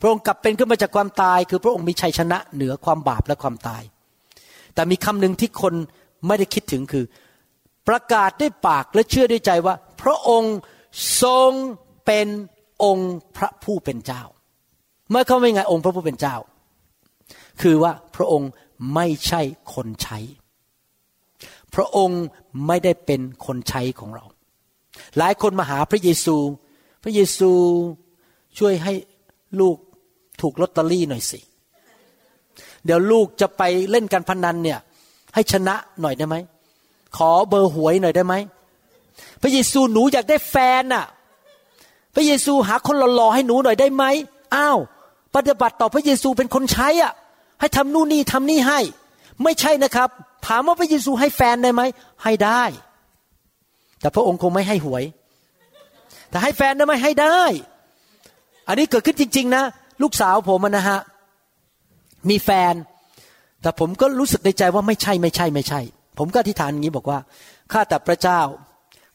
[0.00, 3.82] พระองค์กลับเป็นขึ้นมาจากความตาย คือพระองค์มีชัยชนะเหนือความบาปและความตาย
[4.74, 5.74] แต่มีคำหนึ่งที่คน
[6.26, 7.04] ไม่ได้คิดถึงคือ
[7.88, 10.56] ประกาศด้วยปากและเชื่อด้วยใจว่า พระองค์
[11.22, 11.50] ทรง
[12.06, 12.26] เป็น
[12.84, 14.22] องค์พระผู้เป็นเจ้า
[15.10, 16.36] เมื่อเขาไม่ไงองค์พระผู้เป็นเจ้า
[17.62, 18.50] คือว่าพระองค์
[18.94, 19.40] ไม่ใช่
[19.74, 20.18] คนใช้
[21.74, 22.22] พระองค์
[22.66, 24.24] ไม่ได้เป็นคนใช้ของเรา
[25.18, 26.36] หลายคนมาหาพระเยซู
[27.02, 27.50] พระเยซู
[28.58, 28.94] ช่วยให้
[29.60, 29.76] ลูก
[30.40, 31.40] ถูกลอตเตอรี่หน่อยสิ
[32.84, 34.78] เดี๋ยวลูกจะไปเล่นการพนันเนี่ย
[35.34, 36.36] ให้ชนะหน่อยได้ไหม
[37.16, 38.34] ขอเบอร์หวยหน่อยได้ไหม
[39.42, 41.04] พระเยซูหนูอยากได้แฟนน่ะ
[42.14, 44.04] พระเยซูหาคนหล่อๆให้หนูหน่อยได้ไหม
[44.54, 44.78] อ้าว
[45.34, 47.12] ปฏิบัติต่อพระเยซูเป็นคนใช้อะ
[47.60, 48.80] ให้ทำนู่นนี่ทำนี่ให้
[49.42, 50.08] ไม่ใช่นะครับ
[50.46, 51.82] ถามว่าพระเยซูให้แฟนได้ไหม
[52.22, 52.62] ให้ได้
[54.00, 55.04] แต่พระองค์คงไม่ให้หวย
[56.30, 57.40] แต่ให้แฟนได้ไหมให้ได้
[58.68, 59.62] อันนี้เกิดขึ้นจริง ๆ นะ
[60.02, 61.00] ลูกสาวผมนะฮะ
[62.30, 62.74] มีแฟน
[63.62, 65.80] แต่ผมก็รู้สึกในใจว่าไม่ใช่ไม่ใช่ไม่ใช่
[66.18, 67.18] ผมก็อธิษฐานอย่างนี้บอกว่า
[67.72, 68.40] ข้าแต่พระเจ้า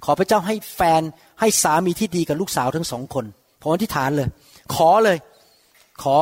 [0.05, 1.01] ขอพระเจ้าให้แฟน
[1.39, 3.25] ให้สามีที่ดีกับลูกสาวทั้งสองคน
[3.61, 4.27] ผมอธิษฐานเลย
[4.75, 5.17] ขอเลย
[6.03, 6.15] ขอ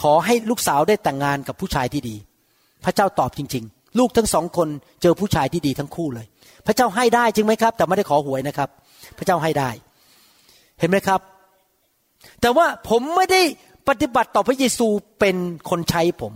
[0.00, 2.16] ขอให้ลูกสาวได้แต่งงานกับผู้ชายที่ดี
[2.84, 4.68] พระเจ้าตอบจริง ๆ ลูกทั้งสองคน
[5.02, 6.26] เจอผู้ชายที่ดีทั้งคู่เลย
[6.66, 8.68] พระเจ้าให้ได้จริงไหมครับ แต่ไม่ได้ขอหวยนะครับ
[9.18, 9.70] พระเจ้าให้ได้
[10.78, 11.20] เห็นไหมครับ
[12.40, 13.42] แต่ว่าผมไม่ได้
[13.88, 14.86] ปฏิบัติต่อพระเยซู
[15.20, 15.36] เป็น
[15.70, 16.32] คนใช้ผม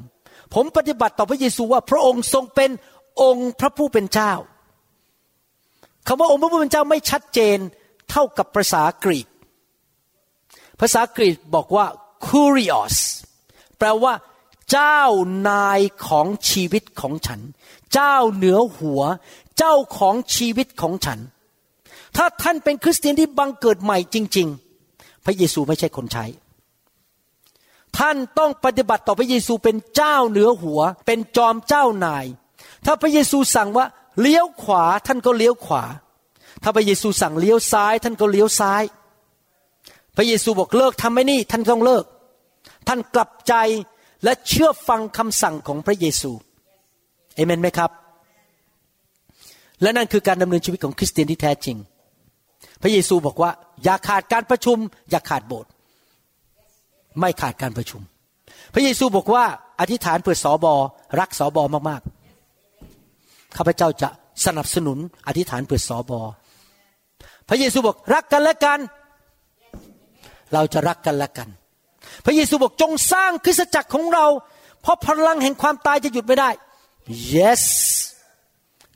[0.55, 2.71] ผมปฏิบัติต่อพระเยซูว่าพระองค์ทรงเป็น
[3.23, 4.33] องค์พระผู้เป็นเจ้า
[6.07, 7.59] คำว่าองค์พระผู้เป็นเจ้าไม่ชัดเจน
[8.11, 9.29] เท่ากับภาษากรีก
[10.81, 11.87] ภาษากรีกบอกว่า
[12.27, 12.97] kurios
[13.87, 14.15] ลว่า
[14.73, 15.03] เจ้า
[15.49, 17.41] นายของชีวิตของฉัน
[17.95, 19.03] เจ้าเหนือหัว
[19.59, 21.19] เจ้าของชีวิตของฉัน
[22.17, 24.49] ถ้าท่านเป็นคริสเตียนที่บังเกิดใหม่จริง
[24.87, 26.25] ๆ พระเยซูไม่ใช่คนใช้
[27.99, 32.25] ท่านต้องปฏิบัติต่อพระเยซูเป็นเจ้าเหนือหัว เป็นจอมเจ้านาย
[32.85, 33.87] ถ้าพระเยซูสั่งว่า
[34.21, 35.83] เลี้ยวขวาท่านก็เลี้ยวขวา
[36.63, 38.83] ถ้าพระเยซูสั่งเลี้ยวซ้าย ท่านก็เลี้ยวซ้าย
[40.17, 42.05] พระเยซูบอกเลิกทำไม่นี่ ท่านต้องเลิก
[42.89, 43.55] ท่านกลับใจ
[44.25, 46.33] และเชื่อฟังคำสั่งของพระเยซู
[47.35, 47.91] เอเมนไหมครับ
[49.83, 51.77] และนั่นคือการดำเนินชีวิตของคริสเตียนที่แท้จริง
[52.83, 53.51] พระเยซูบอกว่า
[53.85, 54.79] อย่าขาดการประชุม
[55.11, 55.71] อย่าขาดโบสถ์
[57.21, 58.01] ไม่ขาดการประชุม
[58.75, 59.45] พระเยซูบอกว่า
[59.81, 60.75] อธิษฐานเพื่อสอบอ
[61.21, 64.09] รักสอบอมากๆข้าพเจ้าจะ
[64.47, 66.21] สนับสนุนอธิษฐานเพื่อสอบอ
[67.49, 68.81] พระเยซูบอกรักกันและกัน
[70.53, 71.49] เราจะรักกันและกัน
[72.25, 74.27] พระเยซูบอกจงสร้างคริสตจักรของเรา
[74.83, 76.51] เพราะพลังแห่งความตายจะหยุดไม่ได้
[77.35, 77.65] yes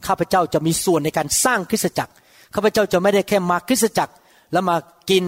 [0.06, 2.12] ข้าพเจ้าจะมีส่วนในการสร้างคริสตจักร
[2.54, 4.12] ข้าพเจ้าจะไม่ได้แค่มาคริสตจักร
[4.52, 4.76] แล้วมา
[5.10, 5.24] กิน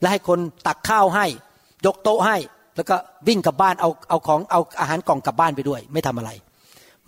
[0.00, 1.26] และให้คนตักข้าวให้
[1.86, 2.36] ยกโต๊ะให้
[2.76, 2.96] แล้วก็
[3.28, 6.30] วิ่งกลับบ้านเอาเอาของเอาอาหารกล่องกลับบ้านไปด้วย ไม่ทำอะไร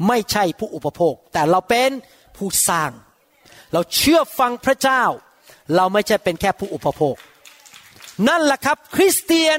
[0.07, 1.91] ไม่ใช่ผู้อุปโภค แต่เราเป็น
[2.37, 2.91] ผู้สร้าง
[3.73, 5.03] เราเชื่อฟังพระเจ้า
[5.77, 7.15] เราไม่ใช่เป็นแค่ผู้อุปโภค
[8.29, 9.59] นั่นแหละครับ คริสเตียน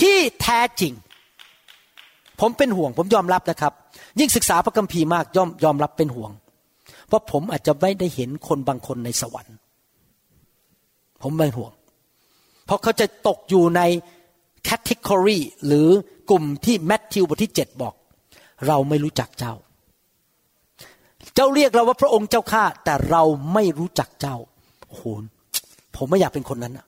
[0.00, 0.92] ที่แท้จริง
[2.40, 3.72] ผมเป็นห่วง ผมยอมรับนะครับ
[4.18, 6.30] ยิ่งศึกษาพระคัมภีร์มากยอมยอมรับเป็นห่วง
[7.06, 9.56] เพราะผมอาจจะไม่ได้เห็นคนบางคนในสวรรค์
[11.22, 11.72] ผมไม่ห่วง
[12.66, 13.80] เพราะเขาจะตกอยู่ใน
[14.64, 15.88] แคตติคอรีหรือ
[16.30, 17.94] กลุ่มที่แมทธิวบทที่เจ็ดบอก
[18.66, 19.54] เราไม่รู้จักเจ้า
[21.34, 23.22] เจ้าเรียกเราว่าพระองค์เจ้าข้าแต่เรา
[23.54, 24.36] ไม่รู้จักเจ้า
[24.88, 25.04] โอ้โห
[25.96, 26.86] ผมไม่อยากเป็นคนนั้นอะ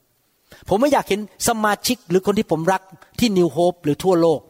[0.69, 2.83] ผมไม่อยากเห็นสมาชิกหรือคนที่ผมรัก
[3.19, 4.41] ที่นิวโฮปหรือทั่วโลก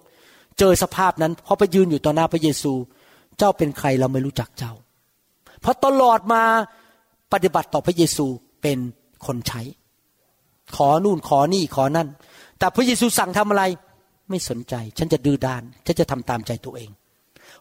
[0.58, 2.72] เจอสภาพนั้นพอไปยืนอยู่ต่อหน้าพระเยซู
[3.38, 4.72] เจ้าเป็นใครเราไม่รู้จักเจ้า
[5.60, 6.42] เพราะตลอดมา
[7.32, 8.26] ปฏิบัติต่อพระเยซู
[8.62, 8.78] เป็น
[9.26, 9.62] คนใช้
[10.76, 12.08] ขอนู่นขอนี่ขอนั่น
[12.58, 13.62] แต่พระเยซูสั่งทำอะไร
[14.30, 16.90] ไม่สนใจ ฉันจะดื้อด้าน ฉันจะทำตามใจตัวเอง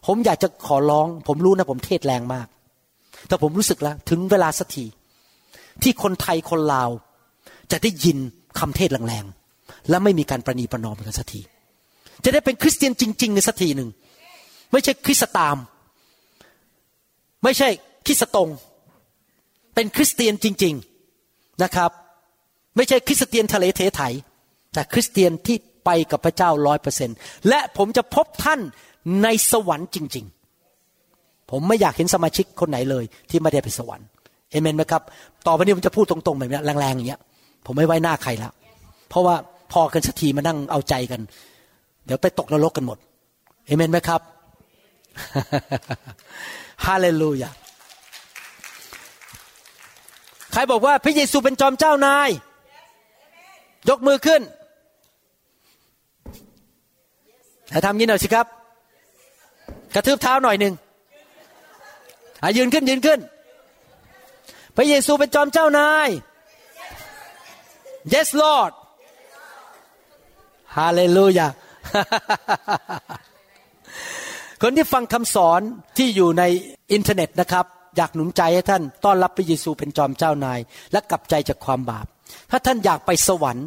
[0.06, 2.46] ผมอยากจะขอร้อง ผมรู้นะผมเทศแรงมาก
[3.28, 4.84] แต่ผมรู้สึกแล้ว ถึงเวลาสักที
[5.82, 6.90] ที่คนไทยคนลาว
[7.72, 8.18] จะได้ยิน
[8.58, 11.40] คำเทศแรงๆ และไม่มีการประนีประนอมกันสักที
[12.24, 13.88] จะได้เป็นคริสเตียนจริง ๆ ในสักทีหนึ่ง
[14.72, 15.56] ไม่ใช่คริสตาม
[17.44, 17.68] ไม่ใช่
[18.06, 18.48] คริสตง
[19.74, 20.74] เป็นคริสเตียนจริง
[21.18, 21.90] ๆนะครับ
[22.76, 24.02] ไม่ใช่คริสเตียนทะเลเทไถ
[24.72, 27.10] แต่คริสเตียนที่ไปกับพระเจ้าร้อยเปอร์เซ็น
[27.48, 28.60] และผมจะพบท่าน
[29.22, 30.26] ในสวรรค์จริง
[30.88, 34.06] ๆ ผมไม่อยากเห็นสมาชิกคนไหนเลย ที่ไม่ได้ไปสวรรค์
[34.50, 35.02] เอเมนไหมครับ
[35.46, 37.20] ต่อไปนี้ผมจะพูดตรงๆแบบนี้แรงๆอย่างเงี้ย
[37.64, 38.52] ผมไม่ไว้หน้าใครแล้ว
[39.08, 39.36] เพราะว่า
[39.72, 41.20] พอกันสักทีมานั่งเอาใจกัน
[42.06, 42.98] เดี๋ยวไปตกนรกกันหมด
[43.66, 44.20] เอเมนไหมครับ
[46.86, 47.50] ฮาเลลูยา
[50.52, 52.30] ใครบอกว่าพระเยซูเป็นจอมเจ้านาย
[53.88, 54.42] ยกมือขึ้น
[57.68, 58.46] แต่ทำงี้หน่อยสิครับ
[59.94, 60.74] กระทืบเท้าหน่อยหนึ่ง
[62.42, 63.20] อะยืนขึ้นยืนขึ้น
[64.76, 66.08] พระเยซูเป็นจอมเจ้านาย
[68.12, 68.72] yes Lord
[70.76, 71.48] ฮาเลลูยา
[74.62, 75.60] คนที่ฟังคำสอน
[75.96, 76.42] ที่อยู่ใน
[76.92, 80.60] อินเทอร์เน็ตนะครับ อยากหนุนใจให้ท่าน ต้อนรับพระเยซูเป็นจอมเจ้านาย
[80.92, 82.06] และกลับใจจากความบาป
[82.50, 83.66] ถ้าท่านอยากไปสวรรค์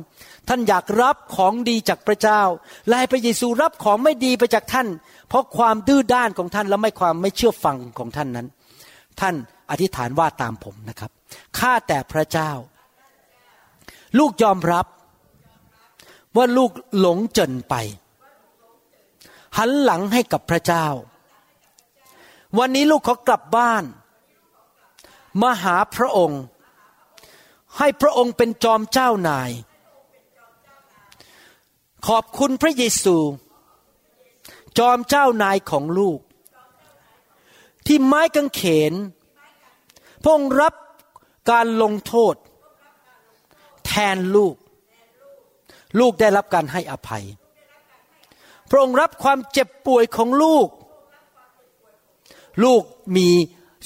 [0.49, 2.41] ท่านอยากรับของดีจากพระเจ้า
[2.87, 4.87] และให้พระเยซูรับของไม่ดีไปจากท่าน
[5.29, 8.47] เพราะความดื้อด้านของท่านและไม่ความไม่เชื่อฟังของท่านนั้น
[9.19, 9.35] ท่าน
[9.71, 11.11] อธิษฐานว่าตามผมนะครับ
[11.59, 12.51] ข้าแต่พระเจ้า
[14.17, 14.85] ลูกยอมรับ
[16.35, 17.75] ว่าลูกหลงเจนไป
[19.57, 20.87] หันหลังให้กับพระเจ้า
[22.57, 23.83] วันนี้ลูกขอกลับบ้าน
[25.41, 26.41] มาหาพระองค์
[27.77, 29.51] ให้พระองค์เป็นจอมเจ้านาย
[32.07, 33.17] ขอบคุณพระเยซู
[34.79, 36.19] จอมเจ้านายของลูก
[37.85, 38.93] ที่ไม้กางเขน
[40.21, 40.73] พระองค์รับ
[41.51, 42.35] การลงโทษ
[44.15, 44.55] นลูก
[45.99, 47.25] ลูกได้รับการให้อภัย
[48.69, 50.67] พระองค์รับความเจ็บป่วยของลูก
[52.63, 52.81] ลูก
[53.15, 53.29] มี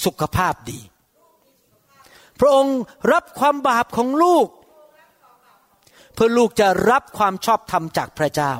[0.05, 0.79] สุขภาพดี
[2.39, 2.77] พระองค์
[3.13, 4.47] รับความบาปของลูก
[6.13, 8.53] เพื่อลูกจะรับความชอบธรรมจากพระเจ้า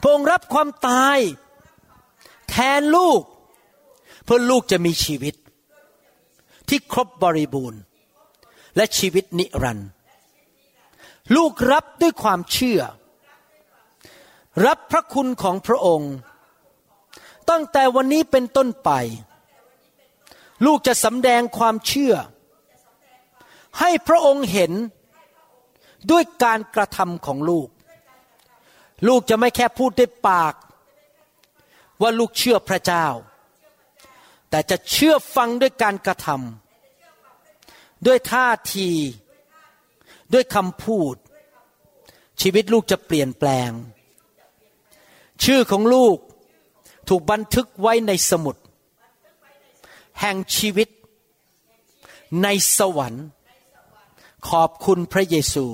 [0.00, 1.18] พระองค์รับความตาย
[2.50, 3.22] แทนลูก
[4.24, 5.34] เพื่อลูกจะมีชีวิต
[6.68, 7.80] ที่ครบบริบูรณ์
[8.76, 9.88] และชีวิตนิรันดร์
[11.34, 12.80] ลูกรับด้วยความเชื่อ
[14.66, 16.12] รับพระคุณของพระองค์
[17.50, 18.90] ตั้งแต่วันนี้เป็นต้นไป
[20.66, 22.14] ลูกจะสำแดงความเชื่อ
[23.80, 24.72] ให้พระองค์เห็น
[26.10, 27.68] ด้วยการกระทำของลูก
[29.08, 30.54] ลูกจะไม่แค่พูดด้วยปาก
[32.00, 33.06] ว่าลูกเชื่อพระเจ้า
[34.50, 36.61] แต่จะเชื่อฟังด้วยการกระทำ
[38.06, 38.88] ด้วยท่าที
[40.32, 41.14] ด้วยคำพูด
[42.40, 43.70] ชีวิตลูกจะเปลี่ยนแปลง
[45.44, 46.16] ชื่อของลูก
[47.08, 48.56] ถูกบันทึกไว้ในสมุด
[50.20, 50.88] แห่งชีวิต
[52.42, 53.26] ในสวรรค์
[54.48, 55.64] ขอบคุณพระเยซู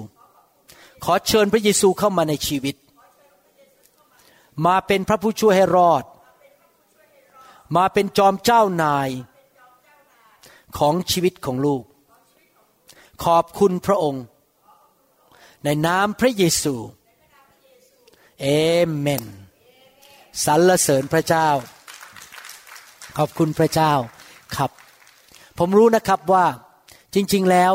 [1.04, 2.76] ขอเชิญพระเยซูเข้ามาในชีวิต
[4.66, 6.04] มาเป็นพระผู้ช่วยให้รอด
[7.76, 9.08] มาเป็นจอมเจ้านาย
[10.78, 11.84] ของชีวิตของลูก
[13.24, 14.24] ขอบคุณพระองค์
[15.64, 16.74] ในนามพระเยซู
[18.40, 18.46] เอ
[18.96, 19.24] เมน
[20.44, 21.48] สรรเสริญพระเจ้า
[23.18, 23.92] ขอบคุณพระเจ้า
[24.56, 24.70] ครับ
[25.58, 26.46] ผมรู้นะครับว่า
[27.14, 27.72] จริงๆแล้ว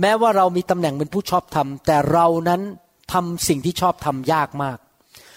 [0.00, 2.60] แม้ว่าเรามีตำแหน่งเป็นผู้ชอบธรรม แต่เรานั้น
[3.12, 4.78] ทำสิ่งที่ชอบทำยากมาก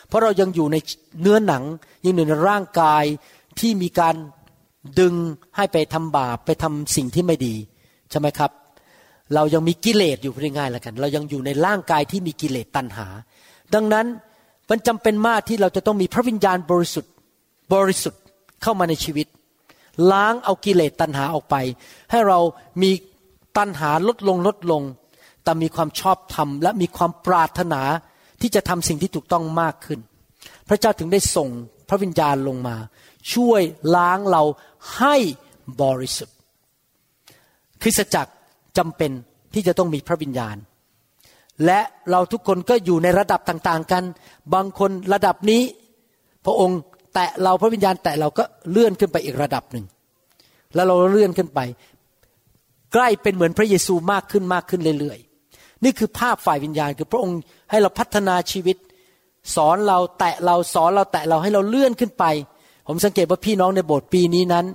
[0.08, 0.78] เพราะเรายังอยู่ใน
[1.22, 1.64] เนื้อหนัง
[2.06, 3.04] ยังอยู่ในร่างกาย
[3.60, 4.16] ที่มีการ
[5.00, 5.14] ดึง
[5.56, 7.56] ให้ไปทำบาปไปทำสิ่งที่ไม่ดี
[8.10, 8.52] ใช่ไหมครับ
[9.36, 13.08] เรายังมีกิเลสอยู่พูดง่ายๆแล้วกัน เรายังอยู่ในร่างกายที่มีกิเลสตัณหา
[13.74, 14.06] ดังนั้น
[14.70, 17.12] มันจำเป็นมากที่เราจะต้องมีพระวิญญาณบริสุทธิ์
[17.74, 18.22] บริสุทธิ์
[18.62, 19.28] เข้ามาในชีวิต
[20.12, 21.56] ล้างเอากิเลสตัณหาออกไป
[22.12, 22.40] ให้เรา
[22.82, 22.92] มี
[23.58, 24.84] ตัณหาลดลงลดลง
[25.44, 27.82] แต่มีความชอบธรรมและมีความปรารถนา
[28.42, 30.00] ที่จะทำสิ่งที่ถูกต้องมากขึ้น
[30.68, 31.50] พระเจ้าถึงได้ส่ง
[31.90, 32.76] พระวิญญาณลงมา
[33.34, 33.62] ช่วย
[33.96, 34.44] ล้างเรา
[34.98, 35.16] ให้
[35.82, 36.36] บริสุทธิ์
[37.82, 38.32] คริสตจักร
[38.78, 39.12] จำเป็น
[39.54, 40.58] ที่จะต้องมีพระวิญญาณ
[41.66, 41.80] และ
[42.12, 44.04] เราทุกคนก็อยู่ในระดับต่างๆกัน
[44.54, 45.62] บางคนระดับนี้
[46.46, 46.80] พระองค์
[47.14, 49.86] แตะเราพระวิญญาณ แตะเราก็เลื่อนขึ้นไปอีกระดับหนึ่ง
[50.76, 51.60] แล้วเราเลื่อนขึ้นไป
[52.94, 58.78] ใกล้เป็นเหมือนพระเยซูมากขึ้นมากขึ้นเรื่อยๆ นี่คือภาพฝ่ายวิญญาณ คือพระองค์ให้เราพัฒนาชีวิต
[59.56, 62.26] สอนเราแตะเราสอนเราแตะเราให้เราเลื่อนขึ้นไป
[62.88, 64.66] ผมสังเกตว่าพี่น้องในโบสถ์ปีนี้นั้น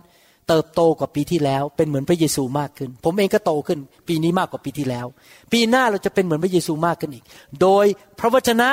[0.49, 3.79] เติบโตกว่าปีที่แล้ว เป็นเหมือนพระเยซูมากขึ้น ผมเองก็โตขึ้น
[4.09, 5.07] ปีนี้มากกว่าปีที่แล้ว
[5.53, 7.25] ปีหน้าเราจะเป็นเหมือนพระเยซูมากขึ้นอีก
[7.61, 7.87] โดย
[8.19, 8.71] พระวจนะ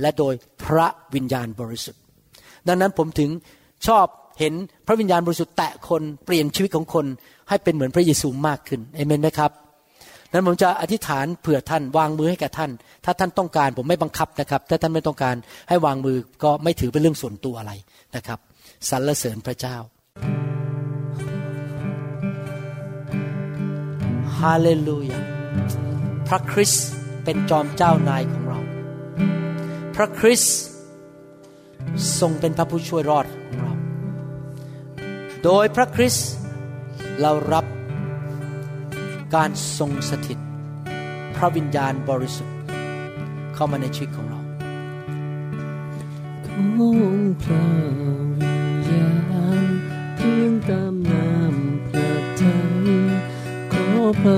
[0.00, 2.00] และโดยพระวิญญาณบริสุทธิ์
[2.68, 3.30] ดังนั้นผมถึง
[3.86, 4.06] ชอบ
[4.40, 4.54] เห็น
[4.86, 7.06] พระวิญญาณบริสุทธิ์แตะคนเปลี่ยนชีวิตของคน
[7.48, 9.50] ให้เป็นเหมือนพระเยซูมากขึ้นเอเมนไหมครับ
[10.32, 12.70] นั้นผมจะอธิษฐานเผื่อท่านวางมือให้กับท่าน
[13.04, 15.36] ถ้าท่านต้องการผมไม่บังคับนะครับ ถ้าท่านไม่ต้องการ
[15.68, 17.72] ให้วางมือก็ไม่ถือเป็นเรื่องส่วนตัวอะไร
[18.16, 18.38] นะครับ
[18.90, 25.20] สรรเสริญพระเจ้าาเลลูยา
[26.28, 26.86] พระคริสต์
[27.24, 28.60] เป็นจอมเจ้านายของเรา
[29.96, 30.58] พระคริสต์
[32.20, 33.72] ทรงเป็นพระผู้ช่วยรอดของเรา
[35.44, 36.30] โดยพระคริสต์
[37.20, 37.66] เรารับ
[39.34, 40.38] การทรงสถิต
[41.36, 42.56] พระวิญญาณบริสุทธิ์
[43.54, 44.40] เข้ามาในชีวิตของเรา
[54.24, 54.30] ข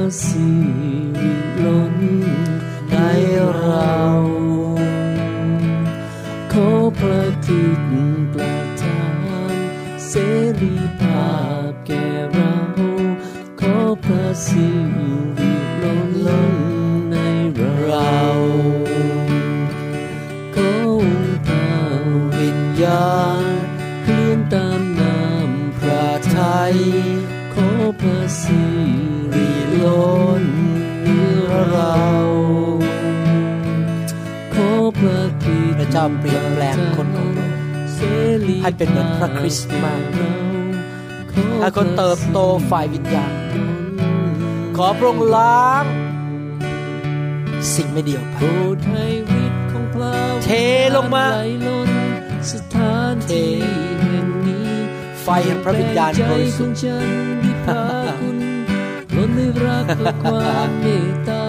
[39.46, 40.02] ระคริสต์มาก
[41.60, 42.38] ให้คนเติบโต
[42.70, 43.34] ฝ่ายวิญญาณ
[44.76, 45.84] ขอพระองค์ล้าง
[47.74, 48.46] สิ่งไม่ดีออกไปโปร
[48.76, 49.04] ดให้
[49.42, 50.14] ฤทธิ์ของพระ
[50.44, 50.50] เท
[50.96, 51.90] ลงมาไหลล้น
[52.52, 53.52] สถานที่
[54.00, 54.70] แห่งนี้
[55.22, 57.08] ไฟแห่งพระวิญญาณบริสุทธิ์ใจของฉัน
[57.40, 57.82] ได้พพา
[58.20, 58.38] คุณ
[59.14, 61.44] ล้นด้วยรักและความเมตตา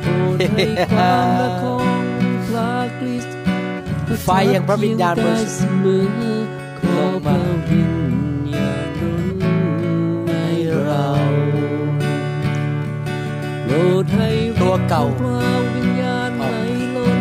[0.00, 1.86] โปรดให้ความรักของ
[2.46, 3.34] พระคริสต์
[4.24, 6.55] ไฟแห่งพระวิญญาณบริสุทธิ์เสมอขอ
[6.96, 7.40] พระ
[7.70, 7.94] วิญ
[8.54, 9.26] ญาณรุน
[10.28, 10.48] ให้
[10.82, 11.08] เรา
[13.64, 15.40] โปรดให้ตัวเก่าพระ
[15.74, 16.44] วิญญาณไหล
[16.96, 17.20] ล้น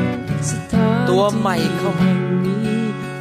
[0.49, 2.77] สถานตัวใหม่เข้ามาแห่งนี้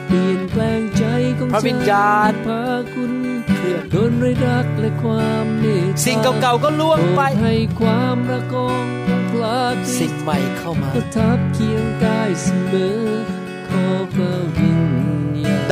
[0.07, 1.05] เปลี่ยนแปลงใจ
[1.39, 2.63] ของพระวิญญาณฉันพา
[2.95, 3.13] คุณ
[3.57, 9.59] เคลื่อนโดนด้วยรักและความเมตตาสิ่งเก่าๆก็ล่วงไปโปรดให้ความรักของพระคริ
[9.97, 13.34] สิ่สงต์ใหม่เข้ามาประทับเคียงกายเสมอขอพระวิญญาณ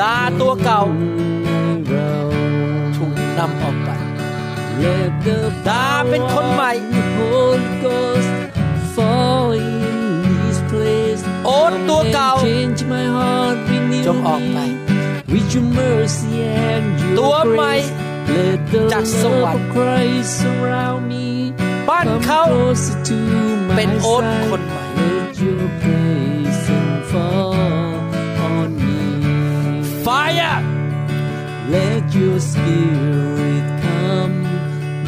[0.03, 0.83] ดาตัวเก่า
[1.45, 2.13] ให้เรา
[2.97, 3.91] ถูกนำออกไป
[4.83, 5.39] Let the
[5.69, 8.31] ดาเป็นคนใหม่ power of the Holy Ghost
[8.95, 9.77] fall in
[10.43, 14.69] this place โอ๊ตตัวเก่า Come and change my heart renew จงออกไป me
[15.33, 16.33] with your mercy
[16.73, 17.91] and your ตัวใหม่ grace
[18.35, 21.27] Let the จากสวรร love ค์ of Christ surround me
[21.89, 23.17] บ้าน Come เขา closer to
[23.69, 24.85] my เป็นโอ๊ต side คนใหม่
[30.33, 30.63] Fire
[31.77, 34.37] Let your spirit come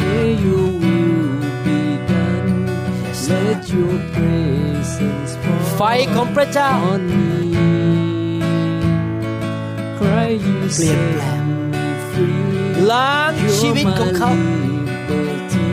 [0.01, 1.80] May your will be
[2.12, 2.51] done
[3.30, 5.30] Let your presence
[5.76, 7.26] ไฟ fall ของพระเจ้า on me
[9.98, 11.42] Cry you เปลี่ยน set แปลง
[11.72, 12.42] me free
[12.90, 15.70] ล้างชีวิตของเขา You're my liberty.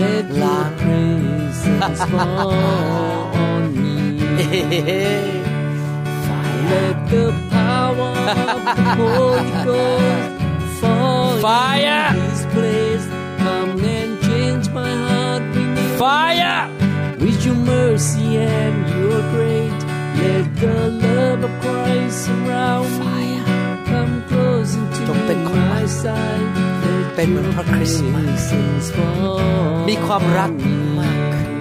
[0.00, 2.54] Let ล้า your ง presence fall
[3.46, 3.94] on me
[6.22, 6.28] ไฟ
[7.64, 8.12] Let the power
[8.56, 12.12] of the Holy Ghost fall Fire.
[12.12, 13.06] in this place.
[13.38, 16.68] Come and change my heart renew Fire
[17.20, 19.82] with your mercy and your grace.
[20.20, 23.42] Let the love of Christ surround me.
[23.90, 26.46] Come close into จงเป็นคนใหม่ my side.
[26.84, 30.76] Let เป็นเหมือนพระคริสต์มาส presence fall มีความรัก on me.
[30.98, 31.54] มากขึ้น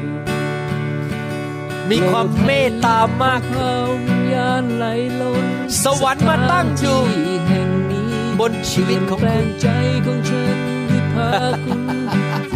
[1.91, 4.85] มีความเมตตามากขึ้น พระวิญญาณไหล
[5.21, 5.45] ล้น
[5.83, 6.99] สวรรค์มาตั้งอยู่
[7.47, 9.67] แห่งนี้บนชีวิตของแปลคุณงใจ
[10.05, 10.57] ของฉัน
[10.89, 11.29] ที่พา
[11.65, 11.79] คุณ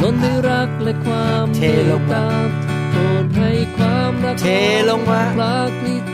[0.02, 4.48] ล้นด้วยรักและความเทลงมาเมตตโปรดให้ความรักเท
[4.90, 6.10] ลงมาพระคริสต์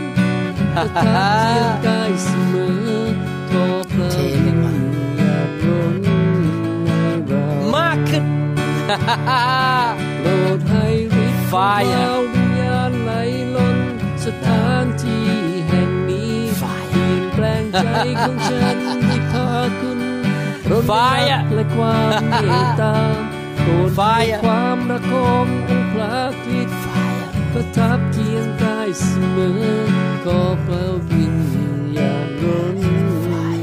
[0.75, 3.03] ประทับเคียงกายเสมอ
[3.49, 4.73] ขอพระเทวิลงมา
[5.19, 5.95] ญาล้น
[6.85, 7.45] ให้เรา
[7.75, 8.25] มากขึ้น
[10.21, 10.85] โปรดให้
[11.25, 13.11] ฤทธิ์ Fire ของพระวิญญาณไหล
[13.55, 13.77] ล้น
[14.25, 15.42] สถานที่
[17.43, 17.87] ลี่ยนแปลงใจ
[18.21, 19.47] ของฉันที่พา
[19.79, 19.99] คุณ
[20.69, 22.09] รด Fire รักและความ
[22.41, 22.95] เมตตา
[23.63, 26.81] โปรดให้ Fire ความรักขององค์พระคริสต์
[27.53, 29.61] ประทับเคียงกายเสมอ
[30.23, 31.37] ขอพระวิญ
[31.97, 32.77] ญาณล้น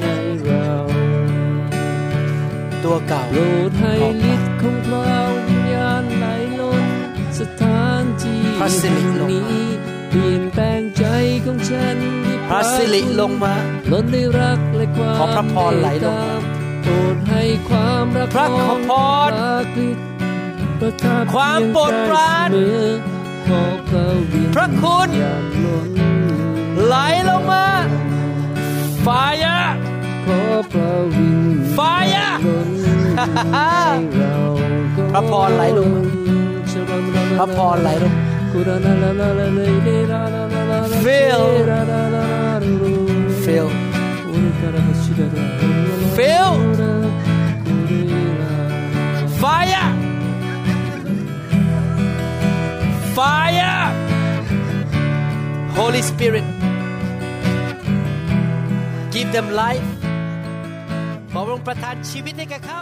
[0.00, 0.70] ให้เรา
[2.82, 3.94] ตัวเก่าโปรดให้
[4.32, 6.26] ฤทธิ์ของพระวิญญาณไหล
[6.60, 6.84] ล้น
[7.38, 9.66] สถานที่พระสิริลงมานี้
[10.08, 11.04] เปลี่ยนแปลงใจ
[11.44, 13.54] ของฉันที่ พระสิริลงมา
[13.92, 16.34] ล้นด้วยรักและความขอพระพรไหลลงมา
[16.82, 18.92] โปรดให้ความรักพระของพ
[19.28, 20.04] รพระคริสต์
[20.80, 25.88] ประทับความโปรดปรานเคียงกายเสมอขอพระวิญพระคุณญาณล้น
[26.86, 26.94] ไหล
[27.28, 27.66] ลงมา
[29.06, 29.68] Fire
[30.26, 30.40] ขอ
[30.72, 31.38] พระวิญ
[31.76, 32.68] Fire ล้น
[33.52, 33.74] ให้
[34.16, 34.34] เรา
[35.12, 36.02] พระพรไหลลงมา
[37.38, 38.14] พระพรไหลลง
[41.03, 41.43] Fill
[43.43, 43.69] Fill
[46.17, 46.53] Fill
[49.41, 49.87] Fire
[53.17, 53.77] Fire
[55.77, 56.45] Holy Spirit
[59.13, 59.87] Give them life
[61.31, 62.81] ขอพระองค์ประทานชีวิตให้แก่เขา